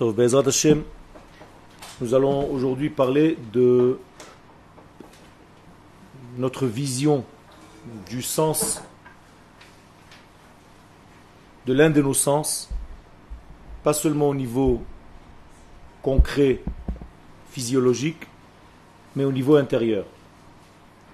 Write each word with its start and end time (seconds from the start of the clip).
Nous 0.00 0.20
allons 2.14 2.50
aujourd'hui 2.50 2.90
parler 2.90 3.36
de 3.52 3.98
notre 6.38 6.66
vision 6.66 7.24
du 8.08 8.22
sens 8.22 8.82
de 11.66 11.72
l'un 11.72 11.90
de 11.90 12.02
nos 12.02 12.14
sens, 12.14 12.68
pas 13.84 13.92
seulement 13.92 14.30
au 14.30 14.34
niveau 14.34 14.82
concret, 16.02 16.60
physiologique, 17.50 18.26
mais 19.14 19.24
au 19.24 19.32
niveau 19.32 19.56
intérieur. 19.56 20.04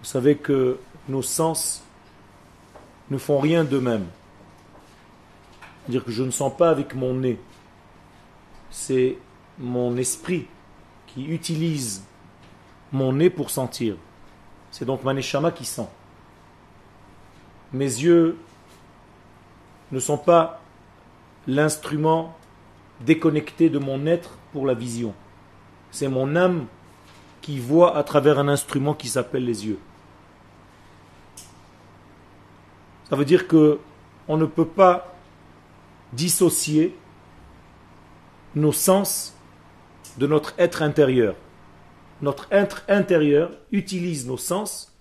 Vous 0.00 0.06
savez 0.06 0.36
que 0.36 0.78
nos 1.08 1.22
sens 1.22 1.82
ne 3.10 3.18
font 3.18 3.38
rien 3.38 3.64
d'eux-mêmes. 3.64 4.06
C'est-à-dire 5.82 6.04
que 6.04 6.12
je 6.12 6.22
ne 6.22 6.30
sens 6.30 6.56
pas 6.56 6.70
avec 6.70 6.94
mon 6.94 7.14
nez. 7.14 7.38
C'est 8.70 9.18
mon 9.58 9.96
esprit 9.96 10.46
qui 11.06 11.24
utilise 11.24 12.04
mon 12.92 13.12
nez 13.12 13.30
pour 13.30 13.50
sentir. 13.50 13.96
C'est 14.70 14.84
donc 14.84 15.04
Maneshama 15.04 15.50
qui 15.50 15.64
sent. 15.64 15.88
Mes 17.72 17.84
yeux 17.84 18.38
ne 19.92 20.00
sont 20.00 20.18
pas 20.18 20.60
l'instrument 21.46 22.36
déconnecté 23.00 23.70
de 23.70 23.78
mon 23.78 24.06
être 24.06 24.38
pour 24.52 24.66
la 24.66 24.74
vision. 24.74 25.14
C'est 25.90 26.08
mon 26.08 26.36
âme 26.36 26.66
qui 27.40 27.58
voit 27.58 27.96
à 27.96 28.02
travers 28.02 28.38
un 28.38 28.48
instrument 28.48 28.94
qui 28.94 29.08
s'appelle 29.08 29.44
les 29.44 29.66
yeux. 29.66 29.78
Ça 33.08 33.16
veut 33.16 33.24
dire 33.24 33.48
que 33.48 33.78
on 34.26 34.36
ne 34.36 34.44
peut 34.44 34.66
pas 34.66 35.14
dissocier 36.12 36.94
nos 38.58 38.72
sens 38.72 39.34
de 40.18 40.26
notre 40.26 40.54
être 40.58 40.82
intérieur. 40.82 41.36
Notre 42.20 42.48
être 42.50 42.84
intérieur 42.88 43.50
utilise 43.70 44.26
nos 44.26 44.36
sens 44.36 44.92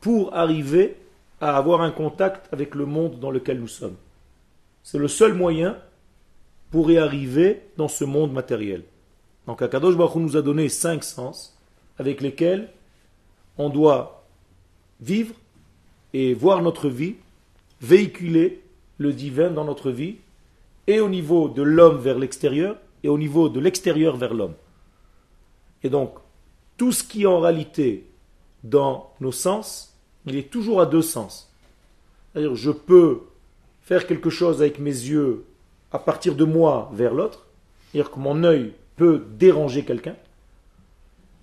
pour 0.00 0.34
arriver 0.34 0.96
à 1.40 1.56
avoir 1.56 1.80
un 1.82 1.90
contact 1.90 2.52
avec 2.52 2.74
le 2.74 2.84
monde 2.84 3.20
dans 3.20 3.30
lequel 3.30 3.60
nous 3.60 3.68
sommes. 3.68 3.96
C'est 4.82 4.98
le 4.98 5.08
seul 5.08 5.34
moyen 5.34 5.76
pour 6.70 6.90
y 6.90 6.98
arriver 6.98 7.62
dans 7.76 7.88
ce 7.88 8.04
monde 8.04 8.32
matériel. 8.32 8.82
Donc 9.46 9.62
Akadosh 9.62 9.96
Baruch 9.96 10.16
nous 10.16 10.36
a 10.36 10.42
donné 10.42 10.68
cinq 10.68 11.04
sens 11.04 11.56
avec 11.98 12.20
lesquels 12.20 12.68
on 13.56 13.70
doit 13.70 14.24
vivre 15.00 15.34
et 16.12 16.34
voir 16.34 16.62
notre 16.62 16.88
vie, 16.88 17.14
véhiculer 17.80 18.62
le 18.98 19.12
divin 19.12 19.50
dans 19.50 19.64
notre 19.64 19.90
vie, 19.90 20.16
et 20.86 21.00
au 21.00 21.08
niveau 21.08 21.48
de 21.48 21.62
l'homme 21.62 21.98
vers 21.98 22.18
l'extérieur, 22.18 22.76
et 23.02 23.08
au 23.08 23.18
niveau 23.18 23.48
de 23.48 23.60
l'extérieur 23.60 24.16
vers 24.16 24.34
l'homme. 24.34 24.54
Et 25.82 25.90
donc, 25.90 26.14
tout 26.76 26.92
ce 26.92 27.04
qui 27.04 27.22
est 27.22 27.26
en 27.26 27.40
réalité 27.40 28.08
dans 28.64 29.12
nos 29.20 29.32
sens, 29.32 29.96
il 30.26 30.36
est 30.36 30.50
toujours 30.50 30.80
à 30.80 30.86
deux 30.86 31.02
sens. 31.02 31.52
C'est-à-dire, 32.32 32.54
je 32.54 32.70
peux 32.70 33.22
faire 33.82 34.06
quelque 34.06 34.30
chose 34.30 34.60
avec 34.60 34.78
mes 34.78 34.90
yeux 34.90 35.44
à 35.92 35.98
partir 35.98 36.34
de 36.34 36.44
moi 36.44 36.90
vers 36.92 37.14
l'autre, 37.14 37.46
c'est-à-dire 37.90 38.10
que 38.10 38.18
mon 38.18 38.44
œil 38.44 38.74
peut 38.96 39.24
déranger 39.38 39.84
quelqu'un, 39.84 40.16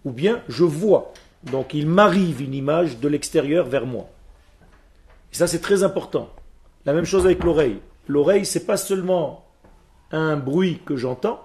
ou 0.03 0.11
bien 0.11 0.43
je 0.47 0.63
vois. 0.63 1.13
Donc 1.43 1.73
il 1.73 1.87
m'arrive 1.87 2.41
une 2.41 2.53
image 2.53 2.99
de 2.99 3.07
l'extérieur 3.07 3.65
vers 3.65 3.85
moi. 3.85 4.07
Et 5.31 5.35
ça 5.35 5.47
c'est 5.47 5.61
très 5.61 5.83
important. 5.83 6.29
La 6.85 6.93
même 6.93 7.05
chose 7.05 7.25
avec 7.25 7.43
l'oreille. 7.43 7.79
L'oreille, 8.07 8.45
c'est 8.45 8.65
pas 8.65 8.77
seulement 8.77 9.45
un 10.11 10.37
bruit 10.37 10.79
que 10.85 10.95
j'entends, 10.95 11.44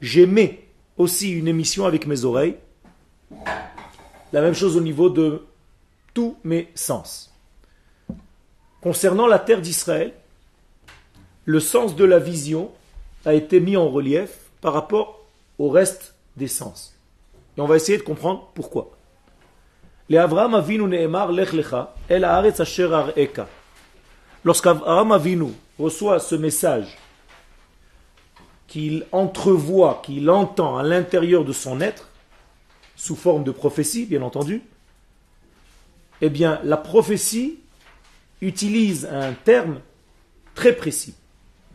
j'émets 0.00 0.64
aussi 0.96 1.30
une 1.30 1.48
émission 1.48 1.86
avec 1.86 2.06
mes 2.06 2.24
oreilles. 2.24 2.56
La 4.32 4.40
même 4.40 4.54
chose 4.54 4.76
au 4.76 4.80
niveau 4.80 5.10
de 5.10 5.42
tous 6.12 6.36
mes 6.44 6.68
sens. 6.74 7.32
Concernant 8.80 9.26
la 9.26 9.38
terre 9.38 9.60
d'Israël, 9.60 10.12
le 11.44 11.60
sens 11.60 11.96
de 11.96 12.04
la 12.04 12.18
vision 12.18 12.70
a 13.24 13.34
été 13.34 13.60
mis 13.60 13.76
en 13.76 13.88
relief 13.88 14.30
par 14.60 14.72
rapport 14.72 15.24
au 15.58 15.68
reste 15.68 16.14
des 16.36 16.48
sens. 16.48 16.94
Et 17.56 17.60
on 17.60 17.66
va 17.66 17.76
essayer 17.76 17.98
de 17.98 18.02
comprendre 18.02 18.50
pourquoi. 18.54 18.90
Lorsqu'Avraham 24.44 25.12
Avinu 25.12 25.52
reçoit 25.78 26.18
ce 26.18 26.34
message 26.34 26.98
qu'il 28.74 29.06
entrevoit, 29.12 30.02
qu'il 30.04 30.28
entend 30.28 30.76
à 30.76 30.82
l'intérieur 30.82 31.44
de 31.44 31.52
son 31.52 31.80
être, 31.80 32.08
sous 32.96 33.14
forme 33.14 33.44
de 33.44 33.52
prophétie, 33.52 34.04
bien 34.04 34.20
entendu, 34.20 34.62
eh 36.20 36.28
bien, 36.28 36.58
la 36.64 36.76
prophétie 36.76 37.60
utilise 38.40 39.06
un 39.06 39.32
terme 39.32 39.78
très 40.56 40.72
précis, 40.72 41.14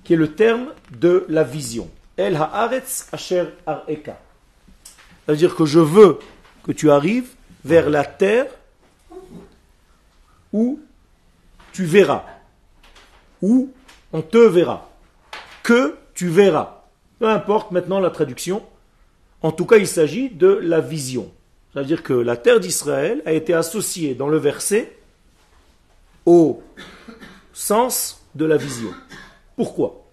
qui 0.03 0.11
est 0.11 0.17
le 0.17 0.35
terme 0.35 0.73
de 0.91 1.25
la 1.29 1.45
vision. 1.45 1.89
El 2.17 2.35
haaretz 2.35 3.07
asher 3.13 3.45
areka. 3.65 4.19
Ça 5.25 5.31
veut 5.31 5.37
dire 5.37 5.55
que 5.55 5.65
je 5.65 5.79
veux 5.79 6.19
que 6.63 6.73
tu 6.73 6.91
arrives 6.91 7.29
vers 7.63 7.89
la 7.89 8.03
terre 8.03 8.47
où 10.51 10.81
tu 11.71 11.85
verras, 11.85 12.25
où 13.41 13.71
on 14.11 14.21
te 14.21 14.37
verra, 14.37 14.89
que 15.63 15.95
tu 16.13 16.27
verras. 16.27 16.78
Peu 17.19 17.27
importe 17.27 17.71
maintenant 17.71 17.99
la 17.99 18.09
traduction. 18.09 18.63
En 19.41 19.51
tout 19.51 19.65
cas, 19.65 19.77
il 19.77 19.87
s'agit 19.87 20.29
de 20.29 20.47
la 20.47 20.79
vision. 20.79 21.31
Ça 21.73 21.81
veut 21.81 21.85
dire 21.85 22.01
que 22.01 22.13
la 22.13 22.35
terre 22.35 22.59
d'Israël 22.59 23.21
a 23.25 23.33
été 23.33 23.53
associée 23.53 24.15
dans 24.15 24.27
le 24.27 24.37
verset 24.37 24.97
au 26.25 26.63
sens 27.53 28.25
de 28.35 28.45
la 28.45 28.57
vision. 28.57 28.89
Pourquoi? 29.55 30.05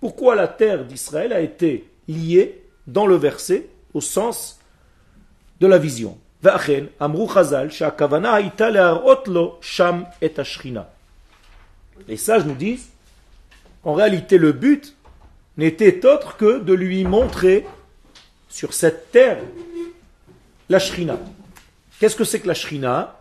Pourquoi 0.00 0.34
la 0.34 0.48
terre 0.48 0.84
d'Israël 0.84 1.32
a 1.32 1.40
été 1.40 1.88
liée 2.08 2.62
dans 2.86 3.06
le 3.06 3.16
verset 3.16 3.68
au 3.92 4.00
sens 4.00 4.58
de 5.60 5.66
la 5.66 5.78
vision? 5.78 6.18
Les 12.08 12.16
sages 12.16 12.44
nous 12.44 12.54
disent 12.54 12.88
qu'en 13.82 13.94
réalité 13.94 14.38
le 14.38 14.52
but 14.52 14.96
n'était 15.56 16.06
autre 16.06 16.36
que 16.36 16.58
de 16.58 16.72
lui 16.72 17.04
montrer 17.04 17.66
sur 18.48 18.72
cette 18.72 19.12
terre 19.12 19.38
la 20.68 20.78
shrina. 20.78 21.18
Qu'est-ce 21.98 22.16
que 22.16 22.24
c'est 22.24 22.40
que 22.40 22.48
la 22.48 22.54
shrina? 22.54 23.18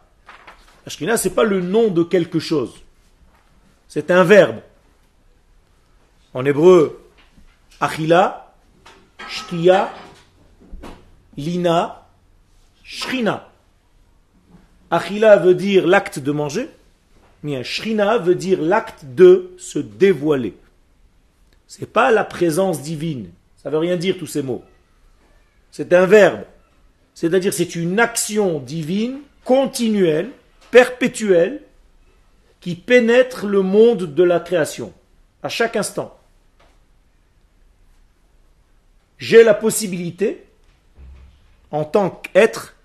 La 0.85 0.91
shrina, 0.91 1.17
ce 1.17 1.27
n'est 1.27 1.35
pas 1.35 1.43
le 1.43 1.61
nom 1.61 1.89
de 1.89 2.03
quelque 2.03 2.39
chose. 2.39 2.73
C'est 3.87 4.11
un 4.11 4.23
verbe. 4.23 4.61
En 6.33 6.45
hébreu, 6.45 7.01
achila, 7.81 8.53
shkia, 9.27 9.91
lina, 11.35 12.07
shrina. 12.83 13.49
Achila 14.91 15.37
veut 15.37 15.55
dire 15.55 15.87
l'acte 15.87 16.19
de 16.19 16.31
manger. 16.31 16.69
Mais 17.43 17.63
shrina 17.63 18.17
veut 18.17 18.35
dire 18.35 18.61
l'acte 18.61 19.05
de 19.05 19.51
se 19.57 19.79
dévoiler. 19.79 20.55
Ce 21.67 21.79
n'est 21.79 21.87
pas 21.87 22.11
la 22.11 22.23
présence 22.23 22.81
divine. 22.81 23.29
Ça 23.57 23.69
veut 23.69 23.77
rien 23.77 23.95
dire 23.97 24.17
tous 24.17 24.27
ces 24.27 24.41
mots. 24.41 24.63
C'est 25.71 25.93
un 25.93 26.05
verbe. 26.05 26.43
C'est-à-dire 27.13 27.53
c'est 27.53 27.75
une 27.75 27.99
action 27.99 28.59
divine 28.59 29.19
continuelle, 29.43 30.31
perpétuelle, 30.71 31.61
qui 32.59 32.75
pénètre 32.75 33.45
le 33.45 33.61
monde 33.61 34.13
de 34.13 34.23
la 34.23 34.39
création, 34.39 34.93
à 35.43 35.49
chaque 35.49 35.75
instant. 35.75 36.17
J'ai 39.17 39.43
la 39.43 39.53
possibilité, 39.53 40.43
en 41.71 41.83
tant 41.83 42.09
qu'être, 42.09 42.75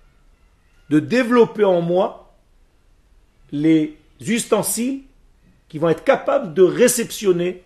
de 0.89 0.99
développer 0.99 1.63
en 1.63 1.81
moi 1.81 2.33
les 3.51 3.97
ustensiles 4.21 5.01
qui 5.69 5.79
vont 5.79 5.89
être 5.89 6.03
capables 6.03 6.53
de 6.53 6.61
réceptionner 6.61 7.63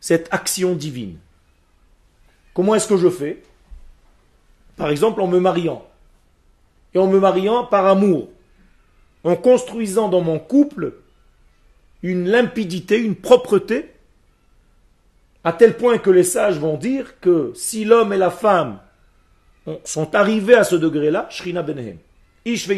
cette 0.00 0.28
action 0.32 0.74
divine. 0.74 1.18
Comment 2.52 2.74
est-ce 2.74 2.88
que 2.88 2.96
je 2.96 3.08
fais? 3.08 3.42
Par 4.76 4.90
exemple, 4.90 5.20
en 5.20 5.26
me 5.26 5.40
mariant. 5.40 5.86
Et 6.94 6.98
en 6.98 7.06
me 7.06 7.18
mariant 7.18 7.64
par 7.64 7.86
amour. 7.86 8.28
En 9.24 9.36
construisant 9.36 10.08
dans 10.08 10.20
mon 10.20 10.38
couple 10.38 10.94
une 12.02 12.28
limpidité, 12.28 12.98
une 12.98 13.16
propreté, 13.16 13.90
à 15.42 15.52
tel 15.52 15.76
point 15.76 15.98
que 15.98 16.10
les 16.10 16.24
sages 16.24 16.58
vont 16.58 16.76
dire 16.76 17.18
que 17.20 17.52
si 17.54 17.84
l'homme 17.84 18.12
et 18.12 18.18
la 18.18 18.30
femme 18.30 18.78
sont 19.84 20.14
arrivés 20.14 20.54
à 20.54 20.64
ce 20.64 20.76
degré-là, 20.76 21.26
Shrina 21.30 21.62
Benehem, 21.62 21.98
Ish 22.44 22.68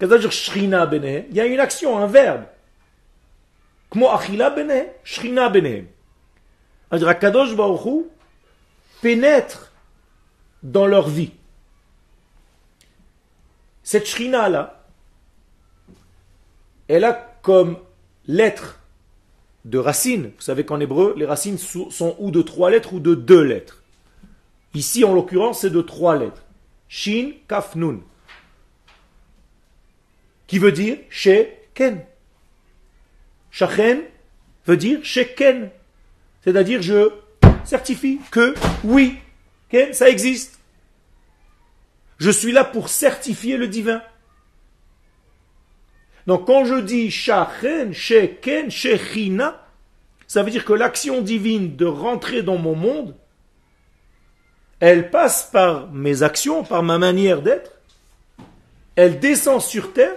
il 0.00 1.34
y 1.34 1.40
a 1.40 1.46
une 1.46 1.60
action, 1.60 1.98
un 1.98 2.06
verbe. 2.06 2.44
Kmo 3.90 4.08
achila 4.08 4.50
benehem, 4.50 4.86
shrina 5.02 5.48
benehem. 5.48 5.86
Kadosh 6.90 7.56
Baruch 7.56 8.06
pénètre 9.02 9.72
dans 10.62 10.86
leur 10.86 11.08
vie. 11.08 11.32
Cette 13.82 14.06
shrina 14.06 14.48
là, 14.48 14.84
elle 16.88 17.04
a 17.04 17.12
comme 17.42 17.78
lettre 18.26 18.80
de 19.64 19.78
racine. 19.78 20.32
Vous 20.36 20.42
savez 20.42 20.64
qu'en 20.64 20.80
hébreu, 20.80 21.14
les 21.16 21.26
racines 21.26 21.58
sont 21.58 22.16
ou 22.18 22.30
de 22.30 22.42
trois 22.42 22.70
lettres 22.70 22.92
ou 22.92 23.00
de 23.00 23.14
deux 23.14 23.42
lettres. 23.42 23.82
Ici, 24.74 25.04
en 25.04 25.14
l'occurrence, 25.14 25.60
c'est 25.60 25.70
de 25.70 25.80
trois 25.80 26.16
lettres. 26.16 26.44
Shin, 26.88 27.32
Kaf, 27.48 27.74
Nun. 27.74 28.00
Qui 30.48 30.58
veut 30.58 30.72
dire 30.72 30.96
Sheken. 31.10 32.04
Shachen 33.52 34.02
veut 34.66 34.76
dire 34.76 35.04
Sheken. 35.04 35.70
C'est-à-dire 36.42 36.82
je 36.82 37.12
certifie 37.64 38.18
que 38.30 38.54
oui, 38.82 39.18
Ken, 39.68 39.92
ça 39.92 40.08
existe. 40.08 40.58
Je 42.16 42.30
suis 42.30 42.50
là 42.50 42.64
pour 42.64 42.88
certifier 42.88 43.56
le 43.56 43.68
divin. 43.68 44.02
Donc 46.26 46.46
quand 46.46 46.64
je 46.64 46.76
dis 46.76 47.10
Shachen, 47.10 47.92
Sheken, 47.92 48.70
Shechina, 48.70 49.66
ça 50.26 50.42
veut 50.42 50.50
dire 50.50 50.64
que 50.64 50.72
l'action 50.72 51.22
divine 51.22 51.76
de 51.76 51.86
rentrer 51.86 52.42
dans 52.42 52.58
mon 52.58 52.74
monde, 52.74 53.14
elle 54.80 55.10
passe 55.10 55.48
par 55.50 55.90
mes 55.90 56.22
actions, 56.22 56.64
par 56.64 56.82
ma 56.82 56.98
manière 56.98 57.42
d'être, 57.42 57.77
elle 58.98 59.20
descend 59.20 59.62
sur 59.62 59.92
terre 59.92 60.16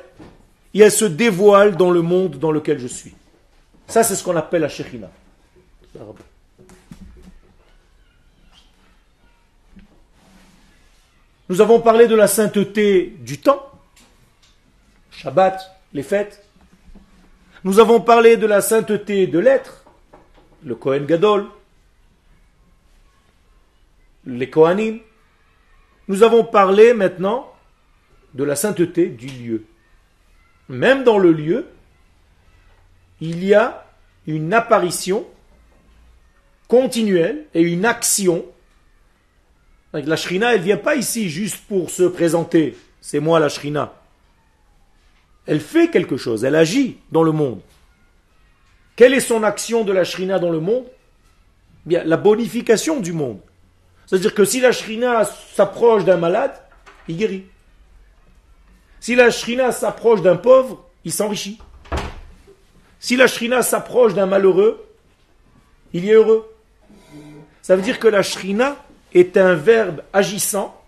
et 0.74 0.80
elle 0.80 0.92
se 0.92 1.06
dévoile 1.06 1.78
dans 1.78 1.92
le 1.92 2.02
monde 2.02 2.40
dans 2.40 2.52
lequel 2.52 2.80
je 2.80 2.88
suis. 2.88 3.14
Ça, 3.86 4.02
c'est 4.02 4.16
ce 4.16 4.24
qu'on 4.24 4.36
appelle 4.36 4.62
la 4.62 4.70
Shechina. 4.70 5.12
Nous 11.48 11.62
avons 11.62 11.80
parlé 11.80 12.08
de 12.08 12.16
la 12.16 12.26
sainteté 12.26 13.16
du 13.20 13.40
temps, 13.40 13.70
Shabbat, 15.12 15.80
les 15.94 16.02
fêtes. 16.02 16.44
Nous 17.64 17.78
avons 17.78 18.02
parlé 18.02 18.36
de 18.36 18.48
la 18.48 18.62
sainteté 18.62 19.28
de 19.28 19.38
l'être, 19.38 19.86
le 20.64 20.74
Kohen 20.74 21.06
Gadol, 21.06 21.46
les 24.26 24.50
Kohanim. 24.50 25.02
Nous 26.08 26.24
avons 26.24 26.44
parlé 26.44 26.96
maintenant 26.96 27.51
de 28.34 28.44
la 28.44 28.56
sainteté 28.56 29.08
du 29.08 29.28
lieu. 29.28 29.66
Même 30.70 31.04
dans 31.04 31.18
le 31.18 31.32
lieu, 31.32 31.68
il 33.20 33.44
y 33.44 33.54
a 33.54 33.86
une 34.28 34.54
apparition 34.54 35.26
continuelle 36.68 37.46
et 37.54 37.62
une 37.62 37.86
action. 37.86 38.46
La 39.94 40.16
shrina, 40.16 40.56
elle 40.56 40.62
vient 40.62 40.78
pas 40.78 40.96
ici 40.96 41.30
juste 41.30 41.58
pour 41.68 41.90
se 41.90 42.04
présenter. 42.04 42.78
C'est 43.02 43.20
moi 43.20 43.40
la 43.40 43.50
shrina. 43.50 43.94
Elle 45.46 45.60
fait 45.60 45.90
quelque 45.90 46.18
chose, 46.18 46.46
elle 46.46 46.56
agit 46.56 46.98
dans 47.12 47.24
le 47.24 47.32
monde. 47.32 47.62
Quelle 48.96 49.14
est 49.14 49.20
son 49.20 49.44
action 49.44 49.84
de 49.84 49.92
la 49.92 50.04
shrina 50.04 50.40
dans 50.40 50.52
le 50.52 50.60
monde? 50.60 50.86
Bien, 51.86 52.04
la 52.04 52.18
bonification 52.18 53.00
du 53.00 53.12
monde. 53.12 53.40
C'est-à-dire 54.06 54.36
que 54.36 54.46
si 54.46 54.60
la 54.60 54.72
shrina 54.72 55.26
s'approche 55.26 56.06
d'un 56.06 56.18
malade, 56.18 56.54
il 57.08 57.18
guérit. 57.18 57.46
Si 59.02 59.16
la 59.16 59.32
shrina 59.32 59.72
s'approche 59.72 60.22
d'un 60.22 60.38
pauvre, 60.38 60.86
il 61.04 61.12
s'enrichit. 61.12 61.60
Si 63.00 63.16
la 63.16 63.28
shrina 63.28 63.64
s'approche 63.64 64.14
d'un 64.14 64.28
malheureux, 64.28 64.88
il 65.92 66.08
est 66.08 66.14
heureux. 66.14 66.48
Ça 67.64 67.76
veut 67.76 67.82
dire 67.82 68.00
que 68.00 68.08
la 68.08 68.22
shrina 68.22 68.78
est 69.12 69.38
un 69.38 69.56
verbe 69.56 70.04
agissant 70.14 70.80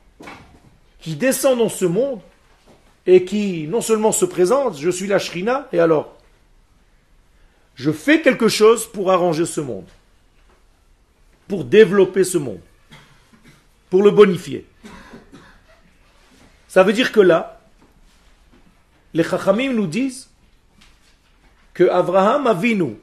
qui 1.00 1.15
descend 1.15 1.57
dans 1.57 1.69
ce 1.69 1.86
monde 1.86 2.21
et 3.07 3.25
qui 3.25 3.68
non 3.68 3.81
seulement 3.81 4.12
se 4.12 4.25
présente, 4.25 4.80
je 4.80 4.92
suis 4.92 5.07
la 5.07 5.19
shrina, 5.19 5.68
et 5.74 5.80
alors 5.80 6.15
Je 7.75 7.92
fais 7.92 8.21
quelque 8.21 8.48
chose 8.48 8.86
pour 8.86 9.12
arranger 9.12 9.48
ce 9.48 9.60
monde, 9.60 9.88
pour 11.48 11.65
développer 11.65 12.24
ce 12.24 12.38
monde, 12.38 12.62
pour 13.89 14.04
le 14.04 14.12
bonifier. 14.12 14.68
Ça 16.68 16.83
veut 16.83 16.94
dire 16.94 17.12
que 17.12 17.19
là, 17.19 17.62
les 19.13 19.24
Chachamim 19.24 19.74
nous 19.74 19.88
disent 19.88 20.30
que 21.74 21.89
Abraham 21.89 22.48
Avinu 22.48 22.95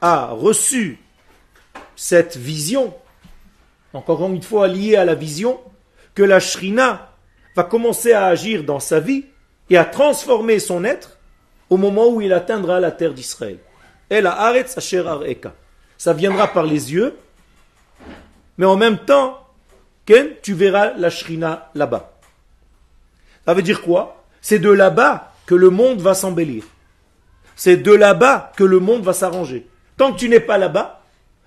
a 0.00 0.26
reçu 0.26 0.98
cette 1.94 2.36
vision, 2.36 2.94
encore 3.92 4.24
une 4.26 4.42
fois 4.42 4.68
liée 4.68 4.96
à 4.96 5.04
la 5.04 5.14
vision, 5.14 5.60
que 6.14 6.22
la 6.22 6.40
Shrina 6.40 7.12
va 7.54 7.64
commencer 7.64 8.12
à 8.12 8.26
agir 8.26 8.64
dans 8.64 8.80
sa 8.80 9.00
vie 9.00 9.26
et 9.70 9.76
à 9.76 9.84
transformer 9.84 10.58
son 10.58 10.84
être 10.84 11.18
au 11.70 11.76
moment 11.76 12.08
où 12.08 12.20
il 12.20 12.32
atteindra 12.32 12.80
la 12.80 12.90
terre 12.90 13.14
d'Israël. 13.14 13.58
Ça 15.98 16.12
viendra 16.12 16.48
par 16.48 16.64
les 16.64 16.92
yeux, 16.92 17.16
mais 18.58 18.66
en 18.66 18.76
même 18.76 18.98
temps, 18.98 19.40
Ken, 20.04 20.28
tu 20.42 20.54
verras 20.54 20.92
la 20.92 21.10
Shrina 21.10 21.70
là-bas. 21.74 22.12
Ça 23.44 23.54
veut 23.54 23.62
dire 23.62 23.82
quoi? 23.82 24.24
C'est 24.40 24.60
de 24.60 24.70
là-bas 24.70 25.32
que 25.45 25.55
le 25.55 25.69
monde 25.69 26.01
va 26.01 26.13
s'embellir. 26.13 26.63
C'est 27.55 27.77
de 27.77 27.91
là-bas 27.91 28.51
que 28.57 28.63
le 28.63 28.79
monde 28.79 29.03
va 29.03 29.13
s'arranger. 29.13 29.67
Tant 29.97 30.13
que 30.13 30.19
tu 30.19 30.29
n'es 30.29 30.39
pas 30.39 30.57
là-bas, 30.57 31.01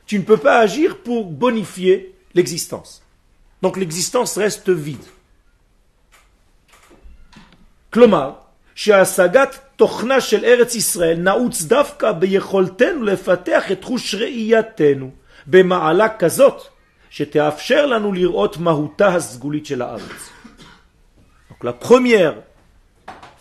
tu 0.06 0.18
ne 0.18 0.24
peux 0.24 0.36
pas 0.36 0.58
agir 0.58 0.98
pour 0.98 1.24
bonifier 1.26 2.14
l'existence. 2.34 3.02
Donc 3.62 3.76
l'existence 3.76 4.36
reste 4.36 4.70
vide. 4.70 5.06
כלומר, 7.90 8.32
שהשגת 8.74 9.58
תוכנה 9.76 10.20
של 10.20 10.44
ארץ 10.44 10.74
ישראל 10.74 11.18
נעוץ 11.18 11.62
דווקא 11.62 12.12
ביכולתנו 12.12 13.02
לפתח 13.02 13.72
את 13.72 13.84
חוש 13.84 14.14
ראייתנו 14.14 15.10
במעלה 15.46 16.08
כזאת 16.08 16.62
שתאפשר 17.10 17.86
לנו 17.86 18.12
לראות 18.12 18.56
מהותה 18.56 19.14
הסגולית 19.14 19.66
של 19.66 19.82
הארץ. 19.82 20.30
Donc 21.50 21.64
la 21.64 21.72
première 21.72 22.34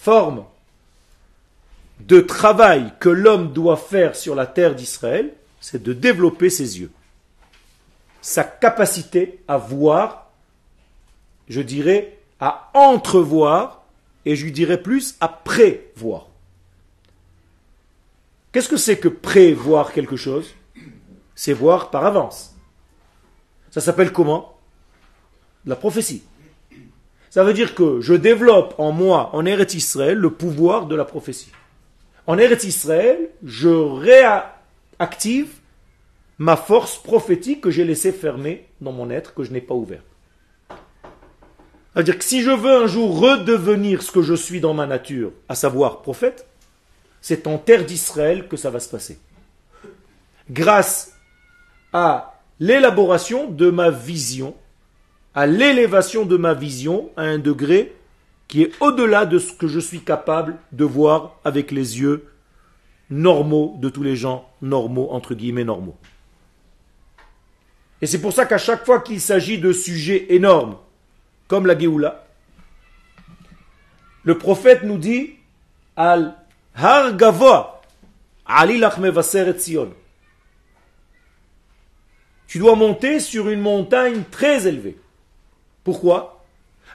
forme 0.08 0.46
de 2.00 2.20
travail 2.20 2.94
que 2.98 3.10
l'homme 3.10 3.52
doit 3.52 3.76
faire 3.76 4.16
sur 4.16 4.34
la 4.34 4.46
terre 4.46 4.74
d'Israël, 4.74 5.34
c'est 5.60 5.82
de 5.82 5.92
développer 5.92 6.48
ses 6.48 6.80
yeux. 6.80 6.90
Sa 8.22 8.42
capacité 8.42 9.40
à 9.48 9.58
voir, 9.58 10.30
je 11.50 11.60
dirais, 11.60 12.16
à 12.40 12.70
entrevoir, 12.72 13.82
et 14.24 14.34
je 14.34 14.44
lui 14.46 14.52
dirais 14.52 14.80
plus, 14.80 15.14
à 15.20 15.28
prévoir. 15.28 16.28
Qu'est-ce 18.50 18.70
que 18.70 18.78
c'est 18.78 18.98
que 18.98 19.08
prévoir 19.08 19.92
quelque 19.92 20.16
chose? 20.16 20.54
C'est 21.34 21.52
voir 21.52 21.90
par 21.90 22.06
avance. 22.06 22.56
Ça 23.70 23.82
s'appelle 23.82 24.10
comment? 24.10 24.56
La 25.66 25.76
prophétie. 25.76 26.22
Ça 27.38 27.44
veut 27.44 27.54
dire 27.54 27.76
que 27.76 28.00
je 28.00 28.14
développe 28.14 28.74
en 28.78 28.90
moi, 28.90 29.30
en 29.32 29.46
Eretz 29.46 29.72
Israël, 29.74 30.18
le 30.18 30.30
pouvoir 30.30 30.86
de 30.86 30.96
la 30.96 31.04
prophétie. 31.04 31.52
En 32.26 32.36
Eretz 32.36 32.64
Israël, 32.64 33.28
je 33.44 33.68
réactive 33.68 35.46
ma 36.38 36.56
force 36.56 37.00
prophétique 37.00 37.60
que 37.60 37.70
j'ai 37.70 37.84
laissée 37.84 38.10
fermer 38.10 38.66
dans 38.80 38.90
mon 38.90 39.08
être, 39.08 39.34
que 39.34 39.44
je 39.44 39.52
n'ai 39.52 39.60
pas 39.60 39.76
ouvert. 39.76 40.02
C'est-à-dire 41.94 42.18
que 42.18 42.24
si 42.24 42.42
je 42.42 42.50
veux 42.50 42.74
un 42.74 42.88
jour 42.88 43.20
redevenir 43.20 44.02
ce 44.02 44.10
que 44.10 44.22
je 44.22 44.34
suis 44.34 44.60
dans 44.60 44.74
ma 44.74 44.86
nature, 44.86 45.30
à 45.48 45.54
savoir 45.54 46.02
prophète, 46.02 46.44
c'est 47.20 47.46
en 47.46 47.56
terre 47.56 47.84
d'Israël 47.84 48.48
que 48.48 48.56
ça 48.56 48.70
va 48.70 48.80
se 48.80 48.88
passer. 48.88 49.16
Grâce 50.50 51.12
à 51.92 52.40
l'élaboration 52.58 53.48
de 53.48 53.70
ma 53.70 53.90
vision, 53.90 54.56
à 55.38 55.46
l'élévation 55.46 56.26
de 56.26 56.36
ma 56.36 56.52
vision 56.52 57.12
à 57.16 57.22
un 57.22 57.38
degré 57.38 57.94
qui 58.48 58.62
est 58.62 58.72
au-delà 58.80 59.24
de 59.24 59.38
ce 59.38 59.52
que 59.52 59.68
je 59.68 59.78
suis 59.78 60.00
capable 60.00 60.56
de 60.72 60.84
voir 60.84 61.36
avec 61.44 61.70
les 61.70 62.00
yeux 62.00 62.26
normaux 63.08 63.76
de 63.78 63.88
tous 63.88 64.02
les 64.02 64.16
gens 64.16 64.50
normaux, 64.62 65.10
entre 65.12 65.36
guillemets 65.36 65.62
normaux. 65.62 65.96
Et 68.02 68.08
c'est 68.08 68.20
pour 68.20 68.32
ça 68.32 68.46
qu'à 68.46 68.58
chaque 68.58 68.84
fois 68.84 68.98
qu'il 68.98 69.20
s'agit 69.20 69.58
de 69.58 69.70
sujets 69.70 70.34
énormes, 70.34 70.76
comme 71.46 71.66
la 71.66 71.78
Géoula, 71.78 72.26
le 74.24 74.38
prophète 74.38 74.82
nous 74.82 74.98
dit 74.98 75.36
Al 75.94 76.34
Har 76.74 77.16
Gavoa, 77.16 77.80
Ali 78.44 78.82
Sion. 79.58 79.94
Tu 82.48 82.58
dois 82.58 82.74
monter 82.74 83.20
sur 83.20 83.48
une 83.48 83.60
montagne 83.60 84.24
très 84.32 84.66
élevée. 84.66 84.98
Pourquoi? 85.88 86.44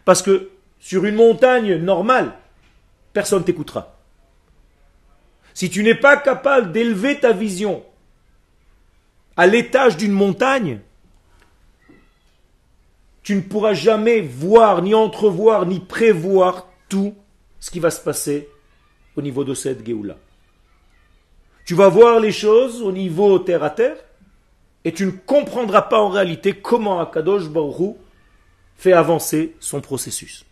Parce 0.05 0.21
que 0.21 0.51
sur 0.79 1.03
une 1.05 1.15
montagne 1.15 1.77
normale, 1.77 2.33
personne 3.11 3.43
t'écoutera. 3.43 3.97
Si 5.55 5.71
tu 5.71 5.81
n'es 5.81 5.95
pas 5.95 6.15
capable 6.15 6.71
d'élever 6.71 7.19
ta 7.19 7.31
vision 7.31 7.83
à 9.35 9.47
l'étage 9.47 9.97
d'une 9.97 10.11
montagne, 10.11 10.79
tu 13.23 13.33
ne 13.33 13.41
pourras 13.41 13.73
jamais 13.73 14.21
voir, 14.21 14.83
ni 14.83 14.93
entrevoir, 14.93 15.65
ni 15.65 15.79
prévoir 15.79 16.67
tout 16.87 17.15
ce 17.59 17.71
qui 17.71 17.79
va 17.79 17.89
se 17.89 17.99
passer 17.99 18.47
au 19.15 19.23
niveau 19.23 19.43
de 19.43 19.55
cette 19.55 19.83
Géoula. 19.83 20.17
Tu 21.65 21.73
vas 21.73 21.89
voir 21.89 22.19
les 22.19 22.31
choses 22.31 22.83
au 22.83 22.91
niveau 22.91 23.39
terre 23.39 23.63
à 23.63 23.71
terre, 23.71 23.97
et 24.85 24.93
tu 24.93 25.07
ne 25.07 25.11
comprendras 25.11 25.81
pas 25.81 25.99
en 25.99 26.09
réalité 26.09 26.53
comment 26.53 26.99
Akadosh 26.99 27.49
Baruch 27.49 27.95
fait 28.77 28.93
avancer 28.93 29.55
son 29.59 29.81
processus. 29.81 30.45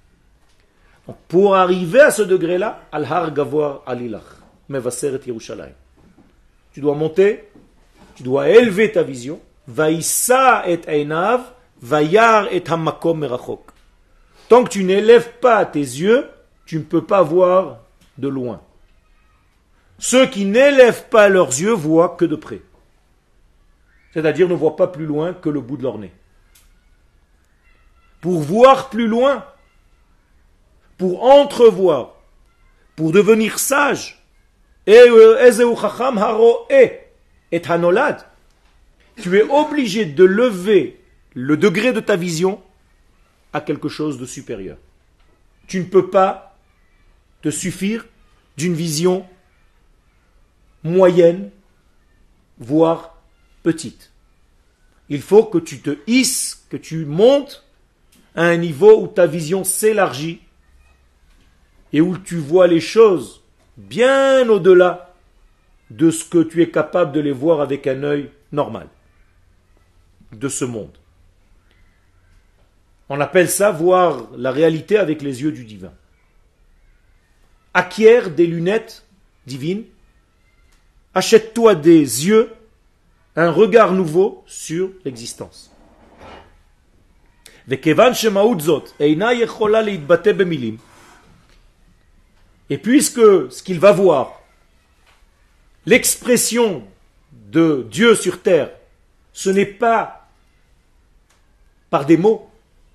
pour 1.28 1.56
arriver 1.56 2.00
à 2.00 2.12
ce 2.12 2.22
degré-là, 2.22 2.84
Al-Har 2.92 3.34
Gavor 3.34 3.84
Alilach, 3.86 4.24
Mevaseret 4.70 5.20
Yerushalayim. 5.25 5.74
Tu 6.74 6.80
dois 6.80 6.96
monter, 6.96 7.50
tu 8.16 8.24
dois 8.24 8.48
élever 8.50 8.92
ta 8.92 9.04
vision, 9.04 9.42
Vaïsa 9.68 10.63
et 10.68 10.80
Einav, 10.88 11.42
Vayar 11.82 12.48
et 12.51 12.63
Hamakom 12.66 13.20
Merachok. 13.20 13.72
Tant 14.48 14.63
que 14.63 14.70
tu 14.70 14.84
n'élèves 14.84 15.34
pas 15.42 15.66
tes 15.66 15.80
yeux, 15.80 16.28
tu 16.66 16.78
ne 16.78 16.84
peux 16.84 17.04
pas 17.04 17.24
voir 17.24 17.80
de 18.18 18.28
loin. 18.28 18.62
Ceux 19.98 20.25
qui 20.25 20.46
n'élèvent 20.46 21.08
pas 21.10 21.30
leurs 21.30 21.50
yeux 21.50 21.74
voient 21.74 22.16
que 22.18 22.25
de 22.25 22.36
près. 22.36 22.62
C'est-à-dire 24.13 24.48
ne 24.48 24.54
voient 24.54 24.75
pas 24.75 24.88
plus 24.88 25.06
loin 25.06 25.34
que 25.34 25.50
le 25.50 25.62
bout 25.62 25.78
de 25.78 25.84
leur 25.84 25.98
nez. 25.98 26.12
Pour 28.22 28.40
voir 28.42 28.90
plus 28.90 29.08
loin, 29.08 29.46
pour 30.98 31.24
entrevoir, 31.24 32.16
pour 32.96 33.12
devenir 33.12 33.60
sage, 33.60 34.24
tu 34.86 34.94
es 39.38 39.42
obligé 39.50 40.06
de 40.06 40.24
lever 40.24 41.01
le 41.34 41.58
degré 41.58 41.94
de 41.94 42.00
ta 42.00 42.16
vision 42.16 42.62
à 43.54 43.62
quelque 43.62 43.90
chose 43.90 44.18
de 44.20 44.25
supérieur. 44.25 44.78
Tu 45.68 45.80
ne 45.80 45.86
peux 45.86 46.10
pas 46.10 46.58
te 47.42 47.50
suffire 47.50 48.06
d'une 48.58 48.74
vision 48.74 49.25
moyenne, 50.84 51.51
voire 52.58 53.22
petite. 53.63 54.12
Il 55.10 55.22
faut 55.22 55.44
que 55.44 55.58
tu 55.58 55.80
te 55.80 55.98
hisses, 56.08 56.66
que 56.70 56.78
tu 56.78 57.06
montes 57.06 57.66
à 58.35 58.45
un 58.45 58.57
niveau 58.57 59.01
où 59.01 59.07
ta 59.07 59.27
vision 59.27 59.63
s'élargit 59.63 60.41
et 61.93 62.01
où 62.01 62.17
tu 62.17 62.38
vois 62.38 62.67
les 62.67 62.79
choses 62.79 63.43
bien 63.77 64.47
au-delà 64.50 65.13
de 65.89 66.09
ce 66.09 66.23
que 66.23 66.41
tu 66.41 66.61
es 66.61 66.69
capable 66.69 67.11
de 67.11 67.19
les 67.19 67.31
voir 67.31 67.61
avec 67.61 67.88
un 67.88 68.03
œil 68.03 68.29
normal 68.51 68.88
de 70.31 70.47
ce 70.47 70.65
monde. 70.65 70.97
On 73.09 73.19
appelle 73.19 73.50
ça 73.50 73.71
voir 73.71 74.29
la 74.38 74.51
réalité 74.51 74.97
avec 74.97 75.21
les 75.21 75.41
yeux 75.41 75.51
du 75.51 75.65
divin. 75.65 75.91
Acquiert 77.73 78.29
des 78.31 78.47
lunettes 78.47 79.05
divines, 79.45 79.83
achète-toi 81.13 81.75
des 81.75 82.27
yeux, 82.27 82.53
un 83.35 83.51
regard 83.51 83.91
nouveau 83.91 84.43
sur 84.45 84.91
l'existence. 85.03 85.71
Et 92.70 92.77
puisque 92.77 93.51
ce 93.51 93.63
qu'il 93.63 93.80
va 93.80 93.91
voir, 93.91 94.41
l'expression 95.86 96.84
de 97.32 97.86
Dieu 97.89 98.15
sur 98.15 98.41
terre, 98.41 98.72
ce 99.34 99.50
n'est 99.50 99.65
pas 99.65 100.30
par 101.89 102.06
des 102.06 102.18
mots, 102.18 102.50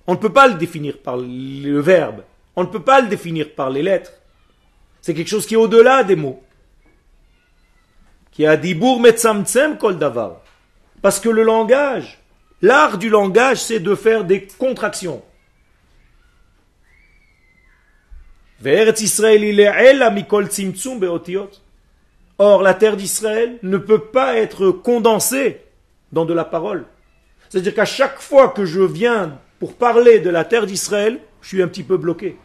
on 0.07 0.13
ne 0.13 0.17
peut 0.17 0.33
pas 0.33 0.47
le 0.47 0.55
définir 0.55 0.97
par 0.97 1.17
le 1.17 1.79
verbe. 1.79 2.23
On 2.55 2.63
ne 2.63 2.67
peut 2.67 2.81
pas 2.81 3.01
le 3.01 3.07
définir 3.07 3.53
par 3.53 3.69
les 3.69 3.83
lettres. 3.83 4.11
C'est 5.01 5.13
quelque 5.13 5.27
chose 5.27 5.45
qui 5.45 5.53
est 5.53 5.57
au-delà 5.57 6.03
des 6.03 6.15
mots. 6.15 6.41
Qui 8.31 8.45
a 8.45 8.57
kol 9.79 9.97
davar. 9.99 10.41
Parce 11.01 11.19
que 11.19 11.29
le 11.29 11.43
langage, 11.43 12.19
l'art 12.61 12.97
du 12.97 13.09
langage, 13.09 13.61
c'est 13.61 13.79
de 13.79 13.95
faire 13.95 14.23
des 14.23 14.47
contractions. 14.57 15.23
Or, 22.39 22.61
la 22.61 22.73
terre 22.73 22.97
d'Israël 22.97 23.57
ne 23.63 23.77
peut 23.77 24.05
pas 24.05 24.35
être 24.35 24.71
condensée 24.71 25.61
dans 26.11 26.25
de 26.25 26.33
la 26.33 26.45
parole. 26.45 26.85
C'est-à-dire 27.49 27.73
qu'à 27.73 27.85
chaque 27.85 28.19
fois 28.19 28.49
que 28.49 28.65
je 28.65 28.81
viens 28.81 29.39
pour 29.59 29.75
parler 29.75 30.19
de 30.19 30.29
la 30.29 30.43
terre 30.43 30.65
d'Israël, 30.65 31.19
je 31.41 31.47
suis 31.47 31.61
un 31.61 31.67
petit 31.67 31.83
peu 31.83 31.97
bloqué. 31.97 32.37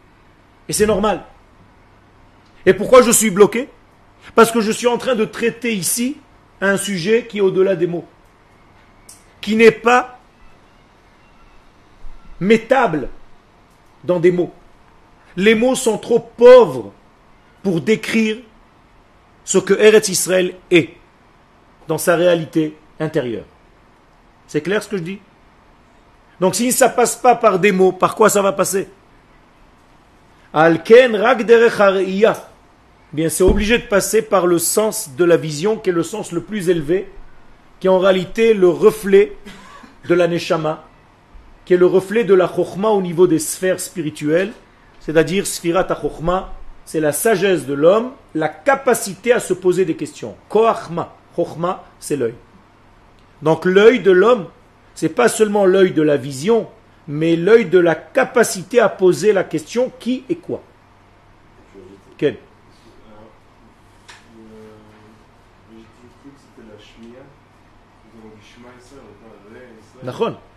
Et 0.69 0.73
c'est 0.73 0.85
normal. 0.85 1.23
Et 2.65 2.73
pourquoi 2.73 3.01
je 3.01 3.11
suis 3.11 3.29
bloqué? 3.29 3.69
Parce 4.35 4.51
que 4.51 4.61
je 4.61 4.71
suis 4.71 4.87
en 4.87 4.97
train 4.97 5.15
de 5.15 5.25
traiter 5.25 5.73
ici 5.73 6.17
un 6.61 6.77
sujet 6.77 7.25
qui 7.27 7.39
est 7.39 7.41
au-delà 7.41 7.75
des 7.75 7.87
mots, 7.87 8.05
qui 9.43 9.57
n'est 9.57 9.71
pas 9.71 10.17
mettable 12.39 13.09
dans 14.03 14.19
des 14.19 14.31
mots. 14.31 14.53
Les 15.35 15.53
mots 15.53 15.75
sont 15.75 15.97
trop 15.97 16.19
pauvres 16.19 16.93
pour 17.61 17.81
décrire 17.81 18.37
ce 19.43 19.57
que 19.57 19.73
Eretz 19.73 20.07
Israël 20.07 20.55
est 20.71 20.91
dans 21.89 21.97
sa 21.97 22.15
réalité 22.15 22.77
intérieure. 22.99 23.45
C'est 24.47 24.61
clair 24.61 24.81
ce 24.81 24.87
que 24.87 24.97
je 24.97 25.03
dis? 25.03 25.19
Donc 26.39 26.55
si 26.55 26.71
ça 26.71 26.87
passe 26.87 27.17
pas 27.17 27.35
par 27.35 27.59
des 27.59 27.73
mots, 27.73 27.91
par 27.91 28.15
quoi 28.15 28.29
ça 28.29 28.41
va 28.41 28.53
passer? 28.53 28.87
Alken 30.53 31.19
Bien, 33.11 33.29
c'est 33.29 33.43
obligé 33.43 33.77
de 33.77 33.83
passer 33.83 34.21
par 34.21 34.47
le 34.47 34.57
sens 34.57 35.11
de 35.15 35.25
la 35.25 35.35
vision, 35.35 35.77
qui 35.77 35.89
est 35.89 35.93
le 35.93 36.03
sens 36.03 36.31
le 36.31 36.41
plus 36.41 36.69
élevé, 36.69 37.11
qui 37.83 37.87
est 37.87 37.89
en 37.89 37.99
réalité 37.99 38.53
le 38.53 38.69
reflet 38.69 39.35
de 40.07 40.13
la 40.13 40.29
neshama, 40.29 40.85
qui 41.65 41.73
est 41.73 41.77
le 41.77 41.85
reflet 41.85 42.23
de 42.23 42.33
la 42.33 42.47
chokhma 42.47 42.87
au 42.87 43.01
niveau 43.01 43.27
des 43.27 43.39
sphères 43.39 43.81
spirituelles, 43.81 44.53
c'est-à-dire 45.01 45.45
sfirat 45.45 45.85
chokhma, 46.01 46.53
c'est 46.85 47.01
la 47.01 47.11
sagesse 47.11 47.65
de 47.65 47.73
l'homme, 47.73 48.11
la 48.35 48.47
capacité 48.47 49.33
à 49.33 49.41
se 49.41 49.53
poser 49.53 49.83
des 49.83 49.97
questions. 49.97 50.37
Koachma, 50.47 51.13
chokhma, 51.35 51.83
c'est 51.99 52.15
l'œil. 52.15 52.35
Donc 53.41 53.65
l'œil 53.65 53.99
de 53.99 54.11
l'homme 54.11 54.45
c'est 54.95 55.09
pas 55.09 55.27
seulement 55.27 55.65
l'œil 55.65 55.91
de 55.91 56.03
la 56.03 56.15
vision, 56.15 56.69
mais 57.09 57.35
l'œil 57.35 57.65
de 57.65 57.79
la 57.79 57.95
capacité 57.95 58.79
à 58.79 58.87
poser 58.87 59.33
la 59.33 59.43
question 59.43 59.91
qui 59.99 60.23
et 60.29 60.37
quoi? 60.37 60.63
Quel? 62.17 62.37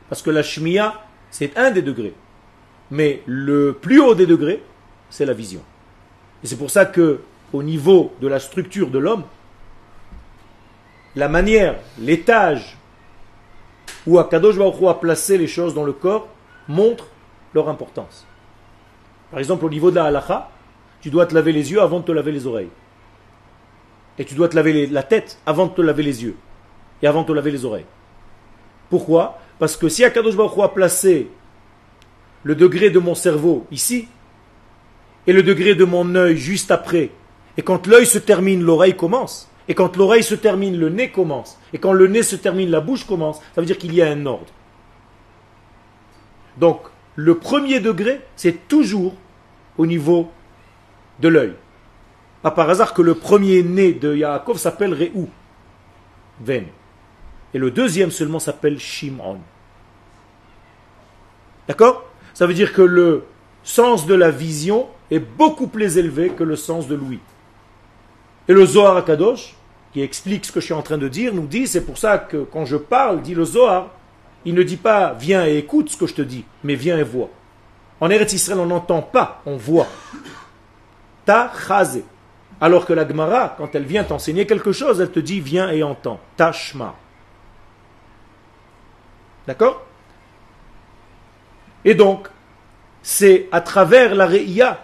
Parce 0.08 0.22
que 0.22 0.30
la 0.30 0.42
shmiya, 0.42 0.94
c'est 1.30 1.56
un 1.56 1.70
des 1.70 1.82
degrés. 1.82 2.14
Mais 2.90 3.22
le 3.26 3.72
plus 3.72 4.00
haut 4.00 4.14
des 4.14 4.26
degrés, 4.26 4.62
c'est 5.10 5.26
la 5.26 5.32
vision. 5.32 5.60
Et 6.42 6.46
c'est 6.46 6.56
pour 6.56 6.70
ça 6.70 6.86
que, 6.86 7.20
au 7.52 7.62
niveau 7.62 8.12
de 8.20 8.28
la 8.28 8.38
structure 8.38 8.90
de 8.90 8.98
l'homme, 8.98 9.24
la 11.14 11.28
manière, 11.28 11.76
l'étage 11.98 12.76
où 14.06 14.18
Akadosh 14.18 14.56
Baruch 14.56 14.82
a 14.88 14.94
placé 14.94 15.38
les 15.38 15.46
choses 15.46 15.74
dans 15.74 15.84
le 15.84 15.92
corps 15.92 16.28
montre 16.68 17.06
leur 17.54 17.68
importance. 17.68 18.26
Par 19.30 19.40
exemple, 19.40 19.64
au 19.64 19.70
niveau 19.70 19.90
de 19.90 19.96
la 19.96 20.04
halacha, 20.04 20.50
tu 21.00 21.10
dois 21.10 21.26
te 21.26 21.34
laver 21.34 21.52
les 21.52 21.72
yeux 21.72 21.80
avant 21.80 22.00
de 22.00 22.04
te 22.04 22.12
laver 22.12 22.32
les 22.32 22.46
oreilles. 22.46 22.70
Et 24.18 24.24
tu 24.24 24.34
dois 24.34 24.48
te 24.48 24.56
laver 24.56 24.86
la 24.86 25.02
tête 25.02 25.38
avant 25.46 25.66
de 25.66 25.72
te 25.72 25.82
laver 25.82 26.02
les 26.02 26.22
yeux. 26.22 26.36
Et 27.02 27.06
avant 27.06 27.22
de 27.22 27.26
te 27.26 27.32
laver 27.32 27.50
les 27.50 27.64
oreilles. 27.64 27.84
Pourquoi? 28.90 29.38
Parce 29.58 29.76
que 29.76 29.88
si 29.88 30.04
Akadosh 30.04 30.36
Baruch 30.36 30.58
a 30.58 30.68
placé 30.68 31.28
le 32.42 32.54
degré 32.54 32.90
de 32.90 32.98
mon 32.98 33.14
cerveau 33.14 33.66
ici, 33.70 34.08
et 35.26 35.32
le 35.32 35.42
degré 35.42 35.74
de 35.74 35.84
mon 35.84 36.14
œil 36.14 36.36
juste 36.36 36.70
après, 36.70 37.10
et 37.56 37.62
quand 37.62 37.86
l'œil 37.86 38.06
se 38.06 38.18
termine, 38.18 38.62
l'oreille 38.62 38.96
commence, 38.96 39.48
et 39.68 39.74
quand 39.74 39.96
l'oreille 39.96 40.22
se 40.22 40.34
termine, 40.34 40.78
le 40.78 40.88
nez 40.88 41.10
commence. 41.10 41.58
Et 41.72 41.78
quand 41.78 41.92
le 41.92 42.06
nez 42.06 42.22
se 42.22 42.36
termine, 42.36 42.70
la 42.70 42.80
bouche 42.80 43.04
commence. 43.04 43.40
Ça 43.54 43.60
veut 43.60 43.66
dire 43.66 43.78
qu'il 43.78 43.94
y 43.94 44.02
a 44.02 44.08
un 44.08 44.26
ordre. 44.26 44.46
Donc, 46.56 46.82
le 47.16 47.36
premier 47.38 47.80
degré, 47.80 48.20
c'est 48.36 48.68
toujours 48.68 49.14
au 49.76 49.86
niveau 49.86 50.30
de 51.20 51.28
l'œil. 51.28 51.54
Pas 52.42 52.50
par 52.50 52.70
hasard 52.70 52.94
que 52.94 53.02
le 53.02 53.14
premier 53.14 53.62
nez 53.62 53.92
de 53.92 54.14
Yaakov 54.14 54.58
s'appelle 54.58 54.94
Réou, 54.94 55.28
Ven. 56.40 56.66
Et 57.56 57.58
le 57.58 57.70
deuxième 57.70 58.10
seulement 58.10 58.38
s'appelle 58.38 58.78
Shimon. 58.78 59.38
D'accord? 61.66 62.04
Ça 62.34 62.46
veut 62.46 62.52
dire 62.52 62.74
que 62.74 62.82
le 62.82 63.24
sens 63.64 64.04
de 64.06 64.14
la 64.14 64.30
vision 64.30 64.88
est 65.10 65.20
beaucoup 65.20 65.66
plus 65.66 65.96
élevé 65.96 66.28
que 66.28 66.44
le 66.44 66.54
sens 66.54 66.86
de 66.86 66.94
l'ouïe. 66.94 67.20
Et 68.46 68.52
le 68.52 68.66
Zohar 68.66 68.98
Akadosh, 68.98 69.54
qui 69.94 70.02
explique 70.02 70.44
ce 70.44 70.52
que 70.52 70.60
je 70.60 70.66
suis 70.66 70.74
en 70.74 70.82
train 70.82 70.98
de 70.98 71.08
dire, 71.08 71.32
nous 71.32 71.46
dit, 71.46 71.66
c'est 71.66 71.86
pour 71.86 71.96
ça 71.96 72.18
que 72.18 72.44
quand 72.44 72.66
je 72.66 72.76
parle, 72.76 73.22
dit 73.22 73.34
le 73.34 73.46
Zohar, 73.46 73.88
il 74.44 74.52
ne 74.52 74.62
dit 74.62 74.76
pas 74.76 75.14
viens 75.14 75.46
et 75.46 75.56
écoute 75.56 75.88
ce 75.88 75.96
que 75.96 76.06
je 76.06 76.14
te 76.14 76.20
dis, 76.20 76.44
mais 76.62 76.74
viens 76.74 76.98
et 76.98 77.04
vois. 77.04 77.30
En 78.02 78.10
Eretz 78.10 78.34
Israël, 78.34 78.60
on 78.60 78.66
n'entend 78.66 79.00
pas, 79.00 79.40
on 79.46 79.56
voit. 79.56 79.86
Ta 81.24 81.50
chazé. 81.66 82.04
Alors 82.60 82.84
que 82.84 82.92
la 82.92 83.08
Gemara, 83.08 83.54
quand 83.56 83.74
elle 83.74 83.86
vient 83.86 84.04
t'enseigner 84.04 84.46
quelque 84.46 84.72
chose, 84.72 85.00
elle 85.00 85.10
te 85.10 85.20
dit 85.20 85.40
viens 85.40 85.70
et 85.70 85.82
entends. 85.82 86.20
Tashma. 86.36 86.96
D'accord? 89.46 89.84
Et 91.84 91.94
donc, 91.94 92.28
c'est 93.02 93.48
à 93.52 93.60
travers 93.60 94.14
la 94.14 94.26
Re'ia, 94.26 94.80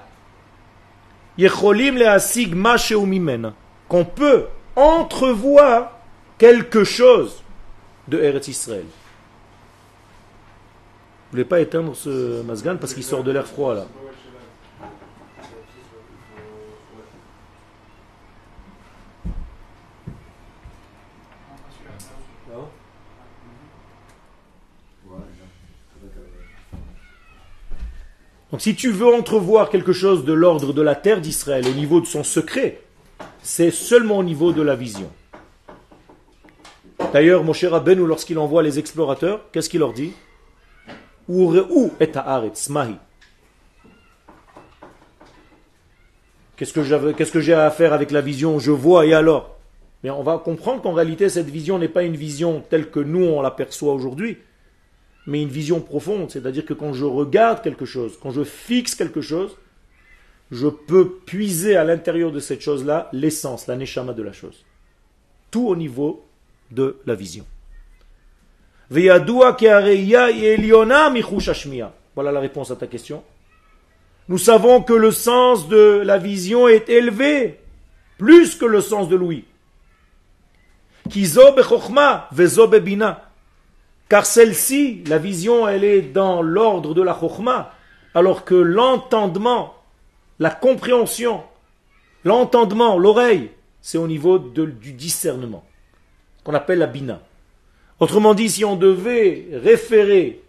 qu'on 3.88 4.04
peut 4.04 4.46
entrevoir 4.76 5.92
quelque 6.38 6.84
chose 6.84 7.42
de 8.08 8.20
Eretz 8.20 8.48
Israël. 8.48 8.84
Vous 8.84 8.90
voulez 11.32 11.44
pas 11.44 11.60
éteindre 11.60 11.96
ce 11.96 12.42
masgan 12.42 12.76
parce 12.76 12.94
qu'il 12.94 13.04
sort 13.04 13.24
de 13.24 13.32
l'air 13.32 13.46
froid 13.46 13.74
là? 13.74 13.86
Donc 28.52 28.60
si 28.60 28.74
tu 28.74 28.90
veux 28.90 29.06
entrevoir 29.06 29.70
quelque 29.70 29.94
chose 29.94 30.26
de 30.26 30.34
l'ordre 30.34 30.74
de 30.74 30.82
la 30.82 30.94
terre 30.94 31.22
d'Israël 31.22 31.66
au 31.66 31.72
niveau 31.72 32.02
de 32.02 32.06
son 32.06 32.22
secret, 32.22 32.82
c'est 33.42 33.70
seulement 33.70 34.18
au 34.18 34.22
niveau 34.22 34.52
de 34.52 34.60
la 34.60 34.76
vision. 34.76 35.10
D'ailleurs, 37.14 37.44
mon 37.44 37.54
cher 37.54 37.70
Rabbeinu, 37.70 38.06
lorsqu'il 38.06 38.38
envoie 38.38 38.62
les 38.62 38.78
explorateurs, 38.78 39.50
qu'est-ce 39.52 39.70
qu'il 39.70 39.80
leur 39.80 39.94
dit? 39.94 40.12
Qu'est-ce 46.56 46.72
que 46.74 47.40
j'ai 47.40 47.54
à 47.54 47.70
faire 47.70 47.94
avec 47.94 48.10
la 48.10 48.20
vision? 48.20 48.58
Je 48.58 48.70
vois 48.70 49.06
et 49.06 49.14
alors? 49.14 49.56
Mais 50.04 50.10
on 50.10 50.22
va 50.22 50.36
comprendre 50.36 50.82
qu'en 50.82 50.92
réalité, 50.92 51.30
cette 51.30 51.48
vision 51.48 51.78
n'est 51.78 51.88
pas 51.88 52.02
une 52.02 52.16
vision 52.16 52.62
telle 52.68 52.90
que 52.90 53.00
nous 53.00 53.24
on 53.24 53.40
l'aperçoit 53.40 53.94
aujourd'hui 53.94 54.36
mais 55.26 55.42
une 55.42 55.48
vision 55.48 55.80
profonde. 55.80 56.30
C'est-à-dire 56.30 56.64
que 56.64 56.74
quand 56.74 56.92
je 56.92 57.04
regarde 57.04 57.62
quelque 57.62 57.84
chose, 57.84 58.18
quand 58.20 58.30
je 58.30 58.44
fixe 58.44 58.94
quelque 58.94 59.20
chose, 59.20 59.56
je 60.50 60.68
peux 60.68 61.08
puiser 61.10 61.76
à 61.76 61.84
l'intérieur 61.84 62.30
de 62.30 62.40
cette 62.40 62.60
chose-là 62.60 63.08
l'essence, 63.12 63.66
la 63.66 63.76
neshama 63.76 64.12
de 64.12 64.22
la 64.22 64.32
chose. 64.32 64.64
Tout 65.50 65.68
au 65.68 65.76
niveau 65.76 66.24
de 66.70 66.96
la 67.06 67.14
vision. 67.14 67.46
Voilà 72.14 72.32
la 72.32 72.40
réponse 72.40 72.70
à 72.70 72.76
ta 72.76 72.86
question. 72.86 73.22
Nous 74.28 74.38
savons 74.38 74.82
que 74.82 74.92
le 74.92 75.10
sens 75.10 75.68
de 75.68 76.02
la 76.04 76.18
vision 76.18 76.68
est 76.68 76.88
élevé, 76.88 77.58
plus 78.18 78.54
que 78.54 78.66
le 78.66 78.80
sens 78.80 79.08
de 79.08 79.16
l'ouïe. 79.16 79.44
Car 84.12 84.26
celle-ci, 84.26 85.02
la 85.06 85.16
vision, 85.16 85.66
elle 85.66 85.84
est 85.84 86.02
dans 86.02 86.42
l'ordre 86.42 86.92
de 86.92 87.00
la 87.00 87.18
chokhmah, 87.18 87.72
alors 88.12 88.44
que 88.44 88.54
l'entendement, 88.54 89.72
la 90.38 90.50
compréhension, 90.50 91.42
l'entendement, 92.22 92.98
l'oreille, 92.98 93.48
c'est 93.80 93.96
au 93.96 94.06
niveau 94.06 94.38
du 94.38 94.92
discernement, 94.92 95.64
qu'on 96.44 96.52
appelle 96.52 96.80
la 96.80 96.88
bina. 96.88 97.22
Autrement 98.00 98.34
dit, 98.34 98.50
si 98.50 98.66
on 98.66 98.76
devait 98.76 99.48
référer 99.50 100.42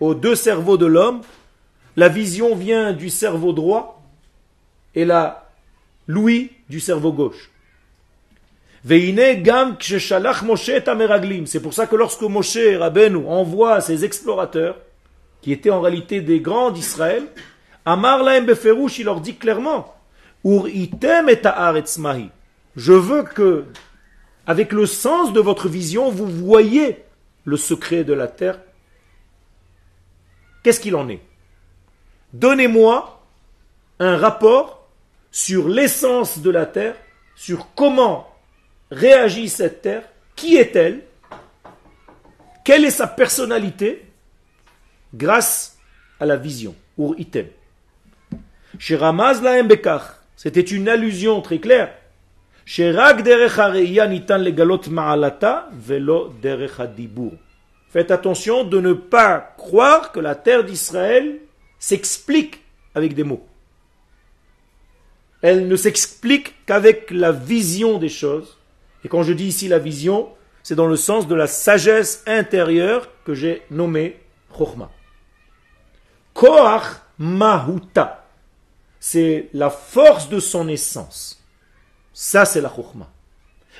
aux 0.00 0.16
deux 0.16 0.34
cerveaux 0.34 0.76
de 0.76 0.86
l'homme, 0.86 1.20
la 1.94 2.08
vision 2.08 2.56
vient 2.56 2.92
du 2.92 3.10
cerveau 3.10 3.52
droit 3.52 4.02
et 4.96 5.04
la 5.04 5.52
l'ouïe 6.08 6.50
du 6.68 6.80
cerveau 6.80 7.12
gauche. 7.12 7.52
C'est 8.86 9.00
pour 11.62 11.72
ça 11.72 11.86
que 11.86 11.96
lorsque 11.96 12.20
Moshe 12.20 12.58
Rabbeinu 12.78 13.26
envoie 13.26 13.80
ses 13.80 14.04
explorateurs, 14.04 14.76
qui 15.40 15.52
étaient 15.52 15.70
en 15.70 15.80
réalité 15.80 16.20
des 16.20 16.40
grands 16.40 16.70
d'Israël, 16.70 17.22
Amar 17.86 18.22
laem 18.22 18.44
beferush, 18.44 18.98
il 18.98 19.04
leur 19.04 19.22
dit 19.22 19.36
clairement, 19.36 19.94
Je 20.44 20.50
veux 22.92 23.22
que, 23.22 23.64
avec 24.46 24.72
le 24.72 24.84
sens 24.84 25.32
de 25.32 25.40
votre 25.40 25.68
vision, 25.68 26.10
vous 26.10 26.26
voyez 26.26 27.02
le 27.44 27.56
secret 27.56 28.04
de 28.04 28.12
la 28.12 28.26
terre. 28.26 28.60
Qu'est-ce 30.62 30.80
qu'il 30.80 30.96
en 30.96 31.08
est? 31.08 31.22
Donnez-moi 32.34 33.22
un 33.98 34.18
rapport 34.18 34.90
sur 35.30 35.68
l'essence 35.68 36.40
de 36.40 36.50
la 36.50 36.66
terre, 36.66 36.96
sur 37.34 37.68
comment 37.74 38.33
réagit 38.94 39.48
cette 39.48 39.82
terre 39.82 40.04
Qui 40.36 40.56
est-elle 40.56 41.00
Quelle 42.64 42.84
est 42.84 42.90
sa 42.90 43.06
personnalité 43.06 44.06
Grâce 45.14 45.78
à 46.20 46.26
la 46.26 46.36
vision, 46.36 46.74
ou 46.96 47.14
item. 47.18 47.46
Chez 48.78 48.96
Ramaz 48.96 49.42
c'était 50.36 50.60
une 50.60 50.88
allusion 50.88 51.40
très 51.40 51.58
claire. 51.58 51.94
Faites 57.88 58.10
attention 58.10 58.64
de 58.64 58.80
ne 58.80 58.92
pas 58.92 59.54
croire 59.56 60.12
que 60.12 60.20
la 60.20 60.34
terre 60.34 60.64
d'Israël 60.64 61.38
s'explique 61.78 62.60
avec 62.94 63.14
des 63.14 63.22
mots. 63.22 63.46
Elle 65.42 65.68
ne 65.68 65.76
s'explique 65.76 66.54
qu'avec 66.64 67.10
la 67.10 67.30
vision 67.32 67.98
des 67.98 68.08
choses 68.08 68.58
et 69.04 69.08
quand 69.08 69.22
je 69.22 69.32
dis 69.32 69.46
ici 69.46 69.68
la 69.68 69.78
vision, 69.78 70.30
c'est 70.62 70.74
dans 70.74 70.86
le 70.86 70.96
sens 70.96 71.28
de 71.28 71.34
la 71.34 71.46
sagesse 71.46 72.24
intérieure 72.26 73.08
que 73.24 73.34
j'ai 73.34 73.62
nommée 73.70 74.18
Chokhmah. 74.56 74.90
Koach 76.32 76.84
Mahuta, 77.18 78.26
c'est 78.98 79.50
la 79.52 79.70
force 79.70 80.28
de 80.30 80.40
son 80.40 80.68
essence. 80.68 81.42
Ça, 82.14 82.44
c'est 82.44 82.62
la 82.62 82.72
Chokhmah. 82.74 83.10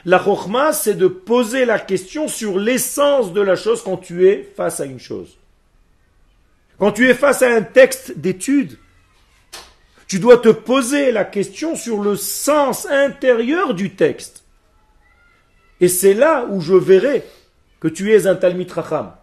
La 0.05 0.23
Chokhmah, 0.23 0.75
c'est 0.75 0.95
de 0.95 1.09
poser 1.09 1.65
la 1.65 1.79
question 1.79 2.29
sur 2.29 2.59
l'essence 2.59 3.33
de 3.33 3.41
la 3.41 3.57
chose 3.57 3.83
quand 3.83 3.97
tu 3.97 4.29
es 4.29 4.53
face 4.55 4.81
à 4.81 4.85
une 4.85 5.01
chose. 5.01 5.39
Quand 6.79 6.93
tu 6.93 7.09
es 7.09 7.15
face 7.15 7.41
à 7.43 7.49
un 7.49 7.63
texte 7.63 8.19
d'étude, 8.19 8.79
tu 10.07 10.19
dois 10.19 10.37
te 10.37 10.51
poser 10.51 11.13
la 11.13 11.25
question 11.25 11.77
sur 11.77 12.03
le 12.03 12.15
sens 12.15 12.87
intérieur 12.87 13.73
du 13.73 13.95
texte. 13.95 14.44
Et 15.81 15.89
c'est 15.89 16.15
là 16.15 16.47
où 16.49 16.61
je 16.61 16.75
verrai 16.75 17.25
que 17.81 17.89
tu 17.89 18.13
es 18.13 18.27
un 18.27 18.35
Talmid 18.35 18.71
Racham. 18.71 19.15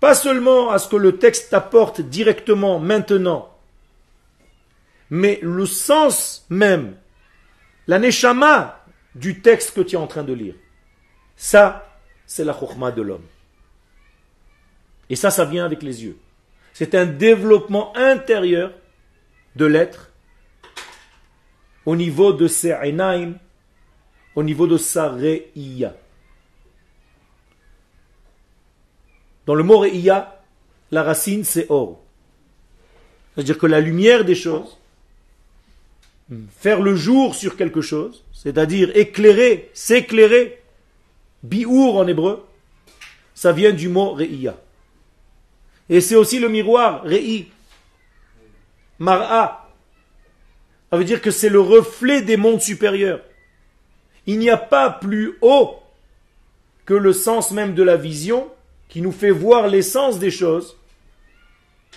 Pas 0.00 0.14
seulement 0.14 0.70
à 0.70 0.78
ce 0.78 0.88
que 0.88 0.96
le 0.96 1.18
texte 1.18 1.50
t'apporte 1.50 2.00
directement 2.00 2.78
maintenant, 2.78 3.50
mais 5.10 5.38
le 5.42 5.66
sens 5.66 6.44
même, 6.50 6.96
la 7.86 7.98
neshama 7.98 8.84
du 9.14 9.40
texte 9.40 9.74
que 9.74 9.80
tu 9.80 9.96
es 9.96 9.98
en 9.98 10.06
train 10.06 10.24
de 10.24 10.32
lire. 10.32 10.54
Ça, 11.36 11.98
c'est 12.26 12.44
la 12.44 12.52
chokhmah 12.52 12.92
de 12.92 13.02
l'homme. 13.02 13.26
Et 15.10 15.16
ça, 15.16 15.30
ça 15.30 15.44
vient 15.44 15.64
avec 15.64 15.82
les 15.82 16.04
yeux. 16.04 16.18
C'est 16.72 16.94
un 16.94 17.06
développement 17.06 17.96
intérieur 17.96 18.72
de 19.56 19.66
l'être 19.66 20.10
au 21.86 21.96
niveau 21.96 22.32
de 22.32 22.48
ses 22.48 22.72
enaim, 22.72 23.34
au 24.34 24.42
niveau 24.42 24.66
de 24.66 24.76
sa 24.76 25.08
re'iyya. 25.08 25.94
Dans 29.46 29.54
le 29.54 29.62
mot 29.62 29.78
re'iyya, 29.78 30.42
la 30.90 31.02
racine 31.02 31.44
c'est 31.44 31.66
or. 31.68 32.00
C'est-à-dire 33.34 33.58
que 33.58 33.66
la 33.66 33.80
lumière 33.80 34.24
des 34.24 34.34
choses, 34.34 34.78
faire 36.58 36.80
le 36.80 36.94
jour 36.94 37.34
sur 37.34 37.56
quelque 37.56 37.80
chose, 37.80 38.24
c'est-à-dire 38.32 38.96
éclairer, 38.96 39.70
s'éclairer, 39.74 40.62
biour 41.42 41.96
en 41.96 42.06
hébreu, 42.06 42.46
ça 43.34 43.52
vient 43.52 43.72
du 43.72 43.88
mot 43.88 44.12
re'iyya. 44.12 44.56
Et 45.88 46.00
c'est 46.00 46.14
aussi 46.14 46.38
le 46.38 46.48
miroir, 46.48 47.02
re'i, 47.02 47.48
mar'a. 48.98 49.68
Ça 50.90 50.96
veut 50.96 51.04
dire 51.04 51.20
que 51.20 51.30
c'est 51.30 51.48
le 51.48 51.60
reflet 51.60 52.22
des 52.22 52.36
mondes 52.36 52.60
supérieurs. 52.60 53.20
Il 54.26 54.38
n'y 54.38 54.50
a 54.50 54.56
pas 54.56 54.90
plus 54.90 55.36
haut 55.42 55.80
que 56.84 56.94
le 56.94 57.12
sens 57.12 57.50
même 57.50 57.74
de 57.74 57.82
la 57.82 57.96
vision 57.96 58.50
qui 58.88 59.00
nous 59.00 59.12
fait 59.12 59.30
voir 59.30 59.68
l'essence 59.68 60.18
des 60.18 60.30
choses 60.30 60.76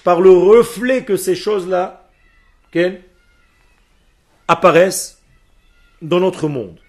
par 0.04 0.22
le 0.22 0.32
reflet 0.32 1.04
que 1.04 1.18
ces 1.18 1.36
choses-là 1.36 2.08
apparaissent 4.48 5.22
dans 6.02 6.20
notre 6.20 6.48
monde. 6.48 6.80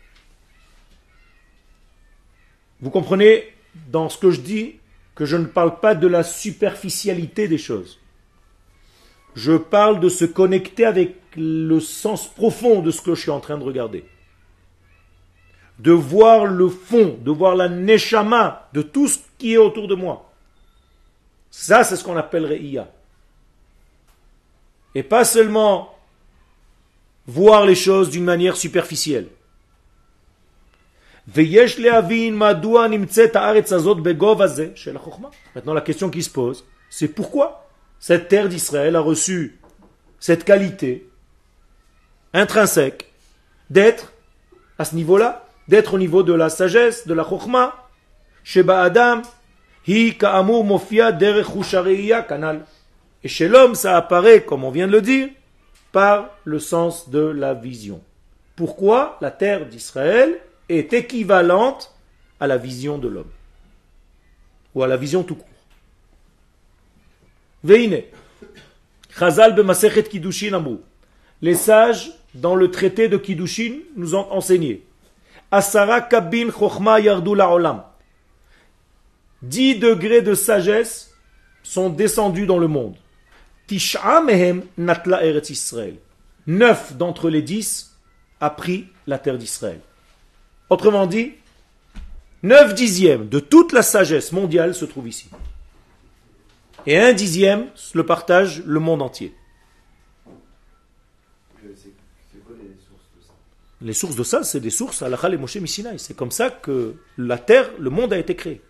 Vous 2.80 2.90
comprenez 2.90 3.52
dans 3.90 4.08
ce 4.08 4.18
que 4.18 4.30
je 4.30 4.40
dis 4.40 4.76
que 5.14 5.24
je 5.24 5.36
ne 5.36 5.46
parle 5.46 5.80
pas 5.80 5.94
de 5.94 6.06
la 6.06 6.22
superficialité 6.22 7.48
des 7.48 7.58
choses. 7.58 7.98
Je 9.34 9.56
parle 9.56 10.00
de 10.00 10.08
se 10.08 10.24
connecter 10.24 10.84
avec 10.84 11.16
le 11.36 11.80
sens 11.80 12.28
profond 12.28 12.80
de 12.80 12.90
ce 12.90 13.00
que 13.00 13.14
je 13.14 13.22
suis 13.22 13.30
en 13.30 13.40
train 13.40 13.58
de 13.58 13.64
regarder. 13.64 14.04
De 15.78 15.92
voir 15.92 16.46
le 16.46 16.68
fond, 16.68 17.18
de 17.20 17.30
voir 17.30 17.54
la 17.54 17.68
neshama 17.68 18.68
de 18.72 18.82
tout 18.82 19.08
ce 19.08 19.18
qui 19.38 19.54
est 19.54 19.58
autour 19.58 19.86
de 19.86 19.94
moi. 19.94 20.30
Ça, 21.50 21.84
c'est 21.84 21.96
ce 21.96 22.04
qu'on 22.04 22.16
appelle 22.16 22.46
Re'iyah. 22.46 22.88
Et 24.94 25.02
pas 25.02 25.24
seulement 25.24 25.94
voir 27.26 27.64
les 27.66 27.74
choses 27.74 28.10
d'une 28.10 28.24
manière 28.24 28.56
superficielle. 28.56 29.28
Maintenant, 35.54 35.74
la 35.74 35.80
question 35.82 36.08
qui 36.10 36.22
se 36.22 36.30
pose, 36.30 36.64
c'est 36.88 37.08
pourquoi 37.08 37.68
cette 38.00 38.28
terre 38.28 38.48
d'Israël 38.48 38.96
a 38.96 39.00
reçu 39.00 39.58
cette 40.18 40.44
qualité 40.44 41.06
intrinsèque 42.32 43.12
d'être 43.68 44.12
à 44.78 44.86
ce 44.86 44.94
niveau-là, 44.94 45.47
d'être 45.68 45.94
au 45.94 45.98
niveau 45.98 46.22
de 46.22 46.32
la 46.32 46.48
sagesse, 46.48 47.06
de 47.06 47.14
la 47.14 47.24
chokma, 47.24 47.74
Sheba 48.42 48.82
Adam, 48.82 49.22
hi 49.86 50.16
ka'amur 50.16 50.64
mofia 50.64 51.12
derech 51.12 51.46
kanal. 52.26 52.64
Et 53.22 53.28
chez 53.28 53.48
l'homme, 53.48 53.74
ça 53.74 53.96
apparaît, 53.96 54.42
comme 54.44 54.64
on 54.64 54.70
vient 54.70 54.86
de 54.86 54.92
le 54.92 55.02
dire, 55.02 55.28
par 55.92 56.30
le 56.44 56.58
sens 56.58 57.10
de 57.10 57.20
la 57.20 57.52
vision. 57.52 58.00
Pourquoi 58.56 59.18
la 59.20 59.30
terre 59.30 59.66
d'Israël 59.66 60.38
est 60.68 60.92
équivalente 60.92 61.94
à 62.40 62.46
la 62.46 62.56
vision 62.56 62.98
de 62.98 63.08
l'homme? 63.08 63.30
Ou 64.74 64.82
à 64.82 64.86
la 64.86 64.96
vision 64.96 65.22
tout 65.22 65.34
court. 65.34 65.46
Veine, 67.64 68.02
Chazal 69.18 69.54
Kiddushin 70.08 70.62
Les 71.42 71.54
sages, 71.54 72.12
dans 72.34 72.54
le 72.54 72.70
traité 72.70 73.08
de 73.08 73.16
Kiddushin, 73.16 73.80
nous 73.96 74.14
ont 74.14 74.30
enseigné. 74.30 74.87
Asara 75.50 76.00
kabin 76.00 76.50
chochma 76.50 77.00
yardu 77.00 77.30
olam. 77.30 77.84
Dix 79.42 79.76
degrés 79.76 80.22
de 80.22 80.34
sagesse 80.34 81.14
sont 81.62 81.90
descendus 81.90 82.46
dans 82.46 82.58
le 82.58 82.68
monde. 82.68 82.96
Tisha 83.66 84.20
mehem 84.20 84.62
natla 84.76 85.24
eretz 85.24 85.50
Israël. 85.50 85.96
Neuf 86.46 86.96
d'entre 86.96 87.30
les 87.30 87.42
dix 87.42 87.96
a 88.40 88.50
pris 88.50 88.86
la 89.06 89.18
terre 89.18 89.38
d'Israël. 89.38 89.80
Autrement 90.70 91.06
dit, 91.06 91.32
9 92.42 92.74
dixièmes 92.74 93.28
de 93.28 93.40
toute 93.40 93.72
la 93.72 93.82
sagesse 93.82 94.32
mondiale 94.32 94.74
se 94.74 94.84
trouve 94.84 95.08
ici. 95.08 95.28
Et 96.86 96.98
un 96.98 97.12
dixième 97.12 97.66
le 97.94 98.06
partage 98.06 98.62
le 98.64 98.78
monde 98.78 99.02
entier. 99.02 99.34
Les 103.80 103.92
sources 103.92 104.16
de 104.16 104.24
ça, 104.24 104.42
c'est 104.42 104.60
des 104.60 104.70
sources 104.70 105.02
à 105.02 105.08
la 105.08 105.18
et 105.28 105.36
Moshe 105.36 105.56
Missinaï. 105.56 105.98
C'est 105.98 106.14
comme 106.14 106.32
ça 106.32 106.50
que 106.50 106.94
la 107.16 107.38
terre, 107.38 107.70
le 107.78 107.90
monde 107.90 108.12
a 108.12 108.18
été 108.18 108.34
créé. 108.34 108.60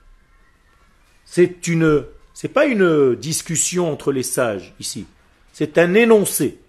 C'est 1.25 1.67
une, 1.67 2.05
c'est 2.35 2.49
pas 2.49 2.67
une 2.67 3.15
discussion 3.15 3.91
entre 3.91 4.13
les 4.13 4.23
sages 4.23 4.75
ici. 4.79 5.07
C'est 5.53 5.79
un 5.79 5.95
énoncé. 5.95 6.61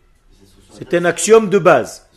C'est 0.71 0.93
un 0.93 1.05
axiome 1.05 1.49
de 1.49 1.59
base. 1.59 2.07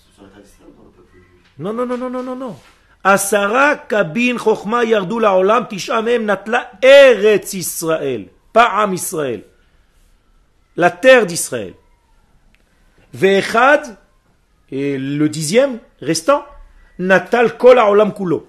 Non, 1.59 1.73
non, 1.73 1.87
non, 1.87 1.99
non, 1.99 2.11
non, 2.11 2.23
non, 2.23 2.37
non. 2.37 2.57
Asara 3.05 3.77
kabin 3.77 4.39
chokhma 4.39 4.85
yardu 4.85 5.17
olam 5.17 5.67
tisha 5.67 6.01
natla 6.03 6.71
eretz 6.81 7.55
Israël, 7.55 8.29
pas 8.53 8.89
Israël. 8.93 9.45
La 10.77 10.91
terre 10.91 11.27
d'Israël. 11.27 11.75
Ve'echad, 13.13 13.99
et 14.73 14.97
le 14.97 15.29
dixième 15.29 15.79
restant, 16.01 16.45
natal 16.99 17.59
kol 17.59 17.79
olam 17.79 18.15
kulo. 18.15 18.49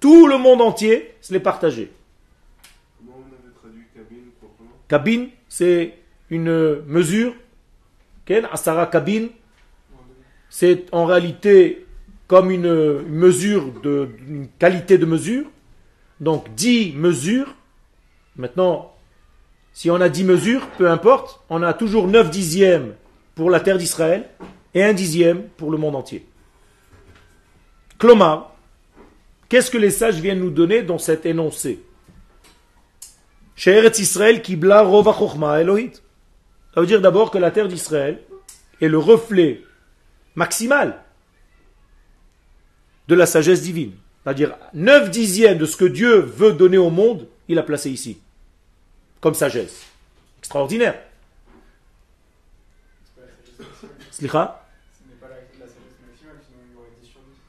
Tout 0.00 0.26
le 0.26 0.36
monde 0.36 0.60
entier 0.60 1.14
se 1.20 1.32
l'est 1.32 1.40
partagé. 1.40 1.92
Comment 2.98 3.18
on 3.18 3.32
avait 3.32 3.54
traduit 3.54 3.86
kabin 4.88 5.28
c'est 5.48 5.94
une 6.30 6.82
mesure. 6.86 7.32
Asara 8.50 8.86
kabin, 8.86 9.28
c'est 10.50 10.86
en 10.92 11.04
réalité 11.06 11.86
comme 12.26 12.50
une 12.50 13.02
mesure 13.02 13.70
de 13.82 14.08
une 14.26 14.48
qualité 14.58 14.98
de 14.98 15.06
mesure. 15.06 15.44
Donc 16.20 16.52
10 16.54 16.94
mesures. 16.94 17.54
Maintenant, 18.36 18.94
si 19.72 19.90
on 19.90 20.00
a 20.00 20.08
10 20.08 20.24
mesures, 20.24 20.66
peu 20.76 20.90
importe, 20.90 21.40
on 21.50 21.62
a 21.62 21.72
toujours 21.72 22.08
9 22.08 22.30
dixièmes 22.30 22.94
pour 23.36 23.50
la 23.50 23.60
terre 23.60 23.78
d'Israël 23.78 24.28
et 24.74 24.82
un 24.82 24.92
dixième 24.92 25.48
pour 25.56 25.70
le 25.70 25.78
monde 25.78 25.96
entier. 25.96 26.26
Clomar, 27.98 28.54
qu'est-ce 29.48 29.70
que 29.70 29.78
les 29.78 29.90
sages 29.90 30.20
viennent 30.20 30.40
nous 30.40 30.50
donner 30.50 30.82
dans 30.82 30.98
cet 30.98 31.26
énoncé? 31.26 31.80
Israël 33.56 34.42
rova 34.84 35.12
Ça 35.14 36.80
veut 36.80 36.86
dire 36.86 37.00
d'abord 37.00 37.30
que 37.30 37.38
la 37.38 37.50
terre 37.50 37.68
d'Israël 37.68 38.20
est 38.80 38.88
le 38.88 38.98
reflet 38.98 39.62
maximal 40.34 41.02
de 43.06 43.14
la 43.14 43.26
sagesse 43.26 43.62
divine. 43.62 43.92
C'est-à-dire, 44.22 44.56
9 44.72 45.10
dixièmes 45.10 45.58
de 45.58 45.66
ce 45.66 45.76
que 45.76 45.84
Dieu 45.84 46.18
veut 46.20 46.52
donner 46.52 46.78
au 46.78 46.90
monde, 46.90 47.28
il 47.46 47.58
a 47.58 47.62
placé 47.62 47.90
ici. 47.90 48.18
Comme 49.20 49.34
sagesse. 49.34 49.84
Extraordinaire. 50.38 50.98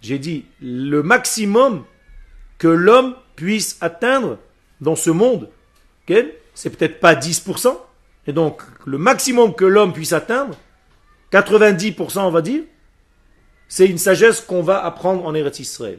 J'ai 0.06 0.20
dit, 0.20 0.46
le 0.62 1.02
maximum 1.02 1.84
que 2.60 2.68
l'homme 2.68 3.16
puisse 3.36 3.76
atteindre 3.82 4.38
dans 4.80 4.96
ce 4.96 5.10
monde, 5.10 5.50
c'est 6.54 6.70
peut-être 6.70 7.00
pas 7.00 7.16
10%, 7.16 7.76
et 8.28 8.32
donc 8.32 8.62
le 8.86 9.00
maximum 9.00 9.56
que 9.56 9.66
l'homme 9.66 9.94
puisse 9.94 10.14
atteindre, 10.14 10.56
90% 11.32 12.20
on 12.20 12.30
va 12.30 12.44
dire, 12.44 12.62
c'est 13.68 13.88
une 13.88 13.98
sagesse 13.98 14.42
qu'on 14.42 14.62
va 14.62 14.86
apprendre 14.86 15.26
en 15.26 15.34
Eretz 15.34 15.60
Israël. 15.60 15.98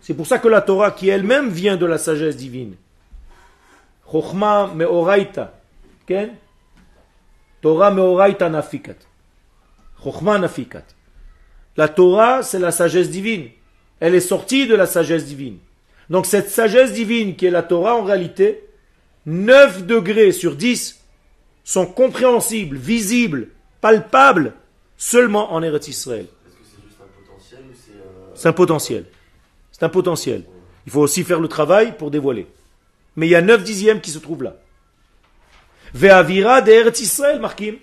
C'est 0.00 0.14
pour 0.14 0.26
ça 0.26 0.38
que 0.38 0.48
la 0.48 0.62
Torah, 0.62 0.92
qui 0.92 1.10
elle-même 1.10 1.50
vient 1.50 1.76
de 1.76 1.84
la 1.84 1.98
sagesse 1.98 2.36
divine, 2.38 2.76
Chochma 4.10 4.70
meoraita, 4.74 5.52
Torah 7.60 7.90
meoraita 7.90 8.48
nafikat. 8.48 8.96
La 11.76 11.88
Torah, 11.88 12.42
c'est 12.42 12.58
la 12.58 12.70
sagesse 12.70 13.10
divine. 13.10 13.48
Elle 14.00 14.14
est 14.14 14.20
sortie 14.20 14.66
de 14.66 14.74
la 14.74 14.86
sagesse 14.86 15.24
divine. 15.24 15.58
Donc 16.10 16.26
cette 16.26 16.50
sagesse 16.50 16.92
divine 16.92 17.36
qui 17.36 17.46
est 17.46 17.50
la 17.50 17.62
Torah, 17.62 17.96
en 17.96 18.04
réalité, 18.04 18.64
9 19.26 19.86
degrés 19.86 20.32
sur 20.32 20.56
10 20.56 21.00
sont 21.64 21.86
compréhensibles, 21.86 22.76
visibles, 22.76 23.48
palpables, 23.80 24.54
seulement 24.96 25.52
en 25.52 25.62
Eretz 25.62 25.88
Israël. 25.88 26.26
Est-ce 26.46 26.54
que 26.54 26.60
c'est 26.64 26.82
juste 26.82 26.98
un 27.00 27.20
potentiel 27.20 27.60
ou 27.60 27.74
c'est... 27.74 27.92
Euh, 27.92 28.30
c'est 28.34 28.48
un 28.48 28.52
potentiel. 28.52 29.04
C'est 29.70 29.82
un 29.84 29.88
potentiel. 29.88 30.44
Il 30.86 30.92
faut 30.92 31.00
aussi 31.00 31.22
faire 31.22 31.40
le 31.40 31.48
travail 31.48 31.96
pour 31.96 32.10
dévoiler. 32.10 32.46
Mais 33.16 33.26
il 33.26 33.30
y 33.30 33.36
a 33.36 33.42
9 33.42 33.62
dixièmes 33.62 34.00
qui 34.00 34.10
se 34.10 34.18
trouvent 34.18 34.42
là. 34.42 34.56
Ve'avira 35.94 36.60
de 36.60 36.72
Eretz 36.72 37.00
Israël, 37.00 37.40
Markim. 37.40 37.76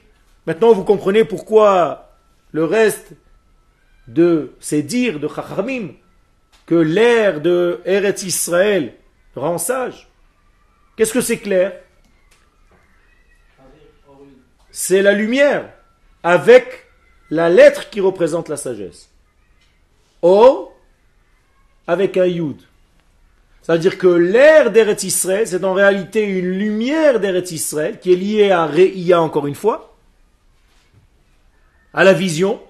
Maintenant, 0.45 0.73
vous 0.73 0.83
comprenez 0.83 1.23
pourquoi 1.23 2.08
le 2.51 2.65
reste 2.65 3.13
de 4.07 4.53
ces 4.59 4.81
dires 4.81 5.19
de 5.19 5.27
Chachamim, 5.27 5.89
que 6.65 6.75
l'air 6.75 7.41
de 7.41 7.81
Eretz 7.85 8.23
Israël 8.23 8.93
rend 9.35 9.57
sage. 9.57 10.07
Qu'est-ce 10.95 11.13
que 11.13 11.21
c'est 11.21 11.37
clair? 11.37 11.73
C'est 14.71 15.01
la 15.01 15.13
lumière 15.13 15.73
avec 16.23 16.87
la 17.29 17.49
lettre 17.49 17.89
qui 17.89 18.01
représente 18.01 18.49
la 18.49 18.57
sagesse. 18.57 19.09
O 20.21 20.71
avec 21.87 22.17
un 22.17 22.25
yud. 22.25 22.57
C'est-à-dire 23.61 23.97
que 23.97 24.07
l'air 24.07 24.71
d'Eretz 24.71 25.03
Israël, 25.03 25.47
c'est 25.47 25.63
en 25.63 25.73
réalité 25.73 26.23
une 26.23 26.51
lumière 26.51 27.19
d'Eretz 27.19 27.51
Israël 27.51 27.99
qui 27.99 28.13
est 28.13 28.15
liée 28.15 28.51
à 28.51 28.65
Re'ia 28.65 29.21
encore 29.21 29.47
une 29.47 29.55
fois, 29.55 29.88
à 31.93 32.03
la 32.03 32.13
vision, 32.13 32.61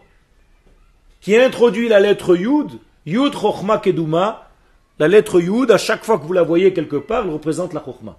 qui 1.21 1.35
introduit 1.35 1.89
la 1.89 1.99
lettre 1.99 2.35
yud, 2.35 2.79
yud 3.05 3.33
chokhma 3.33 3.77
keduma, 3.79 4.49
la 4.97 5.07
lettre 5.07 5.39
yud, 5.39 5.71
à 5.71 5.77
chaque 5.77 6.03
fois 6.03 6.19
que 6.19 6.25
vous 6.25 6.33
la 6.33 6.43
voyez 6.43 6.73
quelque 6.73 6.95
part, 6.95 7.23
elle 7.23 7.31
représente 7.31 7.73
la 7.73 7.83
chokhma. 7.83 8.17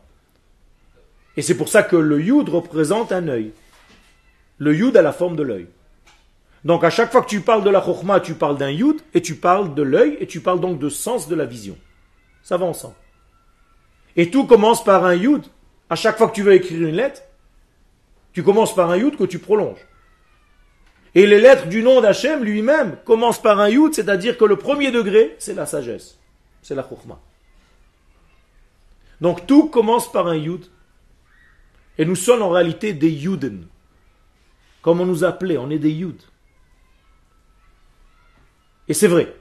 Et 1.36 1.42
c'est 1.42 1.56
pour 1.56 1.68
ça 1.68 1.82
que 1.82 1.96
le 1.96 2.20
yud 2.20 2.48
représente 2.48 3.12
un 3.12 3.28
œil. 3.28 3.52
Le 4.58 4.74
yud 4.74 4.96
a 4.96 5.02
la 5.02 5.12
forme 5.12 5.36
de 5.36 5.42
l'œil. 5.42 5.68
Donc 6.64 6.84
à 6.84 6.90
chaque 6.90 7.10
fois 7.10 7.22
que 7.22 7.28
tu 7.28 7.40
parles 7.40 7.64
de 7.64 7.70
la 7.70 7.82
chokma, 7.82 8.20
tu 8.20 8.34
parles 8.34 8.58
d'un 8.58 8.70
yud, 8.70 9.00
et 9.14 9.22
tu 9.22 9.36
parles 9.36 9.74
de 9.74 9.82
l'œil, 9.82 10.16
et 10.20 10.26
tu 10.26 10.40
parles 10.40 10.60
donc 10.60 10.78
de 10.78 10.88
sens 10.88 11.28
de 11.28 11.34
la 11.34 11.46
vision. 11.46 11.76
Ça 12.42 12.56
va 12.56 12.66
ensemble. 12.66 12.94
Et 14.16 14.30
tout 14.30 14.46
commence 14.46 14.84
par 14.84 15.04
un 15.04 15.14
yud. 15.14 15.42
À 15.88 15.94
chaque 15.94 16.18
fois 16.18 16.28
que 16.28 16.34
tu 16.34 16.42
veux 16.42 16.52
écrire 16.52 16.86
une 16.86 16.94
lettre, 16.94 17.22
tu 18.32 18.42
commences 18.42 18.74
par 18.74 18.90
un 18.90 18.96
yud 18.96 19.16
que 19.16 19.24
tu 19.24 19.38
prolonges. 19.38 19.86
Et 21.14 21.26
les 21.26 21.40
lettres 21.40 21.66
du 21.66 21.82
nom 21.82 22.00
d'Hachem 22.00 22.44
lui-même 22.44 22.96
commencent 23.04 23.42
par 23.42 23.58
un 23.58 23.68
yud, 23.68 23.94
c'est-à-dire 23.94 24.38
que 24.38 24.44
le 24.44 24.56
premier 24.56 24.90
degré, 24.90 25.34
c'est 25.38 25.54
la 25.54 25.66
sagesse. 25.66 26.18
C'est 26.62 26.74
la 26.74 26.86
chokma. 26.88 27.18
Donc 29.20 29.46
tout 29.46 29.68
commence 29.68 30.10
par 30.10 30.28
un 30.28 30.36
yud. 30.36 30.66
Et 31.98 32.04
nous 32.04 32.16
sommes 32.16 32.42
en 32.42 32.48
réalité 32.48 32.92
des 32.92 33.10
yuden. 33.10 33.66
Comme 34.82 35.00
on 35.00 35.06
nous 35.06 35.24
appelait, 35.24 35.58
on 35.58 35.68
est 35.70 35.78
des 35.78 35.90
yud. 35.90 36.20
Et 38.88 38.94
c'est 38.94 39.08
vrai. 39.08 39.34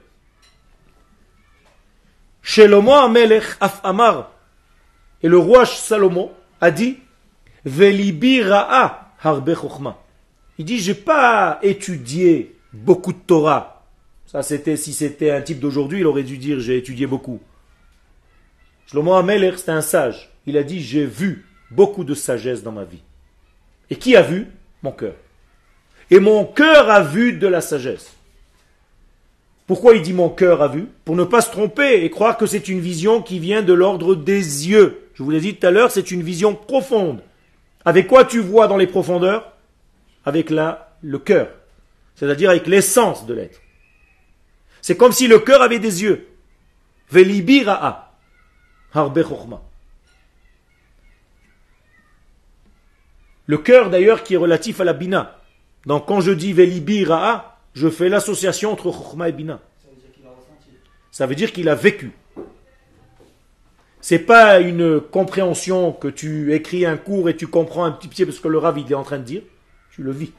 Shelomo 2.42 2.92
Amelech 2.92 3.56
Af 3.60 3.80
Amar. 3.84 4.32
Et 5.22 5.28
le 5.28 5.38
roi 5.38 5.64
Salomon 5.66 6.32
a 6.60 6.70
dit 6.70 6.98
Velibi 7.64 8.42
Ra'a 8.42 9.12
Harbe. 9.22 9.54
Il 10.60 10.66
dit 10.66 10.78
J'ai 10.78 10.92
pas 10.92 11.58
étudié 11.62 12.54
beaucoup 12.74 13.14
de 13.14 13.18
Torah. 13.18 13.86
Ça, 14.26 14.42
c'était, 14.42 14.76
si 14.76 14.92
c'était 14.92 15.30
un 15.30 15.40
type 15.40 15.58
d'aujourd'hui, 15.58 16.00
il 16.00 16.06
aurait 16.06 16.22
dû 16.22 16.36
dire 16.36 16.60
J'ai 16.60 16.76
étudié 16.76 17.06
beaucoup. 17.06 17.40
Shlomo 18.86 19.14
Amelech, 19.14 19.56
c'était 19.56 19.70
un 19.70 19.80
sage. 19.80 20.28
Il 20.44 20.58
a 20.58 20.62
dit 20.62 20.82
J'ai 20.82 21.06
vu 21.06 21.46
beaucoup 21.70 22.04
de 22.04 22.12
sagesse 22.12 22.62
dans 22.62 22.72
ma 22.72 22.84
vie. 22.84 23.00
Et 23.88 23.96
qui 23.96 24.14
a 24.16 24.20
vu? 24.20 24.48
Mon 24.82 24.92
cœur. 24.92 25.14
Et 26.10 26.20
mon 26.20 26.44
cœur 26.44 26.90
a 26.90 27.00
vu 27.00 27.32
de 27.32 27.46
la 27.46 27.62
sagesse. 27.62 28.12
Pourquoi 29.66 29.94
il 29.94 30.02
dit 30.02 30.12
mon 30.12 30.28
cœur 30.28 30.60
a 30.60 30.68
vu? 30.68 30.88
Pour 31.06 31.16
ne 31.16 31.24
pas 31.24 31.40
se 31.40 31.50
tromper 31.50 32.04
et 32.04 32.10
croire 32.10 32.36
que 32.36 32.44
c'est 32.44 32.68
une 32.68 32.80
vision 32.80 33.22
qui 33.22 33.38
vient 33.38 33.62
de 33.62 33.72
l'ordre 33.72 34.14
des 34.14 34.68
yeux. 34.68 35.08
Je 35.14 35.22
vous 35.22 35.30
l'ai 35.30 35.40
dit 35.40 35.54
tout 35.54 35.66
à 35.66 35.70
l'heure, 35.70 35.90
c'est 35.90 36.10
une 36.10 36.22
vision 36.22 36.54
profonde. 36.54 37.22
Avec 37.86 38.08
quoi 38.08 38.26
tu 38.26 38.40
vois 38.40 38.66
dans 38.66 38.76
les 38.76 38.86
profondeurs? 38.86 39.56
Avec 40.24 40.50
la, 40.50 40.96
le 41.02 41.18
cœur. 41.18 41.48
C'est-à-dire 42.14 42.50
avec 42.50 42.66
l'essence 42.66 43.26
de 43.26 43.34
l'être. 43.34 43.60
C'est 44.82 44.96
comme 44.96 45.12
si 45.12 45.26
le 45.26 45.38
cœur 45.38 45.62
avait 45.62 45.78
des 45.78 46.02
yeux. 46.02 46.28
Harbe 48.92 49.24
Le 53.46 53.58
cœur 53.58 53.90
d'ailleurs 53.90 54.22
qui 54.22 54.34
est 54.34 54.38
relatif 54.38 54.80
à 54.80 54.84
la 54.84 54.92
bina. 54.92 55.40
Donc 55.86 56.06
quand 56.06 56.20
je 56.20 56.30
dis 56.30 56.52
velibira'a, 56.52 57.58
je 57.74 57.88
fais 57.88 58.08
l'association 58.08 58.72
entre 58.72 58.92
Chokhmah 58.92 59.28
et 59.28 59.32
Bina. 59.32 59.60
Ça 61.10 61.26
veut 61.26 61.34
dire 61.34 61.52
qu'il 61.52 61.68
a 61.68 61.74
vécu. 61.74 62.12
C'est 64.00 64.20
pas 64.20 64.60
une 64.60 65.00
compréhension 65.00 65.92
que 65.92 66.08
tu 66.08 66.54
écris 66.54 66.86
un 66.86 66.96
cours 66.96 67.28
et 67.28 67.36
tu 67.36 67.46
comprends 67.46 67.84
un 67.84 67.90
petit 67.90 68.08
pied 68.08 68.24
parce 68.24 68.38
que 68.38 68.48
le 68.48 68.58
Rav 68.58 68.78
est 68.78 68.94
en 68.94 69.02
train 69.02 69.18
de 69.18 69.24
dire. 69.24 69.42
Tu 69.90 70.02
le 70.02 70.12
vis. 70.12 70.32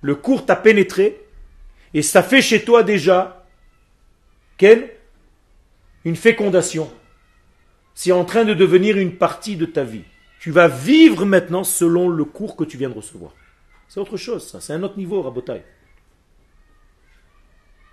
Le 0.00 0.14
cours 0.14 0.46
t'a 0.46 0.56
pénétré 0.56 1.20
et 1.92 2.02
ça 2.02 2.22
fait 2.22 2.42
chez 2.42 2.64
toi 2.64 2.82
déjà 2.82 3.46
Ken, 4.56 4.82
une 6.04 6.16
fécondation. 6.16 6.90
C'est 7.94 8.12
en 8.12 8.24
train 8.24 8.44
de 8.44 8.54
devenir 8.54 8.98
une 8.98 9.16
partie 9.16 9.56
de 9.56 9.66
ta 9.66 9.84
vie. 9.84 10.04
Tu 10.38 10.50
vas 10.50 10.68
vivre 10.68 11.24
maintenant 11.24 11.64
selon 11.64 12.08
le 12.08 12.24
cours 12.24 12.56
que 12.56 12.64
tu 12.64 12.76
viens 12.76 12.88
de 12.88 12.94
recevoir. 12.94 13.32
C'est 13.88 14.00
autre 14.00 14.16
chose, 14.16 14.48
ça. 14.48 14.60
C'est 14.60 14.72
un 14.72 14.82
autre 14.82 14.98
niveau, 14.98 15.20
Rabotai. 15.22 15.62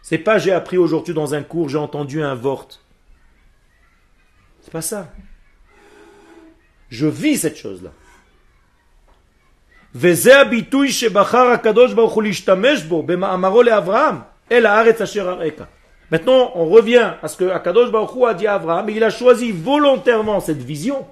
C'est 0.01 0.17
pas 0.17 0.37
j'ai 0.37 0.53
appris 0.53 0.77
aujourd'hui 0.77 1.13
dans 1.13 1.33
un 1.33 1.43
cours, 1.43 1.67
j'ai 1.67 1.77
entendu 1.77 2.21
un 2.21 2.35
vort. 2.35 2.67
C'est 4.61 4.71
pas 4.71 4.81
ça. 4.81 5.13
Je 6.89 7.07
vis 7.07 7.37
cette 7.37 7.57
chose-là. 7.57 7.91
Maintenant, 16.11 16.51
on 16.55 16.65
revient 16.65 17.13
à 17.21 17.27
ce 17.27 17.35
que 17.37 17.49
Akadosh 17.49 17.91
Baruch 17.91 18.23
a 18.27 18.33
dit 18.33 18.47
à 18.47 18.53
Abraham, 18.55 18.89
il 18.89 19.03
a 19.03 19.09
choisi 19.09 19.51
volontairement 19.51 20.39
cette 20.39 20.61
vision. 20.61 21.05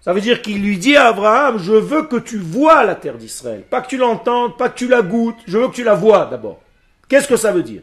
Ça 0.00 0.12
veut 0.12 0.20
dire 0.20 0.40
qu'il 0.40 0.62
lui 0.62 0.78
dit 0.78 0.96
à 0.96 1.08
Abraham, 1.08 1.58
je 1.58 1.72
veux 1.72 2.04
que 2.04 2.16
tu 2.16 2.38
vois 2.38 2.84
la 2.84 2.94
terre 2.94 3.18
d'Israël. 3.18 3.62
Pas 3.68 3.80
que 3.80 3.88
tu 3.88 3.96
l'entendes, 3.96 4.56
pas 4.56 4.68
que 4.68 4.78
tu 4.78 4.88
la 4.88 5.02
goûtes, 5.02 5.38
je 5.46 5.58
veux 5.58 5.68
que 5.68 5.74
tu 5.74 5.84
la 5.84 5.94
vois 5.94 6.26
d'abord. 6.26 6.60
Qu'est-ce 7.08 7.28
que 7.28 7.36
ça 7.36 7.52
veut 7.52 7.62
dire? 7.62 7.82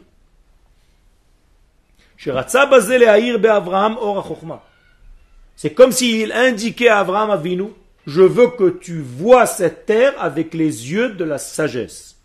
C'est 5.56 5.74
comme 5.74 5.92
s'il 5.92 6.32
indiquait 6.32 6.88
à 6.88 7.00
Abraham 7.00 7.30
Avinu, 7.30 7.68
je 8.06 8.22
veux 8.22 8.48
que 8.48 8.68
tu 8.70 9.00
vois 9.00 9.46
cette 9.46 9.86
terre 9.86 10.14
avec 10.18 10.54
les 10.54 10.92
yeux 10.92 11.10
de 11.10 11.24
la 11.24 11.38
sagesse. 11.38 12.16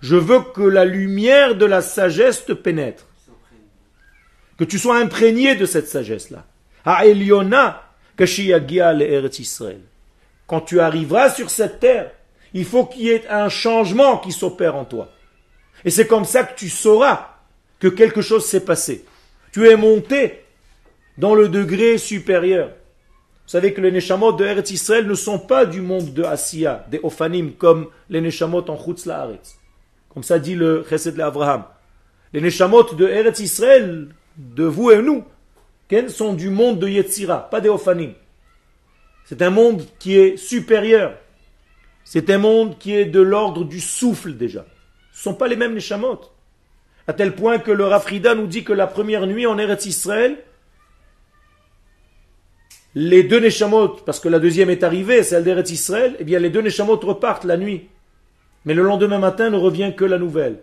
Je 0.00 0.16
veux 0.16 0.40
que 0.40 0.62
la 0.62 0.84
lumière 0.84 1.54
de 1.54 1.64
la 1.64 1.80
sagesse 1.80 2.44
te 2.44 2.52
pénètre. 2.52 3.06
Que 4.58 4.64
tu 4.64 4.78
sois 4.78 4.96
imprégné 4.96 5.54
de 5.54 5.64
cette 5.64 5.88
sagesse-là. 5.88 6.44
Quand 10.46 10.60
tu 10.60 10.80
arriveras 10.80 11.30
sur 11.30 11.50
cette 11.50 11.80
terre, 11.80 12.10
il 12.52 12.64
faut 12.64 12.84
qu'il 12.84 13.02
y 13.02 13.10
ait 13.10 13.28
un 13.28 13.48
changement 13.48 14.18
qui 14.18 14.32
s'opère 14.32 14.74
en 14.74 14.84
toi. 14.84 15.10
Et 15.84 15.90
c'est 15.90 16.06
comme 16.06 16.24
ça 16.24 16.44
que 16.44 16.58
tu 16.58 16.68
sauras 16.68 17.36
que 17.78 17.88
quelque 17.88 18.22
chose 18.22 18.44
s'est 18.44 18.64
passé. 18.64 19.04
Tu 19.52 19.68
es 19.68 19.76
monté 19.76 20.44
dans 21.16 21.34
le 21.34 21.48
degré 21.48 21.98
supérieur. 21.98 22.70
Vous 23.44 23.50
savez 23.50 23.72
que 23.72 23.80
les 23.80 23.90
Neshamot 23.90 24.32
de 24.32 24.44
Eretz 24.44 24.70
Israël 24.70 25.06
ne 25.06 25.14
sont 25.14 25.38
pas 25.38 25.66
du 25.66 25.80
monde 25.80 26.12
de 26.14 26.22
Asiya, 26.22 26.86
des 26.90 27.00
Ophanim, 27.02 27.52
comme 27.52 27.88
les 28.08 28.20
Neshamot 28.20 28.68
en 28.70 28.78
Chutz 28.78 29.04
Laaretz. 29.06 29.58
Comme 30.08 30.22
ça 30.22 30.38
dit 30.38 30.54
le 30.54 30.84
Chesed 30.88 31.20
Abraham. 31.20 31.64
Les 32.32 32.40
Neshamot 32.40 32.94
de 32.94 33.06
Eretz 33.08 33.40
Israël, 33.40 34.08
de 34.36 34.64
vous 34.64 34.90
et 34.90 35.02
nous, 35.02 35.24
sont 36.08 36.32
du 36.32 36.48
monde 36.48 36.78
de 36.78 36.88
Yetzira, 36.88 37.50
pas 37.50 37.60
des 37.60 37.68
Ophanim. 37.68 38.14
C'est 39.24 39.42
un 39.42 39.50
monde 39.50 39.82
qui 39.98 40.16
est 40.16 40.36
supérieur. 40.36 41.14
C'est 42.04 42.30
un 42.30 42.38
monde 42.38 42.78
qui 42.78 42.94
est 42.94 43.04
de 43.04 43.20
l'ordre 43.20 43.64
du 43.64 43.80
souffle 43.80 44.34
déjà. 44.34 44.64
Ce 45.12 45.28
ne 45.28 45.32
sont 45.32 45.34
pas 45.34 45.48
les 45.48 45.56
mêmes 45.56 45.74
Neshamot. 45.74 46.20
À 47.06 47.12
tel 47.12 47.34
point 47.34 47.58
que 47.58 47.70
le 47.70 47.84
Rafrida 47.84 48.34
nous 48.34 48.46
dit 48.46 48.64
que 48.64 48.72
la 48.72 48.86
première 48.86 49.26
nuit 49.26 49.46
en 49.46 49.58
Eretz 49.58 49.86
Israël, 49.86 50.38
les 52.94 53.22
deux 53.22 53.40
Neshamot, 53.40 53.88
parce 54.04 54.20
que 54.20 54.28
la 54.28 54.38
deuxième 54.38 54.70
est 54.70 54.82
arrivée, 54.82 55.22
celle 55.22 55.44
d'Eretz 55.44 55.70
Israël, 55.70 56.16
eh 56.18 56.24
bien 56.24 56.38
les 56.38 56.50
deux 56.50 56.60
Neshamot 56.60 56.96
repartent 56.96 57.44
la 57.44 57.56
nuit. 57.56 57.88
Mais 58.64 58.74
le 58.74 58.82
lendemain 58.82 59.18
matin 59.18 59.50
ne 59.50 59.56
revient 59.56 59.94
que 59.96 60.04
la 60.04 60.18
nouvelle. 60.18 60.60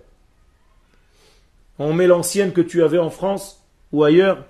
On 1.80 1.94
met 1.94 2.08
l'ancienne 2.08 2.54
que 2.54 2.62
tu 2.62 2.84
avais 2.84 3.00
en 3.00 3.10
France 3.10 3.66
ou 3.92 4.04
ailleurs 4.04 4.46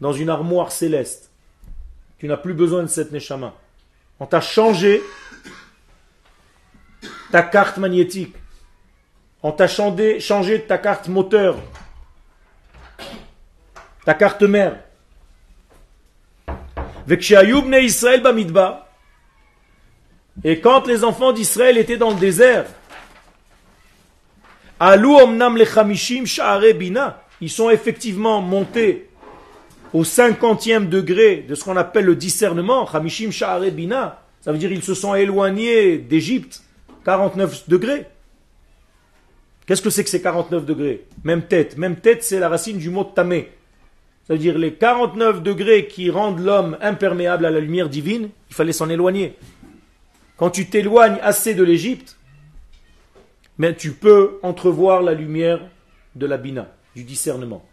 dans 0.00 0.12
une 0.12 0.30
armoire 0.30 0.70
céleste. 0.70 1.30
Tu 2.18 2.28
n'as 2.28 2.36
plus 2.36 2.54
besoin 2.54 2.82
de 2.82 2.88
cette 2.88 3.12
Neshama. 3.12 3.54
On 4.20 4.26
t'a 4.26 4.40
changé 4.40 5.02
ta 7.32 7.42
carte 7.42 7.78
magnétique. 7.78 8.34
On 9.42 9.52
t'a 9.52 9.66
changé, 9.66 10.20
changé 10.20 10.62
ta 10.62 10.78
carte 10.78 11.08
moteur, 11.08 11.56
ta 14.04 14.14
carte 14.14 14.42
mère. 14.42 14.78
Et 20.42 20.60
quand 20.60 20.86
les 20.86 21.04
enfants 21.04 21.32
d'Israël 21.32 21.78
étaient 21.78 21.96
dans 21.96 22.10
le 22.10 22.16
désert, 22.16 22.66
ils 27.40 27.50
sont 27.50 27.70
effectivement 27.70 28.40
montés 28.40 29.08
au 29.92 30.02
cinquantième 30.02 30.88
degré 30.88 31.44
de 31.48 31.54
ce 31.54 31.62
qu'on 31.62 31.76
appelle 31.76 32.06
le 32.06 32.16
discernement, 32.16 32.86
ça 32.86 33.00
veut 34.52 34.58
dire 34.58 34.72
ils 34.72 34.82
se 34.82 34.94
sont 34.94 35.14
éloignés 35.14 35.98
d'Égypte, 35.98 36.62
49 37.04 37.68
degrés. 37.68 38.06
Qu'est-ce 39.66 39.80
que 39.80 39.90
c'est 39.90 40.04
que 40.04 40.10
ces 40.10 40.20
49 40.20 40.66
degrés? 40.66 41.06
Même 41.22 41.42
tête. 41.42 41.78
Même 41.78 41.96
tête, 41.96 42.22
c'est 42.22 42.38
la 42.38 42.48
racine 42.48 42.76
du 42.76 42.90
mot 42.90 43.04
tamé. 43.04 43.50
C'est-à-dire 44.26 44.56
les 44.58 44.74
49 44.74 45.42
degrés 45.42 45.86
qui 45.86 46.10
rendent 46.10 46.40
l'homme 46.40 46.78
imperméable 46.80 47.44
à 47.44 47.50
la 47.50 47.60
lumière 47.60 47.90
divine, 47.90 48.30
il 48.48 48.54
fallait 48.54 48.72
s'en 48.72 48.88
éloigner. 48.88 49.36
Quand 50.36 50.50
tu 50.50 50.66
t'éloignes 50.66 51.18
assez 51.22 51.54
de 51.54 51.62
l'Égypte, 51.62 52.16
mais 53.58 53.74
tu 53.74 53.92
peux 53.92 54.38
entrevoir 54.42 55.02
la 55.02 55.14
lumière 55.14 55.60
de 56.16 56.26
la 56.26 56.38
bina, 56.38 56.68
du 56.96 57.04
discernement. 57.04 57.64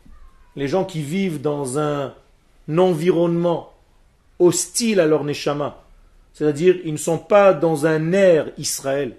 Les 0.55 0.67
gens 0.67 0.83
qui 0.83 1.01
vivent 1.01 1.41
dans 1.41 1.79
un 1.79 2.13
environnement 2.77 3.73
hostile 4.39 4.99
à 4.99 5.05
leur 5.05 5.23
neshama, 5.23 5.83
C'est-à-dire, 6.33 6.77
ils 6.85 6.93
ne 6.93 6.97
sont 6.97 7.17
pas 7.17 7.53
dans 7.53 7.85
un 7.85 8.13
air 8.13 8.51
Israël. 8.57 9.17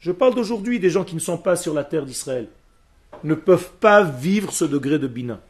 Je 0.00 0.12
parle 0.12 0.34
d'aujourd'hui 0.34 0.80
des 0.80 0.90
gens 0.90 1.04
qui 1.04 1.14
ne 1.14 1.20
sont 1.20 1.38
pas 1.38 1.56
sur 1.56 1.74
la 1.74 1.84
terre 1.84 2.06
d'Israël. 2.06 2.48
Ne 3.24 3.34
peuvent 3.34 3.72
pas 3.80 4.02
vivre 4.02 4.52
ce 4.52 4.64
degré 4.64 4.98
de 4.98 5.06
bina. 5.06 5.40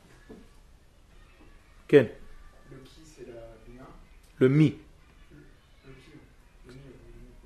Le 1.92 2.76
qui, 2.84 3.00
c'est 3.04 3.26
la 3.26 3.40
bina. 3.66 3.84
Le 4.38 4.48
mi. 4.48 4.74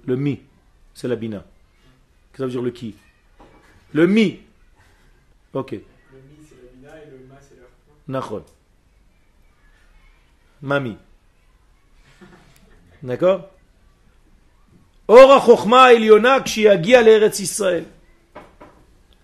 Le 0.06 0.16
mi, 0.16 0.40
c'est 0.92 1.08
la 1.08 1.16
bina. 1.16 1.38
Qu'est-ce 1.38 2.32
que 2.32 2.38
ça 2.38 2.44
veut 2.44 2.50
dire 2.50 2.62
le 2.62 2.70
qui? 2.70 2.94
Le 3.92 4.06
mi. 4.06 4.40
Ok. 5.52 5.72
le 5.72 5.78
mi, 5.78 5.84
c'est 6.46 6.56
la 6.56 6.70
bina 6.72 7.02
et 7.02 7.10
le 7.10 7.26
ma, 7.26 7.36
c'est 7.40 7.56
la. 7.56 7.62
Nachon. 8.08 8.44
Mami. 10.60 10.96
D'accord? 13.02 13.50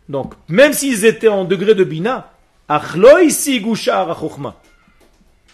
Donc, 0.09 0.35
même 0.49 0.73
s'ils 0.75 1.05
étaient 1.07 1.29
en 1.29 1.45
degré 1.45 1.75
de 1.75 1.85
Bina, 1.85 2.33
Achlo 2.69 3.19
ici 3.19 3.65
Chochma. 3.75 4.61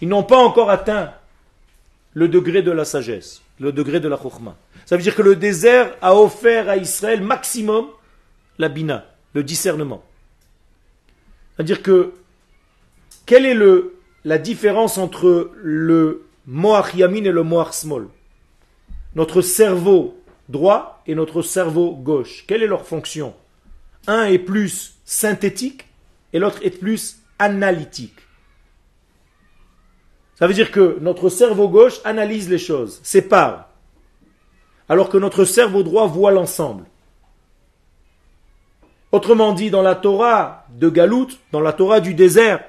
Ils 0.01 0.09
n'ont 0.09 0.23
pas 0.23 0.39
encore 0.39 0.71
atteint 0.71 1.13
le 2.15 2.29
degré 2.29 2.63
de 2.63 2.71
la 2.71 2.85
sagesse, 2.85 3.43
le 3.61 3.73
degré 3.73 4.01
de 4.01 4.09
la 4.09 4.17
Chochma. 4.17 4.57
Ça 4.85 4.97
veut 4.97 5.03
dire 5.03 5.15
que 5.15 5.23
le 5.23 5.37
désert 5.37 5.95
a 6.01 6.15
offert 6.15 6.69
à 6.69 6.77
Israël 6.77 7.23
maximum 7.23 7.87
la 8.59 8.69
Bina, 8.69 9.05
le 9.35 9.43
discernement. 9.43 10.03
C'est-à-dire 11.55 11.83
que 11.83 12.13
quelle 13.27 13.47
est 13.47 13.59
la 14.25 14.39
différence 14.39 14.99
entre 14.99 15.51
le 15.57 16.27
Moach 16.47 16.95
Yamin 16.95 17.25
et 17.25 17.33
le 17.33 17.43
Moach 17.43 17.73
Small 17.73 18.07
Notre 19.15 19.41
cerveau 19.43 20.17
droit 20.49 21.03
et 21.07 21.15
notre 21.15 21.43
cerveau 21.43 21.95
gauche. 21.95 22.45
Quelle 22.47 22.63
est 22.63 22.69
leur 22.69 22.87
fonction? 22.87 23.35
Un 24.07 24.25
est 24.27 24.39
plus 24.39 24.95
synthétique 25.05 25.87
et 26.33 26.39
l'autre 26.39 26.61
est 26.63 26.71
plus 26.71 27.19
analytique. 27.39 28.17
Ça 30.37 30.47
veut 30.47 30.55
dire 30.55 30.71
que 30.71 30.99
notre 31.01 31.31
cerveau 31.31 31.69
gauche 31.69 32.01
analyse 32.05 32.49
les 32.49 32.59
choses, 32.59 33.01
sépare, 33.03 33.71
alors 34.89 35.09
que 35.09 35.17
notre 35.17 35.45
cerveau 35.45 35.83
droit 35.83 36.07
voit 36.07 36.31
l'ensemble. 36.31 36.85
Autrement 39.13 39.55
dit, 39.55 39.71
dans 39.71 39.83
la 39.83 39.95
Torah 39.95 40.67
de 40.75 40.91
Galout, 40.91 41.29
dans 41.53 41.61
la 41.61 41.73
Torah 41.73 42.01
du 42.01 42.13
désert, 42.13 42.65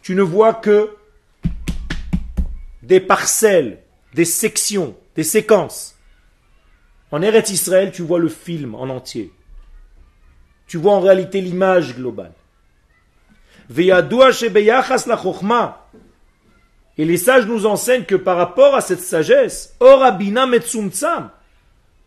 tu 0.00 0.14
ne 0.14 0.22
vois 0.22 0.54
que 0.54 0.96
des 2.82 3.00
parcelles, 3.00 3.82
des 4.14 4.24
sections, 4.24 4.96
des 5.14 5.22
séquences. 5.22 5.96
En 7.10 7.20
Eretz 7.20 7.50
Israël, 7.50 7.92
tu 7.92 8.00
vois 8.00 8.18
le 8.18 8.28
film 8.28 8.74
en 8.74 8.88
entier. 8.88 9.32
Tu 10.66 10.78
vois 10.78 10.94
en 10.94 11.00
réalité 11.00 11.42
l'image 11.42 11.94
globale. 11.94 12.32
Veyadua 13.68 14.32
shebeyachas 14.32 15.04
la 15.06 15.16
chokhmah. 15.16 15.86
Et 16.98 17.04
les 17.04 17.16
sages 17.16 17.46
nous 17.46 17.66
enseignent 17.66 18.04
que 18.04 18.14
par 18.14 18.36
rapport 18.36 18.74
à 18.74 18.80
cette 18.80 19.00
sagesse, 19.00 19.74
or 19.80 20.02
abina 20.02 20.46
metzumtsam, 20.46 21.30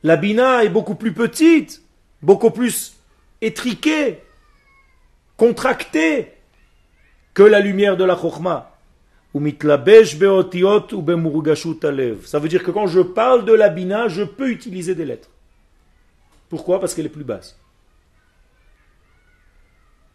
la 0.03 0.15
bina 0.17 0.63
est 0.63 0.69
beaucoup 0.69 0.95
plus 0.95 1.13
petite, 1.13 1.81
beaucoup 2.21 2.51
plus 2.51 2.95
étriquée, 3.41 4.19
contractée 5.37 6.33
que 7.33 7.43
la 7.43 7.59
lumière 7.59 7.97
de 7.97 8.03
la 8.03 8.15
chokhmah. 8.15 8.71
Ça 9.33 9.39
veut 12.39 12.47
dire 12.47 12.63
que 12.63 12.71
quand 12.71 12.87
je 12.87 13.01
parle 13.01 13.43
de 13.43 13.51
la 13.51 13.69
bina, 13.69 14.07
je 14.07 14.23
peux 14.23 14.49
utiliser 14.49 14.95
des 14.95 15.03
lettres. 15.03 15.29
Pourquoi? 16.47 16.79
Parce 16.79 16.93
qu'elle 16.93 17.07
est 17.07 17.09
plus 17.09 17.25
basse. 17.25 17.57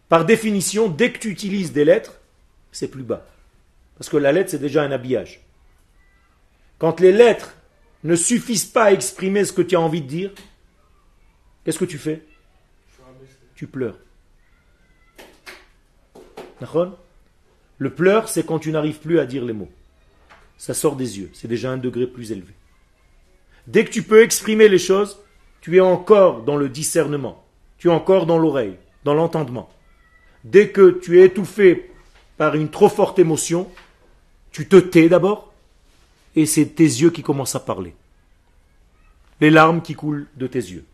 Par 0.08 0.24
définition, 0.24 0.88
dès 0.88 1.12
que 1.12 1.18
tu 1.18 1.28
utilises 1.28 1.72
des 1.72 1.84
lettres, 1.84 2.14
c'est 2.72 2.88
plus 2.88 3.02
bas. 3.02 3.26
Parce 4.00 4.08
que 4.08 4.16
la 4.16 4.32
lettre, 4.32 4.48
c'est 4.48 4.58
déjà 4.58 4.82
un 4.82 4.92
habillage. 4.92 5.42
Quand 6.78 7.00
les 7.00 7.12
lettres 7.12 7.54
ne 8.02 8.14
suffisent 8.16 8.64
pas 8.64 8.84
à 8.84 8.92
exprimer 8.92 9.44
ce 9.44 9.52
que 9.52 9.60
tu 9.60 9.76
as 9.76 9.80
envie 9.80 10.00
de 10.00 10.06
dire, 10.06 10.30
qu'est-ce 11.62 11.78
que 11.78 11.84
tu 11.84 11.98
fais? 11.98 12.22
Tu 13.54 13.66
pleures. 13.66 13.98
Le 17.76 17.90
pleur, 17.90 18.30
c'est 18.30 18.46
quand 18.46 18.58
tu 18.58 18.72
n'arrives 18.72 19.00
plus 19.00 19.18
à 19.18 19.26
dire 19.26 19.44
les 19.44 19.52
mots. 19.52 19.70
Ça 20.56 20.72
sort 20.72 20.96
des 20.96 21.18
yeux. 21.18 21.28
C'est 21.34 21.46
déjà 21.46 21.70
un 21.70 21.76
degré 21.76 22.06
plus 22.06 22.32
élevé. 22.32 22.54
Dès 23.66 23.84
que 23.84 23.90
tu 23.90 24.02
peux 24.02 24.22
exprimer 24.22 24.70
les 24.70 24.78
choses, 24.78 25.20
tu 25.60 25.76
es 25.76 25.80
encore 25.80 26.44
dans 26.44 26.56
le 26.56 26.70
discernement. 26.70 27.44
Tu 27.76 27.88
es 27.88 27.92
encore 27.92 28.24
dans 28.24 28.38
l'oreille, 28.38 28.78
dans 29.04 29.12
l'entendement. 29.12 29.68
Dès 30.44 30.70
que 30.70 30.90
tu 30.90 31.20
es 31.20 31.26
étouffé 31.26 31.92
par 32.38 32.54
une 32.54 32.70
trop 32.70 32.88
forte 32.88 33.18
émotion, 33.18 33.70
tu 34.51 34.67
te 34.67 34.77
tais 34.77 35.09
d'abord, 35.09 35.51
et 36.35 36.45
c'est 36.45 36.65
tes 36.65 36.83
yeux 36.83 37.09
qui 37.09 37.23
commencent 37.23 37.55
à 37.55 37.59
parler. 37.59 37.93
Les 39.41 39.49
larmes 39.49 39.81
qui 39.81 39.95
coulent 39.95 40.27
de 40.35 40.47
tes 40.47 40.59
yeux. 40.59 40.85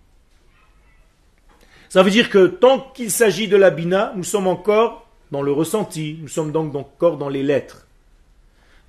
Ça 1.90 2.04
veut 2.04 2.12
dire 2.12 2.30
que 2.30 2.48
tant 2.48 2.80
qu'il 2.80 3.12
s'agit 3.12 3.48
de 3.48 3.58
la 3.58 3.70
bina, 3.70 4.14
nous 4.16 4.24
sommes 4.24 4.48
encore 4.48 5.08
dans 5.32 5.42
le 5.42 5.52
ressenti, 5.52 6.18
nous 6.22 6.28
sommes 6.28 6.52
donc 6.52 6.76
encore 6.76 7.18
dans 7.18 7.30
les 7.30 7.44
lettres. 7.44 7.86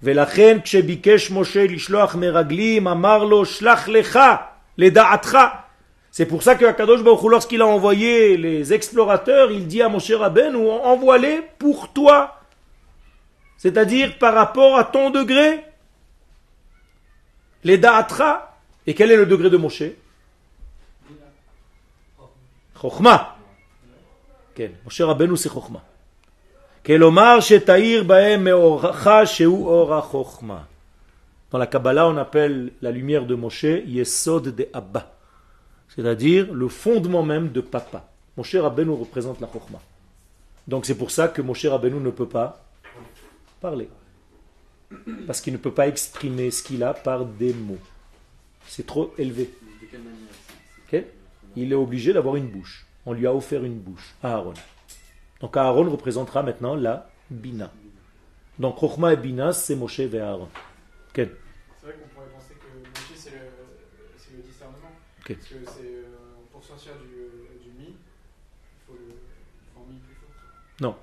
ולכן 0.03 0.59
כשביקש 0.64 1.31
משה 1.31 1.66
לשלוח 1.66 2.16
מרגלים, 2.16 2.88
אמר 2.88 3.25
לו, 3.25 3.44
שלח 3.44 3.88
לך, 3.88 4.18
לדעתך. 4.79 5.38
C'est 6.11 6.27
pour 6.27 6.42
ça 6.42 6.57
que 6.57 6.66
Akadosh 6.66 7.03
Baruch 7.03 7.22
Hu, 7.22 7.31
lorsqu'il 7.31 7.62
a 7.62 7.66
envoyé 7.66 8.37
les 8.37 8.75
explorateurs, 8.75 9.51
il 9.51 9.66
dit 9.66 9.81
à 9.81 9.88
Moshe 9.88 10.12
Rabbeinu, 10.12 10.68
envoie-les 10.68 11.40
pour 11.59 11.90
toi. 11.94 12.36
C'est-à-dire 13.57 14.18
par 14.18 14.35
rapport 14.35 14.77
à 14.77 14.85
ton 14.85 15.11
degré. 15.11 15.64
Les 17.64 17.79
da'atra. 17.79 18.57
Et 18.87 18.94
quel 18.94 19.12
est 19.12 19.16
le 19.16 19.27
degré 19.27 19.51
de 19.51 19.57
Moshe 19.57 19.85
Chokhmah. 22.81 23.37
כן, 24.55 24.70
משה 24.87 25.05
רבנו 25.05 25.37
זה 25.37 25.51
חוכמה. 25.51 25.79
כלומר 26.87 27.40
שתאיר 27.40 28.03
בהם 28.03 28.44
מאורך 28.44 29.09
שהוא 29.25 29.68
אור 29.68 29.94
החוכמה. 29.94 30.62
Dans 31.53 31.59
la 31.59 31.66
Kabbalah, 31.66 32.09
on 32.09 32.16
appelle 32.16 32.72
la 32.81 32.90
lumière 32.90 33.27
de 33.27 33.35
Moshe 33.35 33.64
Yesod 33.85 34.55
de 34.57 34.68
Abba, 34.72 35.12
c'est-à-dire 35.94 36.51
le 36.51 36.66
fondement 36.68 37.22
même 37.22 37.53
de 37.53 37.61
Papa. 37.61 38.09
Moshe 38.38 38.57
Rabbeinu 38.57 38.92
représente 38.92 39.38
la 39.38 39.48
Chokhmah. 39.53 39.83
Donc 40.66 40.87
c'est 40.87 40.94
pour 40.94 41.11
ça 41.11 41.29
que 41.29 41.42
Moshe 41.42 41.66
Rabbeinu 41.66 42.01
ne 42.01 42.11
peut 42.11 42.27
pas 42.27 42.64
parler. 43.60 43.89
Parce 45.26 45.41
qu'il 45.41 45.54
ne 45.54 45.58
peut 45.58 45.74
pas 45.74 45.88
exprimer 45.88 46.50
ce 46.52 46.63
qu'il 46.63 46.84
a 46.84 46.93
par 46.93 47.26
des 47.26 47.54
mots. 47.54 47.80
C'est 48.67 48.86
trop 48.86 49.13
élevé. 49.17 49.50
De 49.82 49.86
quelle 49.88 50.02
manière 50.02 50.28
Ok? 50.88 51.04
Il 51.56 51.72
est 51.72 51.76
obligé 51.76 52.13
d'avoir 52.13 52.36
une 52.36 52.48
bouche. 52.48 52.86
On 53.06 53.13
lui 53.13 53.26
a 53.28 53.34
offert 53.34 53.63
une 53.63 53.80
bouche, 53.80 54.15
Aaron. 54.24 54.54
Donc 55.41 55.56
Aaron 55.58 55.89
représentera 55.89 56.43
maintenant 56.43 56.76
la 56.76 57.10
Bina. 57.30 57.72
Donc 58.60 58.80
Chokhmah 58.80 59.13
et 59.13 59.17
Bina, 59.17 59.52
c'est 59.54 59.76
Moshe 59.76 60.00
et 60.00 60.20
Aaron. 60.20 60.43
Ok? 61.10 61.15
C'est 61.15 61.24
vrai 61.24 61.93
qu'on 61.96 62.08
pourrait 62.13 62.28
penser 62.34 62.54
que 62.56 62.89
Moshe, 62.89 63.12
c'est 63.15 63.32
le, 63.32 64.38
le 64.38 64.43
discernement. 64.43 64.91
Ok. 65.22 65.36
Parce 65.36 65.48
que 65.48 65.56
c'est, 65.65 65.86
euh, 65.86 66.04
pour 66.52 66.63
sortir 66.63 66.93
du, 66.96 67.63
du 67.63 67.70
mi, 67.78 67.88
il 67.89 67.96
faut, 68.88 68.93
le, 68.93 69.13
un 69.82 69.91
mi 69.91 70.00
plus 70.00 70.15
fort. 70.15 70.30
Non. 70.82 70.96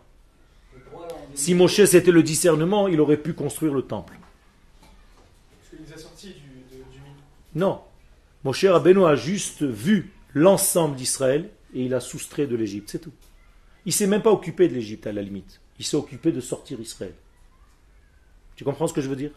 Le 0.74 0.80
droit, 0.90 1.06
là, 1.06 1.14
on 1.16 1.20
dit- 1.20 1.23
Si 1.34 1.54
Moshe 1.54 1.84
c'était 1.84 2.10
le 2.12 2.22
discernement, 2.22 2.88
il 2.88 3.00
aurait 3.00 3.16
pu 3.16 3.32
construire 3.32 3.74
le 3.74 3.82
temple. 3.82 4.14
Parce 4.80 5.70
qu'il 5.70 5.78
nous 5.86 5.92
a 5.92 5.98
sorti 5.98 6.28
du, 6.28 6.32
de- 6.76 6.82
du 6.92 6.98
mi. 7.00 7.10
Non. 7.54 7.80
Moshe 8.44 8.64
Rabbeinu 8.64 9.04
a 9.04 9.16
juste 9.16 9.62
vu 9.62 10.12
l'ensemble 10.32 10.96
d'Israël 10.96 11.50
et 11.74 11.84
il 11.84 11.94
a 11.94 12.00
soustrait 12.00 12.46
de 12.46 12.54
l'Égypte, 12.56 12.90
c'est 12.90 13.00
tout. 13.00 13.12
Il 13.86 13.92
s'est 13.92 14.06
même 14.06 14.22
pas 14.22 14.30
occupé 14.30 14.68
de 14.68 14.74
l'Égypte 14.74 15.06
à 15.06 15.12
la 15.12 15.22
limite. 15.22 15.60
Il 15.78 15.84
s'est 15.84 15.96
occupé 15.96 16.30
de 16.30 16.40
sortir 16.40 16.78
Israël. 16.80 17.14
Tu 18.56 18.64
comprends 18.64 18.86
ce 18.86 18.92
que 18.94 19.00
je 19.00 19.08
veux 19.08 19.16
dire? 19.16 19.32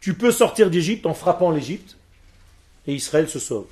Tu 0.00 0.14
peux 0.14 0.30
sortir 0.30 0.70
d'Égypte 0.70 1.04
en 1.06 1.14
frappant 1.14 1.50
l'Égypte 1.50 1.96
et 2.86 2.94
Israël 2.94 3.28
se 3.28 3.38
sauve. 3.38 3.66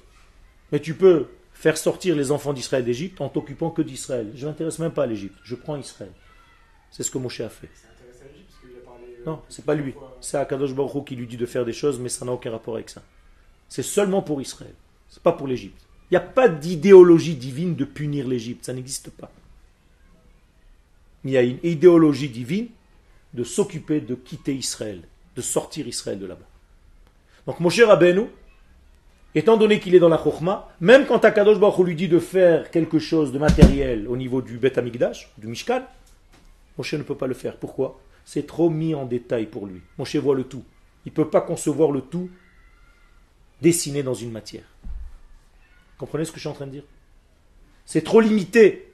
Mais 0.73 0.81
tu 0.81 0.95
peux 0.95 1.29
faire 1.55 1.79
sortir 1.79 2.15
les 2.17 2.31
enfants 2.31 2.53
d'Israël 2.53 2.85
d'Égypte 2.85 3.21
en 3.21 3.29
t'occupant 3.29 3.71
que 3.71 3.81
d'Israël. 3.83 4.33
Je 4.35 4.45
ne 4.45 4.51
m'intéresse 4.51 4.79
même 4.79 4.93
pas 4.93 5.05
à 5.05 5.07
l'Égypte, 5.07 5.37
je 5.45 5.55
prends 5.55 5.77
Israël. 5.77 6.13
C'est 6.95 7.03
ce 7.03 7.11
que 7.11 7.19
Moshe 7.19 7.41
a 7.41 7.49
fait. 7.49 7.69
Euh, 8.65 8.69
Non, 9.27 9.43
c'est 9.49 9.65
pas 9.65 9.75
lui. 9.75 9.95
C'est 10.21 10.37
Akadosh 10.37 10.73
Baruch 10.73 11.05
qui 11.05 11.17
lui 11.17 11.27
dit 11.27 11.37
de 11.37 11.45
faire 11.45 11.65
des 11.65 11.73
choses, 11.73 11.99
mais 11.99 12.09
ça 12.09 12.25
n'a 12.25 12.31
aucun 12.31 12.53
rapport 12.53 12.77
avec 12.77 12.89
ça. 12.89 13.03
C'est 13.69 13.83
seulement 13.83 14.23
pour 14.23 14.41
Israël. 14.41 14.75
C'est 15.09 15.21
pas 15.21 15.33
pour 15.33 15.49
l'Égypte. 15.49 15.83
Il 16.09 16.15
n'y 16.15 16.19
a 16.19 16.21
pas 16.21 16.49
d'idéologie 16.49 17.35
divine 17.35 17.75
de 17.75 17.85
punir 17.85 18.29
l'Égypte. 18.29 18.65
Ça 18.65 18.73
n'existe 18.73 19.11
pas. 19.11 19.33
Il 21.25 21.33
y 21.33 21.37
a 21.37 21.43
une 21.43 21.59
idéologie 21.65 22.29
divine 22.29 22.69
de 23.33 23.43
s'occuper 23.43 24.01
de 24.01 24.15
quitter 24.15 24.55
Israël, 24.55 25.03
de 25.35 25.43
sortir 25.43 25.89
Israël 25.89 26.21
de 26.21 26.27
là-bas. 26.27 26.47
Donc 27.49 27.59
Moshe 27.59 27.81
Rabbeinu, 27.81 28.27
étant 29.35 29.57
donné 29.57 29.81
qu'il 29.81 29.97
est 29.97 29.99
dans 29.99 30.09
la 30.09 30.23
Chokhmah, 30.23 30.69
même 30.81 31.07
quand 31.07 31.25
Akadosh 31.25 31.59
Baruch 31.59 31.85
lui 31.85 31.97
dit 31.97 32.07
de 32.07 32.21
faire 32.21 32.71
quelque 32.71 33.01
chose 33.01 33.33
de 33.33 33.41
matériel 33.41 34.07
au 34.07 34.17
niveau 34.17 34.43
du 34.43 34.59
Bet 34.59 34.79
Amikdash, 34.79 35.33
du 35.39 35.49
Mishkan, 35.49 35.83
Moshe 36.77 36.95
ne 36.95 37.03
peut 37.03 37.17
pas 37.17 37.27
le 37.27 37.35
faire. 37.35 37.57
Pourquoi? 37.57 38.01
C'est 38.25 38.47
trop 38.47 38.71
mis 38.71 38.95
en 38.95 39.05
détail 39.05 39.47
pour 39.47 39.67
lui. 39.67 39.83
Moshe 39.99 40.17
voit 40.17 40.35
le 40.35 40.45
tout. 40.45 40.65
Il 41.05 41.11
ne 41.11 41.15
peut 41.15 41.29
pas 41.29 41.41
concevoir 41.41 41.91
le 41.91 42.01
tout 42.01 42.31
dessiné 43.61 44.03
dans 44.03 44.15
une 44.15 44.31
matière. 44.31 44.65
Comprenez 45.99 46.25
ce 46.25 46.33
que 46.33 46.37
je 46.37 46.41
suis 46.41 46.49
en 46.49 46.55
train 46.55 46.67
de 46.67 46.73
dire? 46.73 46.85
C'est 47.85 48.03
trop 48.03 48.21
limité. 48.21 48.93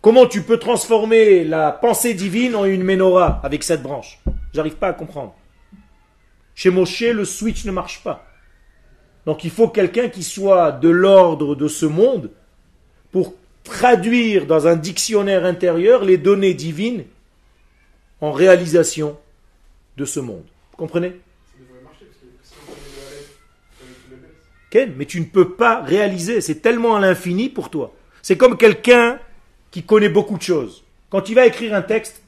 Comment 0.00 0.26
tu 0.26 0.42
peux 0.42 0.58
transformer 0.58 1.44
la 1.44 1.72
pensée 1.72 2.14
divine 2.14 2.54
en 2.54 2.64
une 2.64 2.82
menorah 2.82 3.40
avec 3.42 3.62
cette 3.62 3.82
branche? 3.82 4.20
J'arrive 4.54 4.76
pas 4.76 4.88
à 4.88 4.92
comprendre. 4.92 5.34
Chez 6.54 6.70
Moshe, 6.70 7.00
le 7.02 7.24
switch 7.24 7.64
ne 7.64 7.70
marche 7.70 8.02
pas. 8.02 8.24
Donc 9.26 9.44
il 9.44 9.50
faut 9.50 9.68
quelqu'un 9.68 10.08
qui 10.08 10.22
soit 10.22 10.72
de 10.72 10.88
l'ordre 10.88 11.54
de 11.54 11.68
ce 11.68 11.86
monde 11.86 12.30
pour 13.10 13.34
traduire 13.68 14.46
dans 14.46 14.66
un 14.66 14.76
dictionnaire 14.76 15.44
intérieur 15.44 16.04
les 16.04 16.16
données 16.18 16.54
divines 16.54 17.04
en 18.20 18.32
réalisation 18.32 19.16
de 19.96 20.04
ce 20.04 20.20
monde. 20.20 20.44
Vous 20.72 20.76
comprenez? 20.76 21.20
Mais 24.74 25.06
tu 25.06 25.20
ne 25.20 25.24
peux 25.24 25.54
pas 25.54 25.82
réaliser, 25.82 26.40
c'est 26.40 26.60
tellement 26.60 26.96
à 26.96 27.00
l'infini 27.00 27.48
pour 27.48 27.70
toi. 27.70 27.94
C'est 28.22 28.36
comme 28.36 28.56
quelqu'un 28.56 29.18
qui 29.70 29.82
connaît 29.82 30.10
beaucoup 30.10 30.36
de 30.36 30.42
choses. 30.42 30.84
Quand 31.10 31.28
il 31.30 31.34
va 31.34 31.46
écrire 31.46 31.74
un 31.74 31.82
texte, 31.82 32.22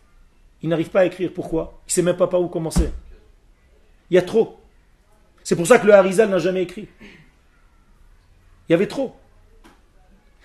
il 0.63 0.69
n'arrive 0.71 0.89
pas 0.89 1.01
à 1.01 1.05
écrire. 1.05 1.31
Pourquoi? 1.35 1.81
Il 1.87 1.91
ne 1.91 1.93
sait 1.93 2.03
même 2.03 2.17
pas 2.17 2.29
par 2.29 2.41
où 2.41 2.49
commencer. 2.49 2.91
Il 4.11 4.15
y 4.15 4.19
a 4.19 4.23
trop. 4.23 4.59
C'est 5.45 5.57
pour 5.57 5.67
ça 5.67 5.79
que 5.79 5.87
le 5.87 5.95
Harizal 5.95 6.31
n'a 6.31 6.39
jamais 6.39 6.63
écrit. 6.63 6.89
Il 8.69 8.73
y 8.73 8.75
avait 8.75 8.89
trop. 8.89 9.15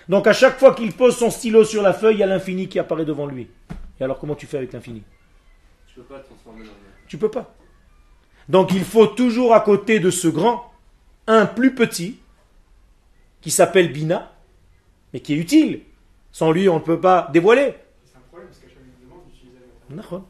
Donc 0.08 0.28
à 0.28 0.34
chaque 0.34 0.60
fois 0.60 0.74
qu'il 0.76 0.94
pose 0.94 1.18
son 1.18 1.32
stylo 1.32 1.64
sur 1.64 1.82
la 1.82 1.94
feuille, 1.94 2.16
il 2.16 2.20
y 2.20 2.24
a 2.24 2.28
l'infini 2.28 2.68
qui 2.68 2.80
apparaît 2.80 3.06
devant 3.06 3.26
lui. 3.26 3.48
Et 4.00 4.04
alors 4.04 4.20
comment 4.20 4.36
tu 4.36 4.46
fais 4.46 4.58
avec 4.58 4.74
l'infini? 4.74 5.04
Tu 5.88 5.96
peux 5.96 6.04
pas 6.04 6.18
le 6.18 6.24
transformer 6.24 6.60
dans 6.60 6.72
le. 6.72 7.08
Tu 7.08 7.18
peux 7.18 7.32
pas. 7.32 7.56
Donc 8.50 8.72
il 8.74 8.84
faut 8.84 9.08
toujours 9.08 9.54
à 9.54 9.62
côté 9.62 10.00
de 10.00 10.12
ce 10.12 10.28
grand, 10.28 10.72
un 11.28 11.46
plus 11.46 11.74
petit, 11.74 12.20
qui 13.42 13.52
s'appelle 13.52 13.92
Bina, 13.92 14.32
mais 15.14 15.20
qui 15.20 15.34
est 15.34 15.38
utile. 15.38 15.82
Sans 16.32 16.52
lui, 16.52 16.68
on 16.68 16.76
ne 16.76 16.84
peut 16.84 17.00
pas 17.00 17.30
dévoiler. 17.32 17.76
C'est 18.06 18.18
un 18.18 18.22
problème 18.30 18.50
parce 18.50 18.60
qu'à 18.60 20.00
demande. 20.10 20.24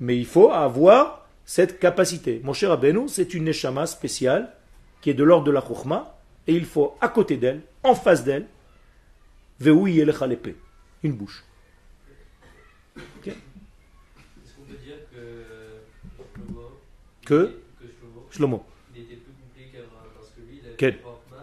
Mais 0.00 0.16
il 0.16 0.26
faut 0.26 0.50
avoir 0.50 1.26
cette 1.44 1.78
capacité. 1.78 2.40
Mon 2.44 2.52
cher 2.52 2.70
Rabbeinu, 2.70 3.08
c'est 3.08 3.34
une 3.34 3.44
neshama 3.44 3.86
spéciale 3.86 4.52
qui 5.00 5.10
est 5.10 5.14
de 5.14 5.24
l'ordre 5.24 5.44
de 5.44 5.50
la 5.50 5.60
chokhmah, 5.60 6.16
et 6.46 6.54
il 6.54 6.64
faut 6.64 6.96
à 7.00 7.08
côté 7.08 7.36
d'elle, 7.36 7.62
en 7.84 7.94
face 7.94 8.24
d'elle, 8.24 8.46
veoui 9.60 9.92
yelecha 9.94 10.26
l'épée, 10.26 10.56
une 11.02 11.12
bouche. 11.12 11.44
Est-ce 12.96 14.54
qu'on 14.54 14.62
peut 14.62 14.76
dire 14.84 14.96
que 15.12 15.44
Shlomo, 16.34 16.80
Que? 17.24 17.60
que 17.80 17.86
Shlomo, 17.98 18.26
Shlomo. 18.30 18.66
il 18.94 19.02
était 19.02 19.16
plus 19.16 19.32
complet 19.32 19.68
qu'Abraham 19.72 20.08
parce 20.16 20.30
que 20.30 20.40
lui, 20.40 20.60
il 20.62 20.66
avait 20.66 20.76
Ken, 20.76 20.96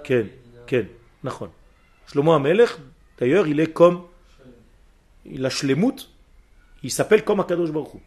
Ken. 0.04 0.30
Ken, 0.68 0.88
Nachon. 1.24 1.52
Shlomo 2.08 2.32
Amelech, 2.34 2.70
d'ailleurs, 3.18 3.48
il 3.48 3.60
est 3.60 3.72
comme, 3.74 4.04
il 5.26 5.46
a 5.46 5.50
shlemut, 5.50 6.10
il 6.84 6.92
s'appelle 6.92 7.24
comme 7.24 7.40
Akadosh 7.40 7.72
Baruch. 7.72 8.02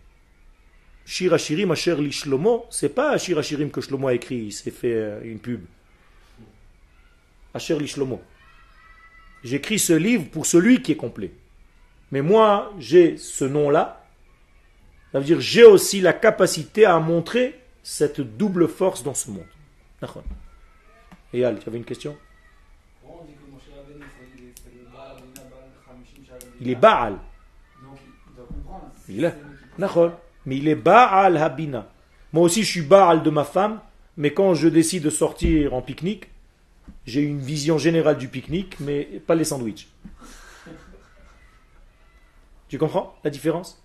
Shir 1.05 1.33
Hashirim 1.33 1.71
Asher 1.71 1.97
li 1.97 2.13
Shlomo, 2.13 2.67
c'est 2.71 2.91
pas 2.95 3.17
Shir 3.17 3.39
Hashirim 3.39 3.71
que 3.71 3.81
Shlomo 3.81 4.09
a 4.09 4.15
écrit, 4.15 4.37
il 4.37 4.53
s'est 4.53 4.71
fait 4.71 4.93
euh, 4.95 5.21
une 5.25 5.39
pub. 5.39 5.65
Asher 7.55 7.79
li 7.79 7.89
Shlomo. 7.89 8.21
J'écris 9.45 9.79
ce 9.79 9.93
livre 9.93 10.29
pour 10.31 10.47
celui 10.47 10.83
qui 10.83 10.93
est 10.93 10.97
complet. 10.97 11.33
Mais 12.11 12.23
moi, 12.23 12.73
j'ai 12.79 13.17
ce 13.17 13.45
nom-là. 13.45 14.05
Ça 15.13 15.19
veut 15.19 15.25
dire 15.25 15.41
j'ai 15.41 15.65
aussi 15.65 16.01
la 16.01 16.13
capacité 16.13 16.85
à 16.85 16.99
montrer 16.99 17.59
cette 17.83 18.21
double 18.21 18.69
force 18.69 19.03
dans 19.03 19.15
ce 19.15 19.31
monde. 19.31 19.47
Nachon. 20.03 20.23
Et 21.33 21.45
Al, 21.45 21.59
tu 21.59 21.69
avais 21.69 21.79
une 21.79 21.85
question? 21.85 22.17
Que 23.03 23.09
Il 26.61 26.71
est 26.71 26.75
Baal. 26.75 27.19
Il 29.09 29.25
est. 29.25 29.35
Mais 30.47 30.57
il 30.57 30.69
est 30.69 30.75
Baal 30.75 31.37
Habina. 31.37 31.89
Moi 32.33 32.43
aussi, 32.43 32.63
je 32.63 32.71
suis 32.71 32.83
Baal 32.83 33.23
de 33.23 33.31
ma 33.31 33.45
femme, 33.45 33.81
mais 34.17 34.33
quand 34.33 34.55
je 34.55 34.69
décide 34.69 35.05
de 35.05 35.11
sortir 35.11 35.75
en 35.75 35.83
pique-nique, 35.83 36.29
j'ai 37.09 37.23
une 37.23 37.41
vision 37.41 37.79
générale 37.79 38.19
du 38.19 38.29
pique-nique, 38.29 38.79
mais 38.81 39.05
pas 39.27 39.35
les 39.35 39.45
sandwichs. 39.45 39.89
Tu 42.69 42.79
comprends 42.79 43.17
la 43.25 43.31
différence? 43.31 43.83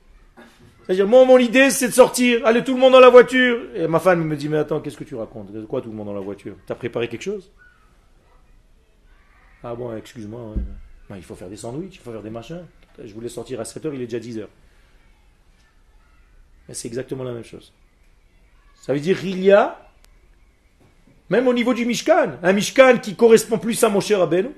C'est-à-dire, 0.85 1.07
moi, 1.07 1.23
mon 1.23 1.37
idée, 1.37 1.69
c'est 1.69 1.87
de 1.87 1.93
sortir, 1.93 2.45
allez, 2.45 2.63
tout 2.63 2.73
le 2.73 2.79
monde 2.81 2.91
dans 2.91 2.99
la 2.99 3.09
voiture. 3.09 3.73
Et 3.73 3.87
ma 3.87 3.99
femme 3.99 4.25
me 4.25 4.35
dit, 4.35 4.49
mais 4.49 4.57
attends, 4.57 4.81
qu'est-ce 4.81 4.97
que 4.97 5.05
tu 5.05 5.15
racontes? 5.15 5.49
Quoi 5.67 5.81
tout 5.81 5.89
le 5.89 5.95
monde 5.95 6.07
dans 6.07 6.13
la 6.13 6.19
voiture? 6.19 6.57
T'as 6.65 6.75
préparé 6.75 7.07
quelque 7.07 7.21
chose? 7.21 7.49
Ah 9.63 9.73
bon, 9.75 9.95
excuse-moi. 9.95 10.55
il 11.15 11.23
faut 11.23 11.35
faire 11.35 11.49
des 11.49 11.55
sandwichs, 11.55 11.95
il 11.95 11.99
faut 12.01 12.11
faire 12.11 12.21
des 12.21 12.29
machins. 12.29 12.65
Je 13.01 13.13
voulais 13.13 13.29
sortir 13.29 13.61
à 13.61 13.63
7h, 13.63 13.91
il 13.93 14.01
est 14.01 14.07
déjà 14.07 14.19
10h. 14.19 14.47
Mais 16.67 16.73
c'est 16.73 16.89
exactement 16.89 17.23
la 17.23 17.31
même 17.31 17.45
chose. 17.45 17.71
Ça 18.75 18.93
veut 18.93 18.99
dire 18.99 19.17
qu'il 19.17 19.41
y 19.41 19.51
a, 19.53 19.89
même 21.29 21.47
au 21.47 21.53
niveau 21.53 21.73
du 21.73 21.85
Mishkan, 21.85 22.33
un 22.41 22.53
Mishkan 22.53 22.97
qui 22.97 23.15
correspond 23.15 23.57
plus 23.57 23.83
à 23.83 23.89
Moshe 23.89 24.11
Rabbeinu 24.11 24.49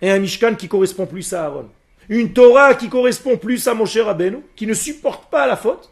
et 0.00 0.10
un 0.10 0.18
Mishkan 0.18 0.54
qui 0.54 0.68
correspond 0.68 1.06
plus 1.06 1.32
à 1.32 1.44
Aaron. 1.44 1.68
Une 2.08 2.32
Torah 2.32 2.74
qui 2.74 2.88
correspond 2.88 3.36
plus 3.36 3.66
à 3.66 3.74
Moshe 3.74 3.96
Rabbeinu, 3.96 4.38
qui 4.56 4.66
ne 4.66 4.74
supporte 4.74 5.30
pas 5.30 5.46
la 5.46 5.56
faute, 5.56 5.90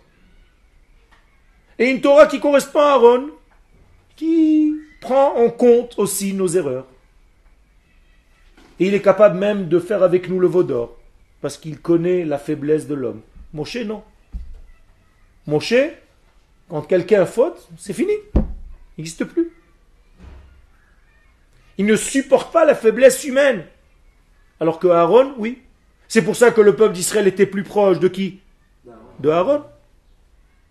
et 1.79 1.91
une 1.91 2.01
Torah 2.01 2.27
qui 2.27 2.39
correspond 2.39 2.81
à 2.81 2.93
Aaron, 2.93 3.31
qui 4.17 4.75
prend 5.01 5.37
en 5.37 5.49
compte 5.51 5.95
aussi 5.99 6.35
nos 6.35 6.49
erreurs. 6.49 6.87
Et 8.79 8.89
il 8.89 8.95
est 8.95 9.03
capable 9.03 9.39
même 9.39 9.69
de 9.69 9.79
faire 9.79 10.03
avec 10.03 10.29
nous 10.29 10.39
le 10.39 10.47
veau 10.47 10.63
d'or, 10.63 10.99
parce 11.41 11.57
qu'il 11.57 11.81
connaît 11.81 12.25
la 12.25 12.39
faiblesse 12.39 12.87
de 12.87 12.95
l'homme. 12.95 13.23
Moshe, 13.55 13.77
non. 13.77 14.03
Moshe, 15.47 15.75
quand 16.69 16.83
quelqu'un 16.83 17.27
faute, 17.27 17.69
c'est 17.79 17.93
fini. 17.93 18.13
Il 18.35 18.43
n'existe 18.99 19.25
plus. 19.25 19.51
Il 21.79 21.87
ne 21.87 21.97
supporte 21.97 22.53
pas 22.53 22.65
la 22.65 22.75
faiblesse 22.75 23.25
humaine. 23.25 23.65
Alors 24.61 24.79
que 24.79 24.89
Aaron, 24.89 25.35
oui. 25.39 25.63
C'est 26.09 26.23
pour 26.23 26.37
ça 26.37 26.51
que 26.51 26.61
le 26.61 26.77
peuple 26.77 26.95
d'Israël 26.95 27.27
était 27.27 27.47
plus 27.47 27.63
proche 27.63 27.99
de 27.99 28.09
qui? 28.09 28.41
De 29.19 29.31
Aaron. 29.31 29.65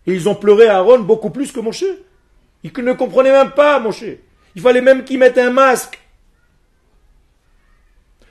Et 0.08 0.14
ils 0.14 0.30
ont 0.30 0.36
pleuré 0.36 0.68
Aaron 0.68 0.99
beaucoup 0.99 1.30
plus 1.30 1.52
que 1.52 1.60
Moshe. 1.60 1.86
Ils 2.64 2.72
ne 2.84 2.93
comprenaient 2.93 3.32
même 3.32 3.52
pas 3.52 3.80
Moshe. 3.80 4.06
Il 4.56 4.62
fallait 4.62 4.82
même 4.82 5.04
qu'il 5.04 5.20
mette 5.20 5.38
un 5.38 5.49
masque. 5.49 5.99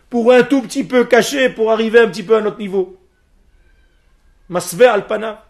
Pour 0.09 0.33
un 0.33 0.43
tout 0.43 0.63
petit 0.63 0.85
peu 0.85 1.05
caché, 1.05 1.51
pour 1.51 1.71
arriver 1.71 2.01
un 2.01 2.09
petit 2.09 2.23
peu 2.23 2.37
à 2.37 2.41
notre 2.41 2.59
niveau. 2.59 2.99
Masve 4.49 4.83
alpana. 4.83 5.47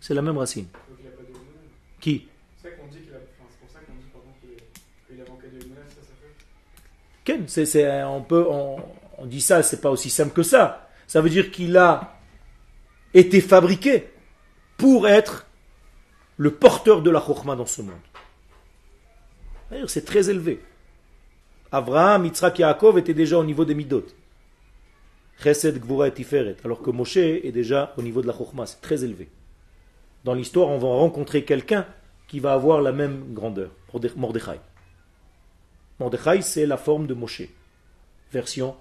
C'est 0.00 0.14
la 0.14 0.22
même 0.22 0.38
racine. 0.38 0.66
Qui 2.00 2.28
C'est 2.56 2.68
ça 2.68 2.74
qu'on 2.76 2.86
dit 2.86 3.00
qu'il 3.00 3.12
a. 3.12 3.16
Enfin, 3.16 3.48
c'est 3.50 3.58
pour 3.58 3.70
ça 3.70 3.80
qu'on 3.80 3.92
dit, 3.94 4.08
pardon, 4.12 4.28
qu'il 4.40 4.56
qu'il 5.16 5.20
a 5.20 5.28
manqué 5.28 5.48
de 5.48 5.66
Mouna, 5.66 5.80
ça, 5.88 6.00
ça 6.00 6.14
fait. 6.20 6.34
Ken, 7.24 7.46
on, 9.18 9.26
dit 9.26 9.40
ça, 9.40 9.62
c'est 9.62 9.80
pas 9.80 9.90
aussi 9.90 10.10
simple 10.10 10.32
que 10.32 10.42
ça. 10.42 10.88
Ça 11.06 11.20
veut 11.20 11.30
dire 11.30 11.50
qu'il 11.50 11.76
a 11.76 12.18
été 13.12 13.40
fabriqué 13.40 14.08
pour 14.76 15.08
être 15.08 15.46
le 16.36 16.52
porteur 16.52 17.02
de 17.02 17.10
la 17.10 17.20
chokma 17.20 17.56
dans 17.56 17.66
ce 17.66 17.82
monde. 17.82 17.94
C'est 19.86 20.04
très 20.04 20.30
élevé. 20.30 20.60
Abraham, 21.70 22.24
Yitzhak, 22.24 22.58
Yaakov 22.58 22.98
étaient 22.98 23.14
déjà 23.14 23.38
au 23.38 23.44
niveau 23.44 23.64
des 23.64 23.74
midot. 23.74 24.04
Chesed, 25.42 25.78
Gvura 25.78 26.08
et 26.08 26.12
Tiferet. 26.12 26.56
Alors 26.64 26.82
que 26.82 26.90
Moshe 26.90 27.18
est 27.18 27.52
déjà 27.52 27.94
au 27.96 28.02
niveau 28.02 28.22
de 28.22 28.26
la 28.26 28.32
chokma. 28.32 28.66
C'est 28.66 28.80
très 28.80 29.04
élevé. 29.04 29.28
Dans 30.24 30.34
l'histoire, 30.34 30.68
on 30.68 30.78
va 30.78 30.88
rencontrer 30.88 31.44
quelqu'un 31.44 31.86
qui 32.28 32.40
va 32.40 32.52
avoir 32.52 32.80
la 32.82 32.92
même 32.92 33.32
grandeur. 33.32 33.70
Mordechai. 34.16 34.60
Mordechai, 36.00 36.40
c'est 36.42 36.64
la 36.66 36.76
forme 36.78 37.06
de 37.06 37.14
Moshe. 37.14 37.42
Version 38.32 38.74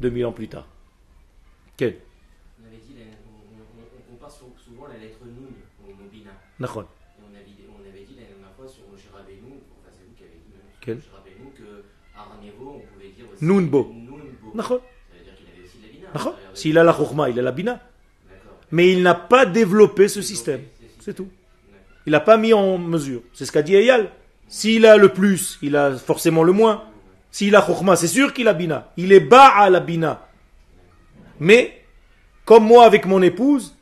2000 0.00 0.26
ans 0.26 0.32
plus 0.32 0.48
tard. 0.48 0.68
Quel 1.76 1.96
On 2.62 2.66
avait 2.66 2.76
dit, 2.76 2.94
on, 2.98 4.12
compare 4.12 4.30
sou- 4.30 4.52
souvent 4.62 4.86
la 4.88 4.98
lettre 4.98 5.18
Nun 5.24 5.48
au 5.88 6.08
Bina. 6.10 6.30
Nachon. 6.60 6.82
Et 6.82 6.84
on 7.22 7.34
avait, 7.34 7.44
on 7.70 7.80
avait 7.88 8.04
dit 8.04 8.14
la 8.14 8.24
dernière 8.26 8.52
fois 8.56 8.68
sur 8.68 8.82
Moshe 8.90 9.08
Rabbeinu, 9.12 9.54
enfin 9.80 9.90
c'est 9.92 10.04
vous 10.06 10.14
qui 10.16 10.22
avez 10.24 10.32
dit 10.34 10.52
Quel 10.82 10.96
Moshe 10.96 11.04
Rabbeinu, 11.14 11.50
que 11.56 11.84
Arnevo, 12.16 12.82
on 12.82 12.92
pouvait 12.94 13.08
dire 13.08 13.24
aussi. 13.32 13.44
Nunbo. 13.44 13.90
Nunbo. 13.94 14.54
Nachon. 14.54 14.80
Ça 15.10 15.16
veut 15.18 15.24
dire 15.24 15.34
qu'il 15.34 15.46
avait 15.48 15.64
aussi 15.66 15.78
la 15.80 15.88
Bina. 15.88 16.36
S'il 16.54 16.78
a 16.78 16.84
la 16.84 16.92
chokma, 16.92 17.30
il 17.30 17.38
a 17.38 17.42
la 17.42 17.52
bina. 17.52 17.80
Mais 18.70 18.92
il 18.92 19.02
n'a 19.02 19.14
pas 19.14 19.46
développé 19.46 20.08
ce 20.08 20.20
système. 20.20 20.62
C'est 21.00 21.14
tout. 21.14 21.28
Il 22.04 22.12
n'a 22.12 22.20
pas 22.20 22.36
mis 22.36 22.52
en 22.52 22.76
mesure. 22.78 23.22
C'est 23.32 23.46
ce 23.46 23.52
qu'a 23.52 23.62
dit 23.62 23.76
Eyal. 23.76 24.10
S'il 24.48 24.86
a 24.86 24.96
le 24.96 25.08
plus, 25.10 25.58
il 25.62 25.76
a 25.76 25.92
forcément 25.96 26.42
le 26.42 26.52
moins. 26.52 26.84
S'il 27.30 27.54
a 27.56 27.64
Chokhmah, 27.64 27.96
c'est 27.96 28.06
sûr 28.06 28.32
qu'il 28.32 28.48
a 28.48 28.54
Bina. 28.54 28.92
Il 28.96 29.12
est 29.12 29.20
bas 29.20 29.48
à 29.48 29.68
la 29.70 29.80
Bina. 29.80 30.26
Mais, 31.40 31.84
comme 32.44 32.64
moi 32.64 32.84
avec 32.84 33.06
mon 33.06 33.20
épouse, 33.22 33.76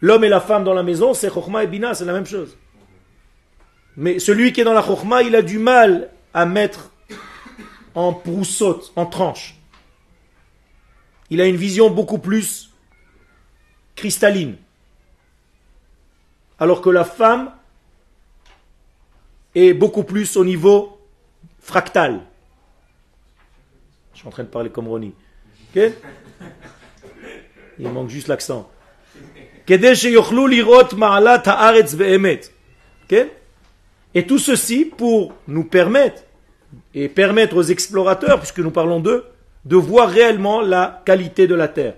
l'homme 0.00 0.24
et 0.24 0.28
la 0.28 0.40
femme 0.40 0.64
dans 0.64 0.74
la 0.74 0.82
maison, 0.82 1.14
c'est 1.14 1.32
Chokhmah 1.32 1.64
et 1.64 1.66
Bina, 1.66 1.94
c'est 1.94 2.04
la 2.04 2.12
même 2.12 2.26
chose. 2.26 2.56
Mais 3.96 4.18
celui 4.18 4.52
qui 4.52 4.60
est 4.60 4.64
dans 4.64 4.72
la 4.72 4.82
Chokhmah, 4.82 5.22
il 5.22 5.34
a 5.34 5.42
du 5.42 5.58
mal 5.58 6.10
à 6.34 6.46
mettre 6.46 6.90
en 7.94 8.12
broussotte, 8.12 8.92
en 8.96 9.06
tranche. 9.06 9.56
Il 11.30 11.40
a 11.40 11.46
une 11.46 11.56
vision 11.56 11.90
beaucoup 11.90 12.18
plus 12.18 12.70
cristalline. 13.96 14.56
Alors 16.58 16.80
que 16.80 16.90
la 16.90 17.04
femme 17.04 17.52
et 19.54 19.74
beaucoup 19.74 20.04
plus 20.04 20.36
au 20.36 20.44
niveau 20.44 20.98
fractal. 21.60 22.20
Je 24.12 24.18
suis 24.18 24.28
en 24.28 24.30
train 24.30 24.44
de 24.44 24.48
parler 24.48 24.70
comme 24.70 24.88
Ronnie. 24.88 25.14
Il 25.74 25.92
manque 27.88 28.10
juste 28.10 28.28
l'accent. 28.28 28.70
Et 34.14 34.26
tout 34.26 34.38
ceci 34.38 34.84
pour 34.84 35.34
nous 35.48 35.64
permettre, 35.64 36.22
et 36.94 37.08
permettre 37.08 37.56
aux 37.56 37.62
explorateurs, 37.62 38.38
puisque 38.38 38.58
nous 38.58 38.70
parlons 38.70 39.00
d'eux, 39.00 39.24
de 39.64 39.76
voir 39.76 40.08
réellement 40.08 40.60
la 40.60 41.02
qualité 41.04 41.46
de 41.46 41.54
la 41.54 41.68
terre. 41.68 41.94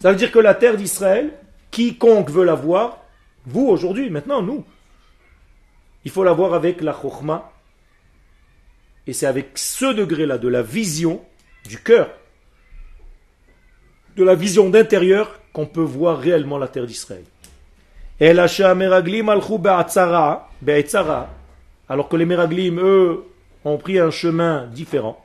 Ça 0.00 0.10
veut 0.10 0.16
dire 0.16 0.32
que 0.32 0.38
la 0.38 0.54
terre 0.54 0.76
d'Israël, 0.76 1.32
quiconque 1.70 2.30
veut 2.30 2.44
la 2.44 2.54
voir, 2.54 2.98
vous 3.46 3.66
aujourd'hui, 3.66 4.10
maintenant, 4.10 4.42
nous, 4.42 4.64
il 6.04 6.10
faut 6.10 6.24
la 6.24 6.32
voir 6.32 6.54
avec 6.54 6.80
la 6.80 6.92
chokhmah, 6.92 7.52
et 9.06 9.12
c'est 9.12 9.26
avec 9.26 9.58
ce 9.58 9.92
degré-là 9.92 10.38
de 10.38 10.48
la 10.48 10.62
vision 10.62 11.22
du 11.68 11.78
cœur, 11.78 12.10
de 14.16 14.24
la 14.24 14.34
vision 14.34 14.70
d'intérieur, 14.70 15.40
qu'on 15.52 15.66
peut 15.66 15.80
voir 15.80 16.18
réellement 16.18 16.58
la 16.58 16.68
terre 16.68 16.86
d'Israël. 16.86 17.24
Alors 21.88 22.08
que 22.08 22.16
les 22.16 22.24
meraglim, 22.24 22.78
eux, 22.78 23.24
ont 23.64 23.78
pris 23.78 23.98
un 23.98 24.10
chemin 24.10 24.66
différent, 24.66 25.24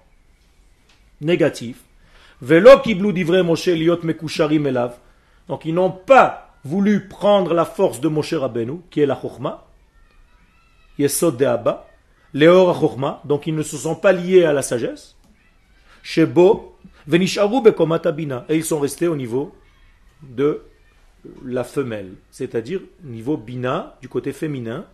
négatif. 1.21 1.77
Donc 2.41 2.87
ils 5.65 5.73
n'ont 5.73 5.91
pas 5.91 6.55
voulu 6.63 7.07
prendre 7.07 7.53
la 7.53 7.65
force 7.65 8.01
de 8.01 8.07
Moshe 8.07 8.33
Rabbeinu, 8.33 8.79
qui 8.89 9.01
est 9.01 9.05
la 9.05 9.19
chokhmah, 9.19 9.66
yesod 10.97 11.37
de 11.37 11.45
Abba, 11.45 11.87
leor 12.33 12.79
chokhmah, 12.79 13.21
donc 13.25 13.47
ils 13.47 13.55
ne 13.55 13.63
se 13.63 13.77
sont 13.77 13.95
pas 13.95 14.11
liés 14.11 14.43
à 14.43 14.53
la 14.53 14.61
sagesse. 14.61 15.15
Shebo, 16.03 16.77
venisharu 17.05 17.61
bekomat 17.61 18.01
abina, 18.05 18.45
et 18.49 18.55
ils 18.55 18.65
sont 18.65 18.79
restés 18.79 19.07
au 19.07 19.15
niveau 19.15 19.53
de 20.21 20.61
la 21.45 21.63
femelle, 21.63 22.13
c'est-à-dire 22.31 22.81
niveau 23.03 23.37
bina 23.37 23.97
du 24.01 24.09
côté 24.09 24.31
féminin 24.31 24.85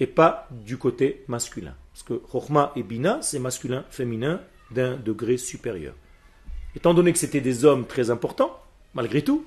et 0.00 0.06
pas 0.06 0.48
du 0.50 0.78
côté 0.78 1.24
masculin. 1.28 1.74
Parce 1.92 2.02
que 2.02 2.20
Chokhmah 2.32 2.72
et 2.74 2.82
Bina, 2.82 3.20
c'est 3.22 3.38
masculin, 3.38 3.84
féminin 3.90 4.40
d'un 4.70 4.96
degré 4.96 5.36
supérieur. 5.36 5.94
Étant 6.74 6.94
donné 6.94 7.12
que 7.12 7.18
c'était 7.18 7.40
des 7.40 7.64
hommes 7.64 7.86
très 7.86 8.10
importants, 8.10 8.58
malgré 8.94 9.22
tout, 9.22 9.44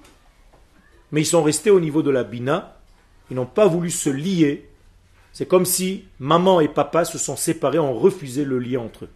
mais 1.12 1.22
ils 1.22 1.26
sont 1.26 1.44
restés 1.44 1.72
au 1.72 1.80
niveau 1.80 2.04
de 2.04 2.12
la 2.12 2.24
Bina, 2.24 2.78
ils 3.30 3.36
n'ont 3.36 3.46
pas 3.46 3.68
voulu 3.68 3.90
se 3.90 4.10
lier. 4.10 4.70
C'est 5.36 5.46
comme 5.46 5.66
si 5.66 6.06
maman 6.18 6.62
et 6.62 6.70
papa 6.70 7.04
se 7.04 7.18
sont 7.18 7.36
séparés, 7.36 7.78
ont 7.78 7.94
refusé 7.94 8.46
le 8.46 8.58
lien 8.58 8.80
entre 8.80 9.04
eux. 9.04 9.10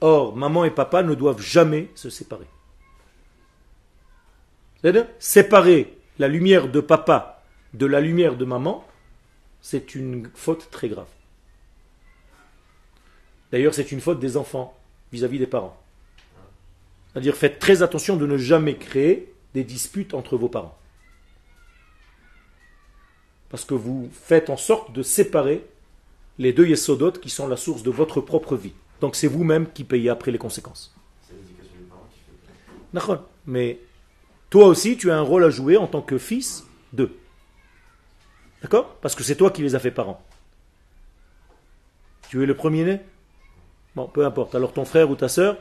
Or, 0.00 0.34
maman 0.34 0.64
et 0.64 0.70
papa 0.70 1.02
ne 1.02 1.14
doivent 1.14 1.42
jamais 1.42 1.90
se 1.94 2.08
séparer. 2.08 2.46
C'est-à-dire, 4.80 5.06
séparer 5.18 5.98
la 6.18 6.28
lumière 6.28 6.70
de 6.70 6.80
papa 6.80 7.42
de 7.74 7.84
la 7.84 8.00
lumière 8.00 8.38
de 8.38 8.46
maman, 8.46 8.88
c'est 9.60 9.94
une 9.94 10.30
faute 10.34 10.70
très 10.70 10.88
grave. 10.88 11.10
D'ailleurs, 13.50 13.74
c'est 13.74 13.92
une 13.92 14.00
faute 14.00 14.18
des 14.18 14.38
enfants 14.38 14.74
vis-à-vis 15.12 15.38
des 15.38 15.46
parents. 15.46 15.78
C'est-à-dire, 17.12 17.36
faites 17.36 17.58
très 17.58 17.82
attention 17.82 18.16
de 18.16 18.26
ne 18.26 18.38
jamais 18.38 18.78
créer 18.78 19.34
des 19.52 19.62
disputes 19.62 20.14
entre 20.14 20.38
vos 20.38 20.48
parents. 20.48 20.78
Parce 23.52 23.64
que 23.64 23.74
vous 23.74 24.10
faites 24.12 24.50
en 24.50 24.56
sorte 24.56 24.92
de 24.92 25.04
séparer 25.04 25.64
les 26.38 26.52
deux 26.52 26.66
yesodotes 26.66 27.20
qui 27.20 27.30
sont 27.30 27.46
la 27.46 27.56
source 27.56 27.84
de 27.84 27.90
votre 27.90 28.20
propre 28.20 28.56
vie. 28.56 28.72
Donc 29.00 29.14
c'est 29.14 29.28
vous-même 29.28 29.70
qui 29.70 29.84
payez 29.84 30.08
après 30.08 30.32
les 30.32 30.38
conséquences. 30.38 30.92
C'est 31.28 31.34
l'éducation 31.34 31.74
des 31.78 31.84
parents 31.84 32.08
qui 32.12 32.18
fait. 32.18 32.74
D'accord. 32.92 33.28
Mais 33.46 33.78
toi 34.50 34.66
aussi, 34.66 34.96
tu 34.96 35.10
as 35.10 35.16
un 35.16 35.22
rôle 35.22 35.44
à 35.44 35.50
jouer 35.50 35.76
en 35.76 35.86
tant 35.86 36.02
que 36.02 36.18
fils 36.18 36.64
d'eux. 36.92 37.16
D'accord? 38.62 38.96
Parce 39.02 39.14
que 39.14 39.22
c'est 39.22 39.36
toi 39.36 39.50
qui 39.50 39.62
les 39.62 39.74
as 39.74 39.78
fait 39.78 39.90
parents. 39.90 40.22
Tu 42.28 42.42
es 42.42 42.46
le 42.46 42.54
premier-né? 42.54 43.00
Bon, 43.94 44.06
peu 44.06 44.24
importe. 44.24 44.54
Alors 44.54 44.72
ton 44.72 44.84
frère 44.84 45.10
ou 45.10 45.14
ta 45.14 45.28
sœur, 45.28 45.58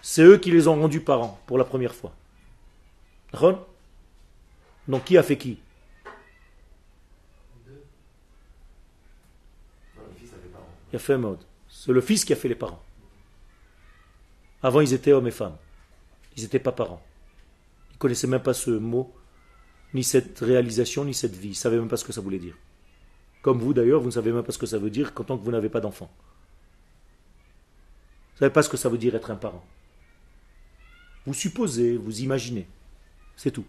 c'est 0.00 0.22
eux 0.22 0.38
qui 0.38 0.50
les 0.50 0.68
ont 0.68 0.80
rendus 0.80 1.00
parents 1.00 1.38
pour 1.46 1.58
la 1.58 1.64
première 1.64 1.94
fois. 1.94 2.14
D'accord? 3.32 3.66
Donc 4.88 5.04
qui 5.04 5.18
a 5.18 5.22
fait 5.22 5.36
qui 5.36 5.58
Non, 9.96 10.02
le 10.06 10.14
fils 10.18 10.30
a 10.32 10.36
fait 10.36 10.48
parents. 10.48 10.68
Il 10.94 10.98
a 10.98 11.00
fait 11.00 11.18
mode. 11.18 11.40
C'est 11.68 11.90
le 11.90 12.00
fils 12.00 12.24
qui 12.24 12.32
a 12.32 12.36
fait 12.36 12.46
les 12.46 12.54
parents. 12.54 12.80
Avant, 14.62 14.80
ils 14.80 14.92
étaient 14.92 15.10
hommes 15.12 15.26
et 15.26 15.32
femmes. 15.32 15.56
Ils 16.36 16.44
n'étaient 16.44 16.60
pas 16.60 16.70
parents. 16.70 17.02
Ils 17.90 17.94
ne 17.94 17.98
connaissaient 17.98 18.28
même 18.28 18.44
pas 18.44 18.54
ce 18.54 18.70
mot, 18.70 19.12
ni 19.92 20.04
cette 20.04 20.38
réalisation, 20.38 21.04
ni 21.04 21.12
cette 21.12 21.34
vie. 21.34 21.48
Ils 21.48 21.50
ne 21.50 21.56
savaient 21.56 21.80
même 21.80 21.88
pas 21.88 21.96
ce 21.96 22.04
que 22.04 22.12
ça 22.12 22.20
voulait 22.20 22.38
dire. 22.38 22.56
Comme 23.42 23.58
vous 23.58 23.74
d'ailleurs, 23.74 23.98
vous 23.98 24.06
ne 24.06 24.12
savez 24.12 24.30
même 24.30 24.44
pas 24.44 24.52
ce 24.52 24.58
que 24.58 24.66
ça 24.66 24.78
veut 24.78 24.88
dire 24.88 25.14
quand 25.14 25.24
tant 25.24 25.36
que 25.36 25.42
vous 25.42 25.50
n'avez 25.50 25.68
pas 25.68 25.80
d'enfant. 25.80 26.08
Vous 28.28 28.34
ne 28.34 28.38
savez 28.38 28.52
pas 28.52 28.62
ce 28.62 28.68
que 28.68 28.76
ça 28.76 28.88
veut 28.88 28.96
dire 28.96 29.16
être 29.16 29.32
un 29.32 29.36
parent. 29.36 29.66
Vous 31.26 31.34
supposez, 31.34 31.96
vous 31.96 32.20
imaginez. 32.20 32.68
C'est 33.34 33.50
tout. 33.50 33.66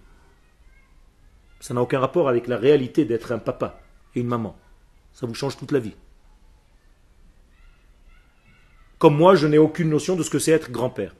Ça 1.59 1.73
n'a 1.73 1.81
aucun 1.81 1.99
rapport 1.99 2.29
avec 2.29 2.45
la 2.45 2.57
réalité 2.57 3.03
d'être 3.03 3.31
un 3.31 3.39
papa 3.39 3.81
et 4.13 4.19
une 4.19 4.27
maman. 4.27 4.55
Ça 5.11 5.25
vous 5.25 5.33
change 5.33 5.57
toute 5.57 5.71
la 5.71 5.79
vie. 5.79 5.95
Comme 8.98 9.16
moi, 9.16 9.34
je 9.34 9.46
n'ai 9.46 9.58
aucune 9.58 9.88
notion 9.88 10.16
de 10.16 10.22
ce 10.22 10.30
que 10.30 10.38
c'est 10.38 10.52
être 10.52 10.70
grand-père. 10.70 11.14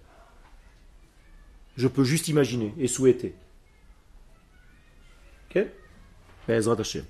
Je 1.77 1.89
peux 1.89 2.05
juste 2.05 2.29
imaginer 2.29 2.75
et 2.79 2.89
souhaiter. 2.89 3.35
Ok 5.51 5.63
בעזרת 6.49 6.81
השם. 6.81 7.01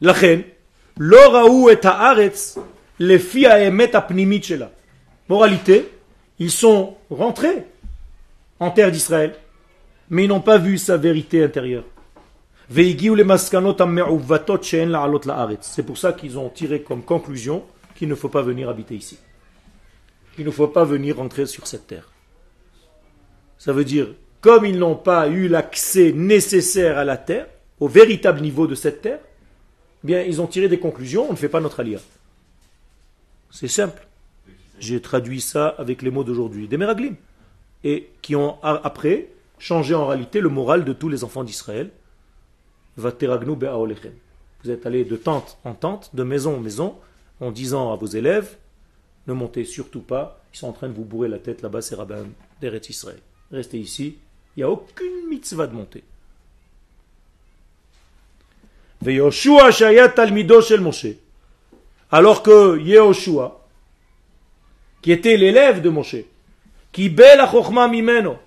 לכן, 0.00 0.40
לא 1.00 1.20
ראו 1.34 1.72
את 1.72 1.84
הארץ 1.84 2.58
לפי 3.00 3.46
האמת 3.46 3.94
הפנימית 3.94 4.44
שלה. 4.44 4.66
Moralité, 5.28 5.82
ils 6.38 6.50
sont 6.50 6.96
rentrés 7.10 7.64
en 8.60 8.70
terre 8.70 8.90
d'Israël, 8.90 9.34
mais 10.08 10.24
ils 10.24 10.28
n'ont 10.28 10.40
pas 10.40 10.58
vu 10.58 10.78
sa 10.78 10.96
vérité 10.96 11.44
intérieure. 11.44 11.84
והגיעו 12.70 13.16
למסקנות 13.16 13.80
המעוותות 13.80 14.64
שאין 14.64 14.88
לעלות 14.88 15.26
לארץ. 15.26 15.74
C'est 15.76 15.86
pour 15.86 15.98
ça 15.98 16.12
qu'ils 16.12 16.38
ont 16.38 16.48
tiré 16.48 16.82
comme 16.82 17.02
conclusion 17.02 17.62
qu'il 18.01 18.09
ne 18.09 18.15
faut 18.15 18.29
pas 18.29 18.41
venir 18.41 18.67
habiter 18.67 18.95
ici. 18.95 19.19
Il 20.39 20.45
ne 20.45 20.49
faut 20.49 20.67
pas 20.67 20.85
venir 20.85 21.17
rentrer 21.17 21.45
sur 21.45 21.67
cette 21.67 21.85
terre. 21.85 22.09
Ça 23.59 23.73
veut 23.73 23.85
dire, 23.85 24.07
comme 24.39 24.65
ils 24.65 24.79
n'ont 24.79 24.95
pas 24.95 25.29
eu 25.29 25.47
l'accès 25.47 26.11
nécessaire 26.11 26.97
à 26.97 27.03
la 27.03 27.17
terre, 27.17 27.45
au 27.79 27.87
véritable 27.87 28.41
niveau 28.41 28.65
de 28.65 28.73
cette 28.73 29.03
terre, 29.03 29.19
eh 30.03 30.07
bien, 30.07 30.23
ils 30.23 30.41
ont 30.41 30.47
tiré 30.47 30.67
des 30.67 30.79
conclusions, 30.79 31.27
on 31.29 31.33
ne 31.33 31.37
fait 31.37 31.47
pas 31.47 31.59
notre 31.59 31.79
alia. 31.79 31.99
C'est 33.51 33.67
simple. 33.67 34.07
J'ai 34.79 34.99
traduit 34.99 35.39
ça 35.39 35.67
avec 35.67 36.01
les 36.01 36.09
mots 36.09 36.23
d'aujourd'hui, 36.23 36.67
des 36.67 36.77
Meraglim, 36.77 37.13
et 37.83 38.09
qui 38.23 38.35
ont 38.35 38.57
après 38.63 39.27
changé 39.59 39.93
en 39.93 40.07
réalité 40.07 40.39
le 40.39 40.49
moral 40.49 40.85
de 40.85 40.93
tous 40.93 41.09
les 41.09 41.23
enfants 41.23 41.43
d'Israël. 41.43 41.91
Vous 42.97 43.05
êtes 43.05 43.21
allés 44.87 45.05
de 45.05 45.17
tente 45.17 45.59
en 45.63 45.75
tente, 45.75 46.15
de 46.15 46.23
maison 46.23 46.55
en 46.55 46.59
maison, 46.59 46.97
en 47.41 47.51
disant 47.51 47.91
à 47.91 47.95
vos 47.97 48.05
élèves, 48.07 48.55
ne 49.27 49.33
montez 49.33 49.65
surtout 49.65 50.01
pas, 50.01 50.41
ils 50.53 50.57
sont 50.57 50.67
en 50.67 50.73
train 50.73 50.87
de 50.87 50.93
vous 50.93 51.03
bourrer 51.03 51.27
la 51.27 51.39
tête 51.39 51.61
là-bas, 51.61 51.81
c'est 51.81 51.95
rabbin 51.95 52.25
d'Eretz 52.61 52.89
Israël. 52.89 53.19
Restez 53.51 53.79
ici, 53.79 54.17
il 54.55 54.59
n'y 54.59 54.63
a 54.63 54.69
aucune 54.69 55.27
mitzvah 55.29 55.67
de 55.67 55.73
monter. 55.73 56.03
Alors 62.11 62.43
que 62.43 62.79
Yehoshua, 62.79 63.67
qui 65.01 65.11
était 65.11 65.37
l'élève 65.37 65.81
de 65.81 65.89
Moshe, 65.89 66.17
Qui 66.91 67.09
la 67.09 67.49
chokhma 67.49 67.87
mimeno. 67.87 68.37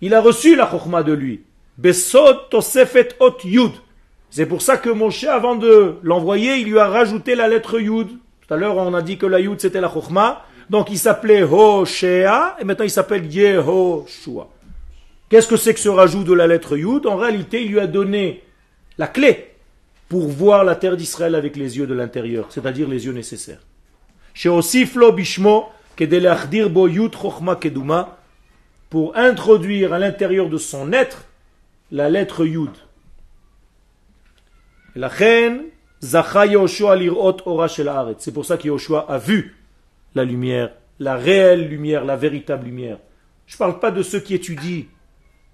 Il 0.00 0.14
a 0.14 0.20
reçu 0.20 0.54
la 0.54 0.70
chokhma 0.70 1.02
de 1.02 1.12
lui. 1.12 1.44
Tosefet 2.50 3.16
ot 3.18 3.38
yud. 3.42 3.72
C'est 4.36 4.46
pour 4.46 4.62
ça 4.62 4.78
que 4.78 4.90
Moshe, 4.90 5.22
avant 5.22 5.54
de 5.54 5.94
l'envoyer, 6.02 6.56
il 6.56 6.68
lui 6.68 6.80
a 6.80 6.88
rajouté 6.88 7.36
la 7.36 7.46
lettre 7.46 7.78
yud. 7.78 8.08
Tout 8.08 8.52
à 8.52 8.56
l'heure, 8.56 8.76
on 8.78 8.92
a 8.92 9.00
dit 9.00 9.16
que 9.16 9.26
la 9.26 9.38
yud 9.38 9.60
c'était 9.60 9.80
la 9.80 9.88
chokhma. 9.88 10.44
Donc 10.68 10.90
il 10.90 10.98
s'appelait 10.98 11.44
Hoshea 11.44 12.56
et 12.58 12.64
maintenant 12.64 12.84
il 12.84 12.90
s'appelle 12.90 13.32
Yehoshua. 13.32 14.48
Qu'est-ce 15.28 15.46
que 15.46 15.56
c'est 15.56 15.72
que 15.72 15.78
ce 15.78 15.88
rajout 15.88 16.24
de 16.24 16.32
la 16.32 16.48
lettre 16.48 16.76
yud? 16.76 17.06
En 17.06 17.14
réalité, 17.14 17.62
il 17.62 17.70
lui 17.70 17.78
a 17.78 17.86
donné 17.86 18.42
la 18.98 19.06
clé 19.06 19.52
pour 20.08 20.26
voir 20.26 20.64
la 20.64 20.74
terre 20.74 20.96
d'Israël 20.96 21.36
avec 21.36 21.54
les 21.54 21.78
yeux 21.78 21.86
de 21.86 21.94
l'intérieur, 21.94 22.46
c'est-à-dire 22.50 22.88
les 22.88 23.06
yeux 23.06 23.12
nécessaires. 23.12 23.60
Chez 24.34 24.48
Osiflo 24.48 25.12
Bishmo, 25.12 25.66
bo 25.96 26.88
yud 26.88 27.14
keduma, 27.60 28.18
pour 28.90 29.16
introduire 29.16 29.92
à 29.92 30.00
l'intérieur 30.00 30.48
de 30.48 30.58
son 30.58 30.92
être 30.92 31.26
la 31.92 32.10
lettre 32.10 32.44
yud. 32.44 32.72
La 34.96 35.08
reine 35.08 35.62
C'est 36.00 36.22
pour 38.32 38.44
ça 38.44 38.56
que 38.56 38.66
Yoshua 38.66 39.06
a 39.08 39.18
vu 39.18 39.56
la 40.14 40.24
lumière, 40.24 40.70
la 41.00 41.16
réelle 41.16 41.68
lumière, 41.68 42.04
la 42.04 42.16
véritable 42.16 42.66
lumière. 42.66 42.98
Je 43.46 43.56
ne 43.56 43.58
parle 43.58 43.80
pas 43.80 43.90
de 43.90 44.02
ceux 44.02 44.20
qui 44.20 44.34
étudient. 44.34 44.84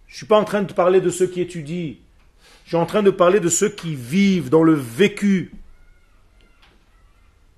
Je 0.07 0.15
ne 0.15 0.17
suis 0.17 0.27
pas 0.27 0.39
en 0.39 0.45
train 0.45 0.63
de 0.63 0.73
parler 0.73 1.01
de 1.01 1.09
ceux 1.09 1.27
qui 1.27 1.41
étudient. 1.41 1.95
Je 2.65 2.69
suis 2.69 2.77
en 2.77 2.87
train 2.87 3.03
de 3.03 3.11
parler 3.11 3.41
de 3.41 3.49
ceux 3.49 3.69
qui 3.69 3.95
vivent 3.95 4.51
dans 4.51 4.63
le 4.63 4.75
vécu. 4.75 5.53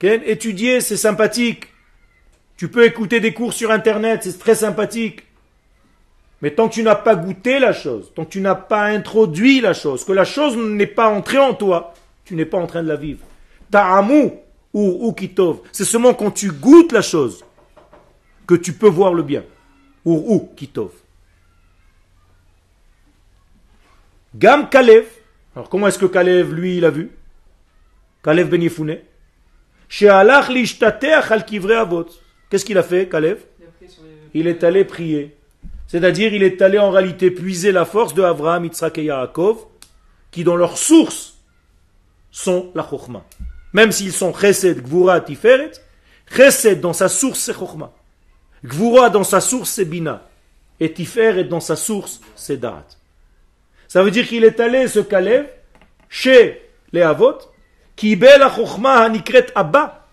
Étudier, 0.03 0.81
c'est 0.81 0.97
sympathique. 0.97 1.69
Tu 2.57 2.69
peux 2.69 2.85
écouter 2.85 3.21
des 3.21 3.33
cours 3.33 3.53
sur 3.53 3.71
Internet, 3.71 4.21
c'est 4.23 4.39
très 4.39 4.55
sympathique. 4.55 5.25
Mais 6.43 6.51
tant 6.51 6.69
que 6.69 6.75
tu 6.75 6.83
n'as 6.83 6.97
pas 6.97 7.15
goûté 7.15 7.61
la 7.61 7.73
chose, 7.73 8.13
tant 8.15 8.25
que 8.25 8.31
tu 8.31 8.41
n'as 8.41 8.57
pas 8.57 8.87
introduit 8.87 9.61
la 9.61 9.73
chose, 9.75 10.05
que 10.05 10.11
la 10.13 10.25
chose 10.25 10.57
n'est 10.57 10.89
pas 10.89 11.09
entrée 11.09 11.39
en 11.39 11.55
toi, 11.55 11.95
tu 12.25 12.35
n'es 12.35 12.45
pas 12.45 12.59
en 12.59 12.67
train 12.67 12.83
de 12.83 12.89
la 12.89 12.97
vivre. 12.97 13.25
Ta'amu 13.71 14.33
ou 14.75 15.09
ukitov. 15.09 15.61
C'est 15.71 15.85
seulement 15.85 16.15
quand 16.15 16.33
tu 16.33 16.51
goûtes 16.51 16.91
la 16.91 17.01
chose 17.01 17.45
que 18.47 18.57
tu 18.57 18.73
peux 18.73 18.89
voir 18.89 19.15
le 19.15 19.23
bien. 19.23 19.45
Ou 20.05 20.35
ou 20.35 20.53
kitov. 20.57 20.91
Gam 24.35 24.69
Kalev. 24.69 25.07
Alors 25.55 25.69
comment 25.69 25.87
est-ce 25.87 25.99
que 25.99 26.07
Kalev, 26.07 26.53
lui, 26.53 26.79
il 26.79 26.85
a 26.85 26.91
vu? 26.91 27.11
Kalev 28.25 28.49
ben 28.49 28.61
Yefune. 28.61 28.99
Qu'est-ce 32.51 32.65
qu'il 32.65 32.79
a 32.79 32.83
fait, 32.83 33.09
Kalev? 33.09 33.39
Il 34.35 34.49
est 34.49 34.65
allé 34.65 34.85
prier. 34.85 35.37
C'est-à-dire, 35.93 36.33
il 36.33 36.43
est 36.43 36.63
allé 36.63 36.79
en 36.79 36.91
réalité 36.91 37.31
puiser 37.31 37.71
la 37.71 37.85
force 37.85 38.15
de 38.15 38.23
Avraham, 38.23 38.65
Yitzhak 38.65 38.97
et 38.97 39.05
Yaakov, 39.05 39.59
qui 40.31 40.43
dans 40.43 40.57
leur 40.57 40.79
source 40.79 41.35
sont 42.31 42.71
la 42.75 42.83
Chokhmah. 42.83 43.23
Même 43.75 43.93
s'ils 43.93 44.15
sont 44.15 44.33
Chesed, 44.33 44.81
Gvura, 44.83 45.21
Tiferet, 45.21 45.73
Chesed 46.35 46.81
dans 46.81 46.95
sa 46.95 47.11
source 47.11 47.41
c'est 47.41 47.53
Chokhmah. 47.53 47.93
Gvura 48.65 49.11
dans 49.11 49.23
sa 49.23 49.43
source 49.43 49.69
c'est 49.69 49.85
Bina. 49.85 50.23
Et 50.81 50.91
Tiferet 50.95 51.45
dans 51.45 51.61
sa 51.61 51.77
source 51.77 52.23
c'est 52.37 52.57
Da'at. 52.57 52.87
Ça 53.87 54.03
veut 54.03 54.11
dire 54.11 54.27
qu'il 54.27 54.45
est 54.45 54.61
allé, 54.61 54.89
ce 54.89 55.01
Kalev, 55.01 55.45
chez 56.09 56.71
les 56.95 57.03
Avot, 57.03 57.37
qui 57.97 58.17
la 58.17 58.51
Chokhmah 58.51 59.03
Hanikret 59.03 59.49
Abba. 59.55 60.07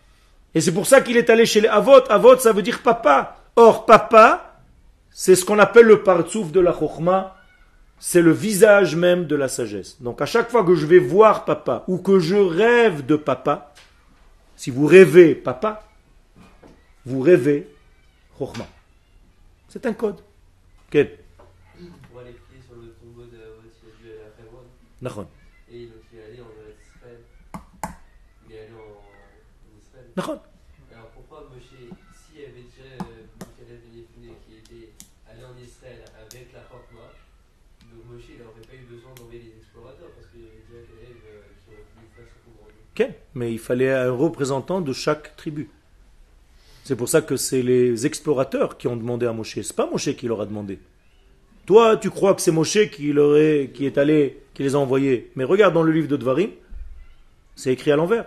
Et 0.54 0.60
c'est 0.60 0.74
pour 0.74 0.88
ça 0.88 1.00
qu'il 1.00 1.16
est 1.16 1.30
allé 1.30 1.46
chez 1.46 1.62
les 1.62 1.70
Avot. 1.70 2.02
Avot, 2.10 2.38
ça 2.38 2.52
veut 2.52 2.64
dire 2.64 2.82
papa. 2.82 3.38
Or, 3.56 3.86
papa, 3.86 4.49
c'est 5.12 5.36
ce 5.36 5.46
qu'on 5.46 5.60
appelle 5.60 5.86
le 5.86 6.04
partsouf 6.04 6.52
de 6.52 6.60
la 6.60 6.74
Chokhmah 6.74 7.36
c'est 8.00 8.22
le 8.22 8.32
visage 8.32 8.96
même 8.96 9.28
de 9.28 9.36
la 9.36 9.50
sagesse. 9.50 10.02
Donc 10.02 10.22
à 10.22 10.26
chaque 10.26 10.50
fois 10.50 10.64
que 10.64 10.74
je 10.74 10.86
vais 10.86 11.00
voir 11.00 11.44
papa 11.44 11.84
ou 11.88 11.98
que 11.98 12.20
je 12.20 12.36
rêve 12.36 13.06
de 13.06 13.18
papa, 13.18 13.74
si 14.56 14.72
vous 14.72 14.88
rêvez 14.88 15.36
papa, 15.36 15.84
vous 17.06 17.20
rêvez 17.22 17.68
Chokhmah. 18.38 18.68
C'est 19.68 19.86
un 19.86 19.94
code. 19.94 20.22
Quel? 20.90 21.18
Et 25.72 25.86
donc 25.86 26.04
il 26.12 26.20
est 26.20 26.24
allé 26.24 26.42
en 26.42 26.52
Israël. 26.82 27.20
Il 28.48 28.56
est 28.56 28.60
allé 28.60 28.74
en 28.74 29.78
Israël. 29.78 30.06
Nahon. 30.18 30.40
Alors 30.92 31.10
pourquoi 31.12 31.48
Moshe, 31.54 31.70
s'il 31.70 32.42
y 32.42 32.44
avait 32.44 32.64
déjà 32.64 33.04
euh, 33.04 33.24
Michael 33.40 33.80
Ben 34.18 34.34
qui 34.46 34.56
était 34.58 34.92
allé 35.30 35.44
en 35.46 35.58
Israël 35.62 36.04
avec 36.20 36.52
la 36.52 36.62
Chokhmah, 36.64 37.14
donc 37.94 38.06
Moshe 38.06 38.30
il 38.30 38.44
n'aurait 38.44 38.62
pas 38.62 38.76
eu 38.76 38.86
besoin 38.86 39.14
d'envoyer 39.16 39.40
les 39.40 39.58
explorateurs 39.58 40.12
parce 40.14 40.28
qu'il 40.28 40.42
y 40.42 40.48
avait 40.48 40.62
déjà 40.68 40.84
Caleb 40.86 41.18
euh, 41.26 41.42
qui 41.66 41.74
aurait 41.74 41.90
pu 41.96 42.06
faire 42.16 42.28
ce 42.28 42.38
qu'on 42.44 42.60
Ok, 42.68 43.02
mais 43.36 43.52
il 43.52 43.60
fallait 43.60 43.92
un 43.92 44.12
représentant 44.12 44.82
de 44.82 44.94
chaque 44.94 45.36
tribu. 45.36 45.70
C'est 46.84 46.96
pour 46.96 47.10
ça 47.10 47.22
que 47.22 47.36
c'est 47.36 47.62
les 47.62 48.06
explorateurs 48.06 48.78
qui 48.78 48.88
ont 48.88 48.96
demandé 48.96 49.26
à 49.26 49.34
Moshe. 49.34 49.62
C'est 49.62 49.76
pas 49.76 49.90
Moshe 49.90 50.16
qui 50.16 50.28
leur 50.28 50.42
a 50.42 50.46
demandé. 50.46 50.80
Toi, 51.66 51.98
tu 51.98 52.10
crois 52.10 52.34
que 52.34 52.42
c'est 52.42 52.52
Moshe 52.52 52.90
qui, 52.90 53.14
leur 53.14 53.38
qui 53.74 53.86
est 53.86 53.98
allé, 53.98 54.42
qui 54.54 54.64
les 54.64 54.74
a 54.74 54.80
envoyés. 54.80 55.32
Mais 55.36 55.44
regarde 55.44 55.74
dans 55.74 55.84
le 55.84 55.92
livre 55.92 56.08
de 56.08 56.18
Dvarim, 56.18 56.50
c'est 57.56 57.74
écrit 57.74 57.92
à 57.92 57.96
l'envers. 57.96 58.26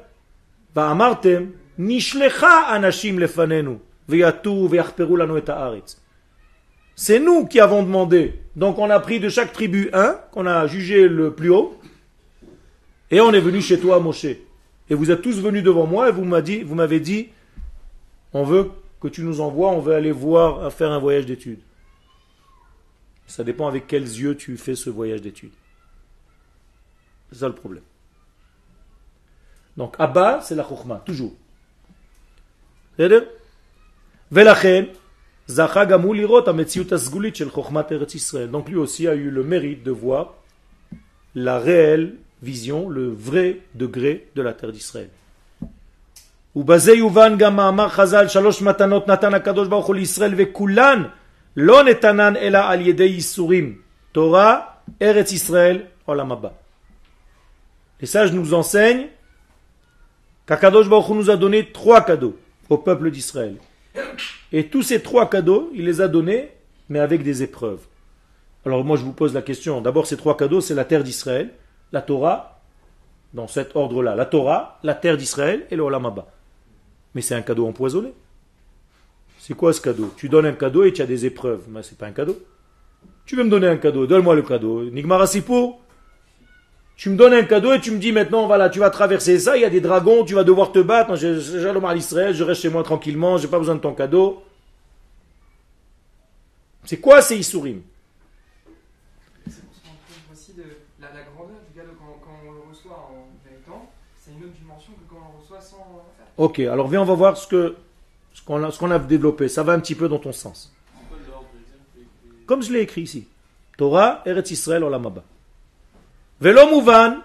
C'est 6.94 7.18
nous 7.18 7.46
qui 7.46 7.58
avons 7.58 7.82
demandé. 7.82 8.34
Donc 8.54 8.78
on 8.78 8.90
a 8.90 9.00
pris 9.00 9.18
de 9.18 9.28
chaque 9.28 9.52
tribu 9.52 9.90
un, 9.92 10.18
qu'on 10.30 10.46
a 10.46 10.66
jugé 10.66 11.08
le 11.08 11.32
plus 11.32 11.50
haut, 11.50 11.76
et 13.10 13.20
on 13.20 13.32
est 13.32 13.40
venu 13.40 13.60
chez 13.60 13.78
toi, 13.78 13.98
Moshe. 14.00 14.26
Et 14.92 14.94
vous 14.94 15.10
êtes 15.10 15.22
tous 15.22 15.40
venus 15.40 15.62
devant 15.62 15.86
moi 15.86 16.10
et 16.10 16.12
vous 16.12 16.22
m'avez 16.22 17.00
dit, 17.00 17.30
on 18.34 18.44
veut 18.44 18.70
que 19.00 19.08
tu 19.08 19.22
nous 19.22 19.40
envoies, 19.40 19.70
on 19.70 19.80
veut 19.80 19.94
aller 19.94 20.12
voir, 20.12 20.70
faire 20.70 20.92
un 20.92 20.98
voyage 20.98 21.24
d'études. 21.24 21.62
Ça 23.26 23.42
dépend 23.42 23.66
avec 23.66 23.86
quels 23.86 24.02
yeux 24.02 24.36
tu 24.36 24.58
fais 24.58 24.74
ce 24.74 24.90
voyage 24.90 25.22
d'études. 25.22 25.54
C'est 27.30 27.38
ça 27.38 27.48
le 27.48 27.54
problème. 27.54 27.84
Donc 29.78 29.96
Abba, 29.98 30.42
c'est 30.42 30.54
la 30.54 30.62
chokhmah, 30.62 31.02
toujours. 31.06 31.32
Donc 32.98 33.08
lui 38.68 38.76
aussi 38.76 39.08
a 39.08 39.14
eu 39.14 39.30
le 39.30 39.42
mérite 39.42 39.84
de 39.84 39.90
voir 39.90 40.34
la 41.34 41.58
réelle 41.58 42.18
vision, 42.41 42.89
le 42.89 43.09
vrai 43.09 43.59
degré 43.75 44.27
de 44.35 44.41
la 44.41 44.53
terre 44.53 44.71
d'Israël. 44.71 45.09
ובזה 46.55 46.93
יובן 46.93 47.37
גם 47.37 47.55
מאמר 47.55 47.89
חז"ל 47.89 48.27
שלוש 48.27 48.61
מתנות 48.61 49.07
נתן 49.07 49.33
הקדוש 49.33 49.67
ברוך 49.67 49.85
הוא 49.85 49.95
לישראל 49.95 50.33
וכולן 50.37 51.03
לא 51.57 51.83
נתנן 51.83 52.35
אלא 52.35 52.57
על 52.57 52.87
ידי 52.87 53.03
ייסורים 53.03 53.77
תורה, 54.11 54.61
ארץ 55.01 55.31
ישראל, 55.31 55.79
עולם 56.05 56.31
הבא. 56.31 56.49
Les 58.01 58.05
sages 58.05 58.31
nous 58.31 58.53
enseignent 58.53 59.07
qu'Akadosh 60.47 60.87
Baruch 60.87 61.09
Hu 61.09 61.13
nous 61.15 61.29
a 61.29 61.35
donné 61.35 61.71
trois 61.71 62.01
cadeaux 62.01 62.37
au 62.69 62.77
peuple 62.77 63.11
d'Israël. 63.11 63.55
Et 64.51 64.67
tous 64.67 64.83
ces 64.83 65.01
trois 65.01 65.29
cadeaux, 65.29 65.71
il 65.73 65.85
les 65.85 66.01
a 66.01 66.07
donnés, 66.07 66.49
mais 66.89 66.99
avec 66.99 67.23
des 67.23 67.43
épreuves. 67.43 67.81
Alors 68.65 68.83
moi 68.83 68.97
je 68.97 69.03
vous 69.03 69.13
pose 69.13 69.33
la 69.33 69.41
question, 69.41 69.81
d'abord 69.81 70.05
ces 70.07 70.17
trois 70.17 70.37
cadeaux, 70.37 70.61
c'est 70.61 70.75
la 70.75 70.85
terre 70.85 71.03
d'Israël, 71.03 71.49
la 71.92 72.02
Torah, 72.02 72.60
dans 73.34 73.48
cet 73.48 73.76
ordre-là, 73.76 74.14
la 74.14 74.26
Torah, 74.26 74.78
la 74.82 74.94
terre 74.94 75.16
d'Israël 75.16 75.66
et 75.70 75.76
le 75.76 75.82
Olamaba. 75.82 76.26
Mais 77.14 77.20
c'est 77.20 77.34
un 77.34 77.42
cadeau 77.42 77.66
empoisonné. 77.66 78.12
C'est 79.38 79.54
quoi 79.54 79.72
ce 79.72 79.80
cadeau? 79.80 80.12
Tu 80.16 80.28
donnes 80.28 80.46
un 80.46 80.52
cadeau 80.52 80.84
et 80.84 80.92
tu 80.92 81.02
as 81.02 81.06
des 81.06 81.26
épreuves. 81.26 81.64
Mais 81.68 81.82
c'est 81.82 81.98
pas 81.98 82.06
un 82.06 82.12
cadeau. 82.12 82.38
Tu 83.26 83.36
veux 83.36 83.44
me 83.44 83.50
donner 83.50 83.68
un 83.68 83.76
cadeau, 83.76 84.06
donne-moi 84.06 84.34
le 84.34 84.42
cadeau. 84.42 84.84
Nigmarasipo, 84.84 85.80
tu 86.96 87.10
me 87.10 87.16
donnes 87.16 87.34
un 87.34 87.44
cadeau 87.44 87.72
et 87.72 87.80
tu 87.80 87.90
me 87.90 87.98
dis 87.98 88.12
maintenant, 88.12 88.46
voilà, 88.46 88.68
tu 88.68 88.78
vas 88.78 88.90
traverser 88.90 89.38
ça, 89.38 89.56
il 89.56 89.62
y 89.62 89.64
a 89.64 89.70
des 89.70 89.80
dragons, 89.80 90.24
tu 90.24 90.34
vas 90.34 90.44
devoir 90.44 90.72
te 90.72 90.78
battre. 90.78 91.16
J'ai 91.16 91.32
le 91.34 91.80
mal 91.80 91.96
Israël, 91.96 92.34
je 92.34 92.44
reste 92.44 92.62
chez 92.62 92.68
moi 92.68 92.82
tranquillement, 92.82 93.38
j'ai 93.38 93.48
pas 93.48 93.58
besoin 93.58 93.74
de 93.74 93.80
ton 93.80 93.94
cadeau. 93.94 94.44
C'est 96.84 96.98
quoi 96.98 97.22
ces 97.22 97.36
Issourim 97.36 97.82
C'est 99.46 99.62
pour 99.62 99.74
qu'on 99.82 100.32
aussi 100.32 100.52
de 100.52 100.64
la, 101.00 101.08
grandeur 101.08 101.58
du 101.68 101.78
cadeau 101.78 101.92
quand, 101.98 102.32
on 102.46 102.52
le 102.52 102.60
reçoit 102.70 102.92
en 102.92 103.28
temps, 103.66 103.90
c'est 104.20 104.32
une 104.32 104.44
autre 104.44 104.54
dimension 104.58 104.92
que 104.92 105.08
quand 105.08 105.20
on 105.28 105.32
le 105.36 105.42
reçoit 105.42 105.60
sans 105.60 106.04
faire. 106.16 106.21
Ok, 106.36 106.60
alors 106.60 106.88
viens, 106.88 107.02
on 107.02 107.04
va 107.04 107.14
voir 107.14 107.36
ce 107.36 107.46
que 107.46 107.76
ce 108.32 108.42
qu'on 108.42 108.90
a, 108.90 108.98
développé. 108.98 109.48
Ça 109.48 109.62
va 109.62 109.72
un 109.74 109.80
petit 109.80 109.94
peu 109.94 110.08
dans 110.08 110.18
ton 110.18 110.32
sens. 110.32 110.72
Comme 112.46 112.62
je 112.62 112.72
l'ai 112.72 112.80
écrit 112.80 113.02
ici. 113.02 113.28
Torah, 113.76 114.22
Eretz 114.26 114.50
Israël, 114.50 114.82
Olam 114.84 115.06
Abba. 115.06 115.22
Velo 116.40 116.66
mouvan, 116.68 117.18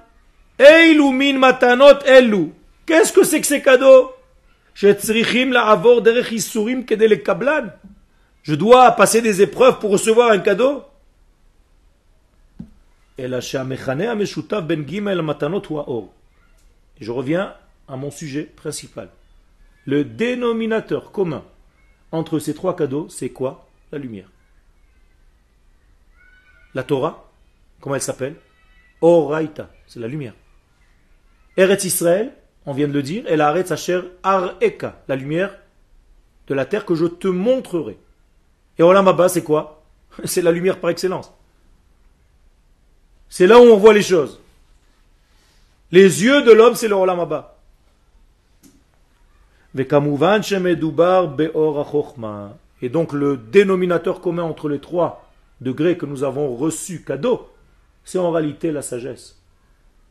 min 0.60 1.38
matanot 1.38 2.04
elu. 2.06 2.52
Qu'est-ce 2.86 3.12
que 3.12 3.24
c'est 3.24 3.42
que 3.42 3.48
ces 3.48 3.62
cadeaux? 3.62 4.12
Je 8.44 8.54
dois 8.56 8.92
passer 8.92 9.22
des 9.22 9.42
épreuves 9.42 9.80
pour 9.80 9.90
recevoir 9.92 10.32
un 10.32 10.40
cadeau? 10.40 10.84
Ben 13.18 13.34
Et 17.00 17.04
je 17.04 17.12
reviens 17.12 17.54
à 17.88 17.96
mon 17.96 18.12
sujet 18.12 18.44
principal. 18.44 19.10
Le 19.86 20.04
dénominateur 20.04 21.12
commun 21.12 21.44
entre 22.12 22.40
ces 22.40 22.54
trois 22.54 22.76
cadeaux, 22.76 23.08
c'est 23.10 23.30
quoi? 23.30 23.68
La 23.92 23.98
lumière. 23.98 24.30
La 26.74 26.84
Torah, 26.84 27.32
comment 27.80 27.96
elle 27.96 28.02
s'appelle? 28.02 28.36
Oraita, 29.02 29.70
c'est 29.88 30.00
la 30.00 30.08
lumière. 30.08 30.34
Eretz 31.56 31.86
Israël, 31.86 32.34
on 32.66 32.74
vient 32.74 32.88
de 32.88 32.94
le 32.94 33.02
dire, 33.02 33.26
et 33.28 33.36
la 33.36 33.48
Aretz 33.48 33.72
Asher 33.72 34.02
Ar-Eka, 34.24 35.04
la 35.08 35.16
lumière 35.16 35.58
de 36.48 36.54
la 36.54 36.66
terre 36.66 36.86
que 36.86 36.96
je 36.96 37.06
te 37.06 37.28
montrerai. 37.28 37.98
Et 38.78 38.84
Olam 38.84 39.08
Abba, 39.08 39.30
c'est 39.30 39.44
quoi? 39.44 39.84
C'est 40.26 40.42
la 40.42 40.52
lumière 40.52 40.80
par 40.80 40.90
excellence. 40.90 41.34
C'est 43.30 43.48
là 43.48 43.60
où 43.60 43.64
on 43.64 43.78
voit 43.78 43.94
les 43.94 44.02
choses. 44.02 44.40
Les 45.92 46.24
yeux 46.24 46.44
de 46.44 46.52
l'homme, 46.52 46.76
c'est 46.76 46.88
le 46.88 46.96
Olam 46.96 47.20
Abba. 47.20 47.57
Et 52.82 52.90
donc 52.90 53.14
le 53.14 53.38
dénominateur 53.38 54.22
commun 54.22 54.44
entre 54.44 54.70
les 54.70 54.80
trois 54.80 55.30
degrés 55.62 55.98
que 55.98 56.06
nous 56.06 56.24
avons 56.24 56.56
reçus 56.56 57.04
cadeau, 57.04 57.50
c'est 58.04 58.20
en 58.20 58.32
réalité 58.32 58.72
la 58.72 58.82
sagesse. 58.82 59.40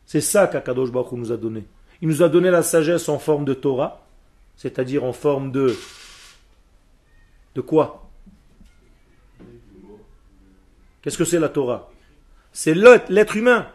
C'est 0.05 0.21
ça 0.21 0.47
qu'Akadosh 0.47 0.91
Baruch 0.91 1.11
nous 1.13 1.31
a 1.31 1.37
donné. 1.37 1.65
Il 2.01 2.07
nous 2.07 2.23
a 2.23 2.29
donné 2.29 2.51
la 2.51 2.63
sagesse 2.63 3.09
en 3.09 3.19
forme 3.19 3.45
de 3.45 3.53
Torah, 3.53 4.05
c'est-à-dire 4.55 5.03
en 5.03 5.13
forme 5.13 5.51
de... 5.51 5.75
De 7.55 7.61
quoi? 7.61 8.07
Qu'est-ce 11.01 11.17
que 11.17 11.25
c'est 11.25 11.39
la 11.39 11.49
Torah? 11.49 11.91
C'est 12.53 12.73
l'être 12.75 13.35
humain. 13.35 13.67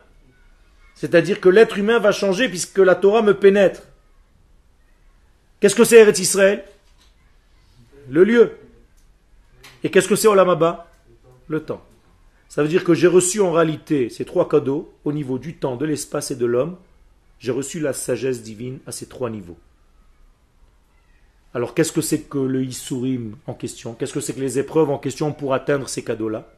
C'est-à-dire 0.95 1.41
que 1.41 1.49
l'être 1.49 1.79
humain 1.79 1.99
va 1.99 2.13
changer 2.13 2.49
puisque 2.49 2.79
la 2.79 2.95
Torah 2.95 3.23
me 3.23 3.35
pénètre. 3.35 3.83
Qu'est-ce 5.63 5.77
que 5.77 5.85
c'est 5.85 5.99
Eretz 5.99 6.19
Israël 6.19 6.65
Le 8.09 8.25
lieu. 8.25 8.59
Et 9.85 9.93
qu'est-ce 9.93 10.09
que 10.09 10.17
c'est 10.17 10.27
Olam 10.27 10.49
Abba 10.49 10.91
Le 11.47 11.63
temps. 11.63 11.85
Ça 12.49 12.65
veut 12.65 12.69
dire 12.69 12.83
que 12.83 12.95
j'ai 12.95 13.07
reçu 13.07 13.41
en 13.41 13.53
réalité 13.53 14.11
ces 14.11 14.25
trois 14.25 14.49
cadeaux 14.49 14.93
au 15.05 15.13
niveau 15.13 15.39
du 15.39 15.55
temps, 15.55 15.77
de 15.77 15.87
l'espace 15.87 16.33
et 16.33 16.35
de 16.35 16.47
l'homme. 16.47 16.79
J'ai 17.39 17.53
reçu 17.53 17.79
la 17.79 17.93
sagesse 17.93 18.43
divine 18.43 18.81
à 18.89 18.93
ces 18.93 19.07
trois 19.07 19.31
niveaux. 19.31 19.57
Alors 21.55 21.75
qu'est-ce 21.75 21.93
que 21.93 22.01
c'est 22.01 22.23
que 22.23 22.39
le 22.39 22.65
Isurim 22.65 23.37
en 23.47 23.55
question? 23.55 23.95
Qu'est-ce 23.95 24.15
que 24.15 24.21
c'est 24.21 24.35
que 24.35 24.41
les 24.41 24.59
épreuves 24.59 24.91
en 24.91 24.99
question 24.99 25.33
pour 25.33 25.55
atteindre 25.55 25.89
ces 25.89 26.03
cadeaux-là? 26.03 26.53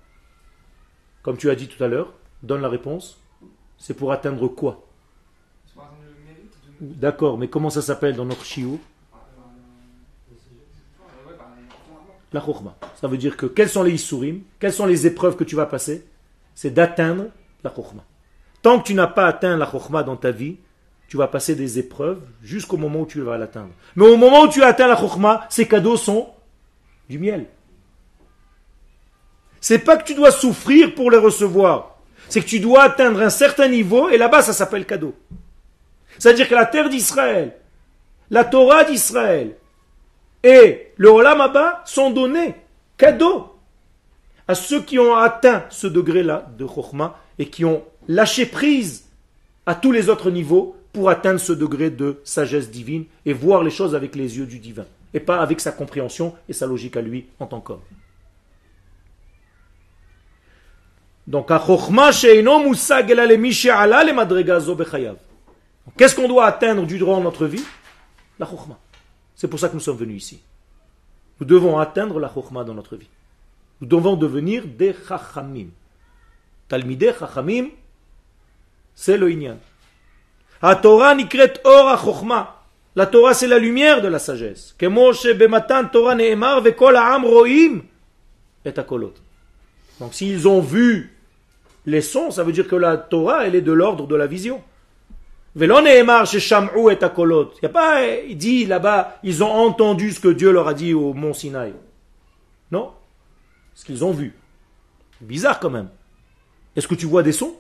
Comme 1.22 1.36
tu 1.36 1.50
as 1.50 1.56
dit 1.56 1.68
tout 1.68 1.84
à 1.84 1.88
l'heure, 1.88 2.14
donne 2.42 2.62
la 2.62 2.70
réponse. 2.70 3.20
C'est 3.76 3.92
pour 3.92 4.12
atteindre 4.12 4.48
quoi? 4.48 4.86
D'accord, 6.80 7.36
mais 7.36 7.48
comment 7.48 7.68
ça 7.68 7.82
s'appelle 7.82 8.16
dans 8.16 8.24
notre 8.24 8.46
shiur 8.46 8.78
Ouais, 11.26 11.34
par 11.38 11.48
exemple. 11.58 12.23
La 12.34 12.40
chokhmah. 12.40 12.76
Ça 13.00 13.06
veut 13.06 13.16
dire 13.16 13.36
que 13.36 13.46
quels 13.46 13.68
sont 13.68 13.84
les 13.84 13.92
Isurim 13.92 14.40
Quelles 14.58 14.72
sont 14.72 14.86
les 14.86 15.06
épreuves 15.06 15.36
que 15.36 15.44
tu 15.44 15.54
vas 15.54 15.66
passer? 15.66 16.04
C'est 16.56 16.74
d'atteindre 16.74 17.26
la 17.62 17.72
chokhmah. 17.72 18.04
Tant 18.60 18.80
que 18.80 18.88
tu 18.88 18.94
n'as 18.94 19.06
pas 19.06 19.28
atteint 19.28 19.56
la 19.56 19.70
chokhmah 19.70 20.02
dans 20.02 20.16
ta 20.16 20.32
vie, 20.32 20.56
tu 21.06 21.16
vas 21.16 21.28
passer 21.28 21.54
des 21.54 21.78
épreuves 21.78 22.22
jusqu'au 22.42 22.76
moment 22.76 23.02
où 23.02 23.06
tu 23.06 23.20
vas 23.20 23.38
l'atteindre. 23.38 23.70
Mais 23.94 24.04
au 24.04 24.16
moment 24.16 24.42
où 24.42 24.48
tu 24.48 24.64
as 24.64 24.66
atteint 24.66 24.88
la 24.88 24.96
chokhmah, 24.96 25.46
ces 25.48 25.68
cadeaux 25.68 25.96
sont 25.96 26.28
du 27.08 27.20
miel. 27.20 27.46
C'est 29.60 29.78
pas 29.78 29.96
que 29.96 30.04
tu 30.04 30.16
dois 30.16 30.32
souffrir 30.32 30.92
pour 30.96 31.12
les 31.12 31.18
recevoir. 31.18 31.98
C'est 32.28 32.40
que 32.40 32.48
tu 32.48 32.58
dois 32.58 32.82
atteindre 32.82 33.22
un 33.22 33.30
certain 33.30 33.68
niveau 33.68 34.08
et 34.08 34.18
là-bas 34.18 34.42
ça 34.42 34.52
s'appelle 34.52 34.86
cadeau. 34.86 35.14
C'est-à-dire 36.18 36.48
que 36.48 36.54
la 36.56 36.66
terre 36.66 36.88
d'Israël, 36.88 37.54
la 38.28 38.44
Torah 38.44 38.82
d'Israël 38.82 39.54
et 40.44 40.92
le 40.96 41.08
Olam 41.08 41.42
sont 41.86 42.10
donnés 42.10 42.54
cadeaux 42.98 43.50
à 44.46 44.54
ceux 44.54 44.82
qui 44.82 44.98
ont 44.98 45.16
atteint 45.16 45.64
ce 45.70 45.86
degré-là 45.86 46.46
de 46.56 46.66
Chokhmah 46.66 47.18
et 47.38 47.46
qui 47.48 47.64
ont 47.64 47.82
lâché 48.06 48.44
prise 48.44 49.08
à 49.64 49.74
tous 49.74 49.90
les 49.90 50.10
autres 50.10 50.30
niveaux 50.30 50.76
pour 50.92 51.08
atteindre 51.08 51.40
ce 51.40 51.54
degré 51.54 51.90
de 51.90 52.20
sagesse 52.24 52.70
divine 52.70 53.06
et 53.24 53.32
voir 53.32 53.64
les 53.64 53.70
choses 53.70 53.94
avec 53.94 54.14
les 54.14 54.36
yeux 54.36 54.46
du 54.46 54.58
divin 54.58 54.84
et 55.14 55.20
pas 55.20 55.40
avec 55.40 55.60
sa 55.60 55.72
compréhension 55.72 56.34
et 56.48 56.52
sa 56.52 56.66
logique 56.66 56.96
à 56.98 57.00
lui 57.00 57.26
en 57.40 57.46
tant 57.46 57.60
qu'homme. 57.60 57.80
Donc. 61.26 61.50
Qu'est-ce 65.96 66.14
qu'on 66.14 66.28
doit 66.28 66.44
atteindre 66.44 66.84
du 66.84 66.98
droit 66.98 67.16
dans 67.16 67.22
notre 67.22 67.46
vie? 67.46 67.64
La 68.38 68.44
Chokhmah. 68.44 68.78
C'est 69.44 69.48
pour 69.48 69.60
ça 69.60 69.68
que 69.68 69.74
nous 69.74 69.80
sommes 69.80 69.98
venus 69.98 70.24
ici. 70.24 70.40
Nous 71.38 71.44
devons 71.44 71.78
atteindre 71.78 72.18
la 72.18 72.32
Chokhmah 72.32 72.64
dans 72.64 72.72
notre 72.72 72.96
vie. 72.96 73.10
Nous 73.82 73.86
devons 73.86 74.16
devenir 74.16 74.64
des 74.66 74.96
Chachamim. 75.06 75.66
Talmidei 76.66 77.12
Chachamim, 77.12 77.66
c'est 78.94 79.18
le 79.18 79.30
Inyan. 79.30 79.58
La 80.62 80.76
Torah 80.76 81.14
nikret 81.14 81.60
or 81.62 81.90
ha-chokhmah. 81.90 82.54
La 82.96 83.04
Torah, 83.04 83.34
c'est 83.34 83.46
la 83.46 83.58
lumière 83.58 84.00
de 84.00 84.08
la 84.08 84.18
sagesse. 84.18 84.74
Donc 90.00 90.14
s'ils 90.14 90.48
ont 90.48 90.60
vu 90.62 91.18
les 91.84 92.00
sons, 92.00 92.30
ça 92.30 92.42
veut 92.44 92.52
dire 92.52 92.66
que 92.66 92.76
la 92.76 92.96
Torah, 92.96 93.46
elle 93.46 93.56
est 93.56 93.60
de 93.60 93.72
l'ordre 93.72 94.06
de 94.06 94.16
la 94.16 94.26
vision. 94.26 94.62
Velo 95.54 95.80
ne'emar 95.80 96.26
shesham'u 96.26 96.90
et 96.90 97.02
hakolot. 97.02 97.52
Il 97.58 97.62
y 97.62 97.66
a 97.66 97.68
pas, 97.68 98.00
dit 98.34 98.66
là-bas, 98.66 99.18
ils 99.22 99.44
ont 99.44 99.50
entendu 99.50 100.10
ce 100.10 100.18
que 100.18 100.28
Dieu 100.28 100.50
leur 100.50 100.66
a 100.66 100.74
dit 100.74 100.94
au 100.94 101.14
mont 101.14 101.32
Sinaï. 101.32 101.74
Non? 102.72 102.92
Ce 103.74 103.84
qu'ils 103.84 104.04
ont 104.04 104.10
vu. 104.10 104.34
Bizarre 105.20 105.60
quand 105.60 105.70
même. 105.70 105.90
Est-ce 106.74 106.88
que 106.88 106.96
tu 106.96 107.06
vois 107.06 107.22
des 107.22 107.32
sons? 107.32 107.54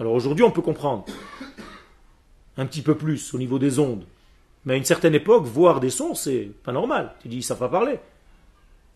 Alors 0.00 0.14
aujourd'hui, 0.14 0.44
on 0.44 0.50
peut 0.50 0.62
comprendre. 0.62 1.04
Un 2.56 2.66
petit 2.66 2.82
peu 2.82 2.96
plus 2.96 3.34
au 3.34 3.38
niveau 3.38 3.58
des 3.58 3.78
ondes. 3.78 4.06
Mais 4.64 4.74
à 4.74 4.76
une 4.76 4.84
certaine 4.84 5.14
époque, 5.14 5.44
voir 5.44 5.78
des 5.78 5.90
sons, 5.90 6.14
c'est 6.14 6.50
pas 6.62 6.72
normal. 6.72 7.14
Tu 7.20 7.28
dis, 7.28 7.42
ça 7.42 7.54
va 7.54 7.68
parler. 7.68 7.98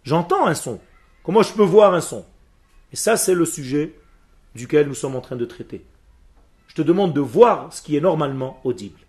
J'entends 0.03 0.47
un 0.47 0.55
son. 0.55 0.81
Comment 1.23 1.43
je 1.43 1.53
peux 1.53 1.63
voir 1.63 1.93
un 1.93 2.01
son? 2.01 2.25
Et 2.91 2.97
ça, 2.97 3.19
c'est 3.19 3.35
le 3.35 3.45
sujet 3.45 3.95
duquel 4.55 4.89
nous 4.89 4.95
sommes 4.95 5.15
en 5.15 5.21
train 5.21 5.37
de 5.37 5.45
traiter. 5.45 5.85
Je 6.79 6.85
te 6.85 6.87
demande 6.87 7.13
de 7.13 7.21
voir 7.21 7.73
ce 7.73 7.83
qui 7.83 7.97
est 7.97 8.01
normalement 8.01 8.61
audible. 8.63 9.01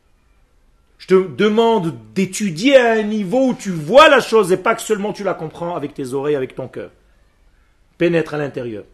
Je 0.97 1.05
te 1.05 1.27
demande 1.27 1.93
d'étudier 2.15 2.77
à 2.77 2.93
un 2.93 3.03
niveau 3.03 3.49
où 3.49 3.53
tu 3.53 3.69
vois 3.69 4.09
la 4.09 4.21
chose 4.21 4.51
et 4.51 4.57
pas 4.57 4.73
que 4.73 4.81
seulement 4.81 5.13
tu 5.13 5.23
la 5.23 5.35
comprends 5.35 5.75
avec 5.75 5.93
tes 5.93 6.13
oreilles, 6.13 6.35
avec 6.35 6.55
ton 6.55 6.67
cœur. 6.67 6.89
Pénètre 7.99 8.33
à 8.33 8.39
l'intérieur. 8.39 8.85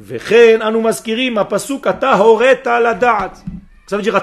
Ça 0.00 0.14
veut 3.98 4.02
dire 4.02 4.22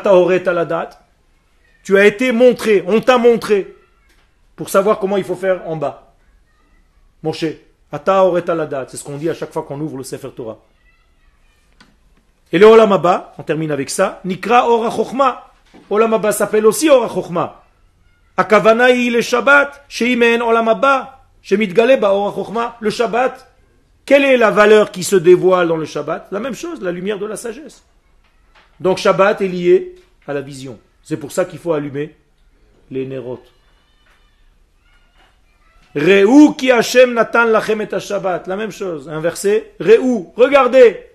Tu 1.84 1.98
as 2.00 2.06
été 2.08 2.32
montré, 2.32 2.84
on 2.88 3.00
t'a 3.00 3.20
montré 3.20 3.76
pour 4.56 4.70
savoir 4.70 4.98
comment 4.98 5.18
il 5.18 5.24
faut 5.24 5.36
faire 5.36 5.62
en 5.68 5.76
bas. 5.76 6.16
Moshe, 7.22 7.42
c'est 7.42 7.60
ce 7.92 9.04
qu'on 9.04 9.18
dit 9.18 9.30
à 9.30 9.36
chaque 9.36 9.52
fois 9.52 9.62
qu'on 9.62 9.80
ouvre 9.80 9.98
le 9.98 10.04
Sefer 10.04 10.32
Torah. 10.36 10.58
Et 12.56 12.58
le 12.58 12.68
Olam 12.68 12.94
Abba, 12.94 13.34
on 13.38 13.44
termine 13.44 13.70
avec 13.72 13.90
ça, 13.90 14.22
Nikra 14.24 14.70
Ora 14.70 14.90
Chochma. 14.90 15.52
Olamaba 15.90 16.32
s'appelle 16.32 16.66
aussi 16.66 16.90
Ora 16.90 17.10
Chochma. 17.14 17.66
Akavana 18.38 18.88
le 18.94 19.20
Shabbat, 19.20 19.84
Sheimen 19.90 20.42
Olam 20.42 20.70
Abba, 20.70 21.20
Shemitgaleba 21.42 22.14
Ora 22.14 22.34
Chochma, 22.34 22.78
le 22.80 22.90
Shabbat. 22.90 23.46
Quelle 24.06 24.24
est 24.24 24.38
la 24.38 24.52
valeur 24.52 24.92
qui 24.92 25.04
se 25.04 25.18
dévoile 25.18 25.68
dans 25.68 25.76
le 25.76 25.84
Shabbat? 25.84 26.30
La 26.32 26.40
même 26.40 26.56
chose, 26.56 26.82
la 26.82 26.94
lumière 26.94 27.20
de 27.20 27.26
la 27.26 27.36
sagesse. 27.36 27.84
Donc 28.80 29.00
Shabbat 29.00 29.42
est 29.42 29.50
lié 29.50 29.96
à 30.26 30.32
la 30.32 30.40
vision. 30.40 30.80
C'est 31.04 31.18
pour 31.18 31.34
ça 31.34 31.44
qu'il 31.44 31.60
faut 31.60 31.74
allumer 31.74 32.16
les 32.90 33.06
nérotes. 33.06 33.52
Reu 35.94 36.54
ki 36.58 36.72
Hashem 36.72 37.16
natan 37.16 37.48
Lachemeta 37.48 38.00
Shabbat. 38.00 38.48
La 38.48 38.56
même 38.56 38.72
chose, 38.72 39.10
un 39.10 39.20
verset. 39.20 39.74
Reu, 39.78 40.00
regardez, 40.38 41.15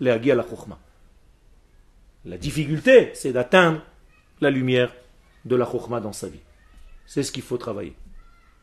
להגיע 0.00 0.34
לחוכמה. 0.34 0.76
La 2.26 2.38
difficulté, 2.38 3.12
c'est 3.14 3.32
d'atteindre 3.32 3.80
la 4.40 4.50
lumière 4.50 4.92
de 5.44 5.54
la 5.54 5.64
chokma 5.64 6.00
dans 6.00 6.12
sa 6.12 6.26
vie. 6.26 6.40
C'est 7.06 7.22
ce 7.22 7.30
qu'il 7.30 7.44
faut 7.44 7.56
travailler. 7.56 7.94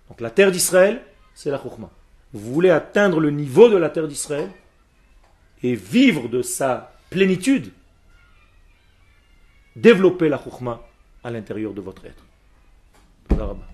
Donc 0.10 0.20
la 0.20 0.30
terre 0.30 0.52
d'Israël, 0.52 1.02
c'est 1.34 1.50
la 1.50 1.58
chokma. 1.58 1.90
Vous 2.34 2.54
voulez 2.54 2.70
atteindre 2.70 3.22
le 3.22 3.32
niveau 3.32 3.70
de 3.70 3.78
la 3.78 3.90
terre 3.90 4.08
d'Israël 4.08 4.50
et 5.62 5.76
vivre 5.76 6.28
de 6.28 6.42
sa 6.42 6.94
plénitude, 7.10 7.72
développer 9.78 10.28
la 10.28 10.38
chokma 10.38 10.82
à 11.24 11.32
l'intérieur 11.32 11.74
de 11.74 11.80
votre 11.80 12.06
être. 12.06 12.24
Tadar 13.30 13.48
Rabba. 13.48 13.66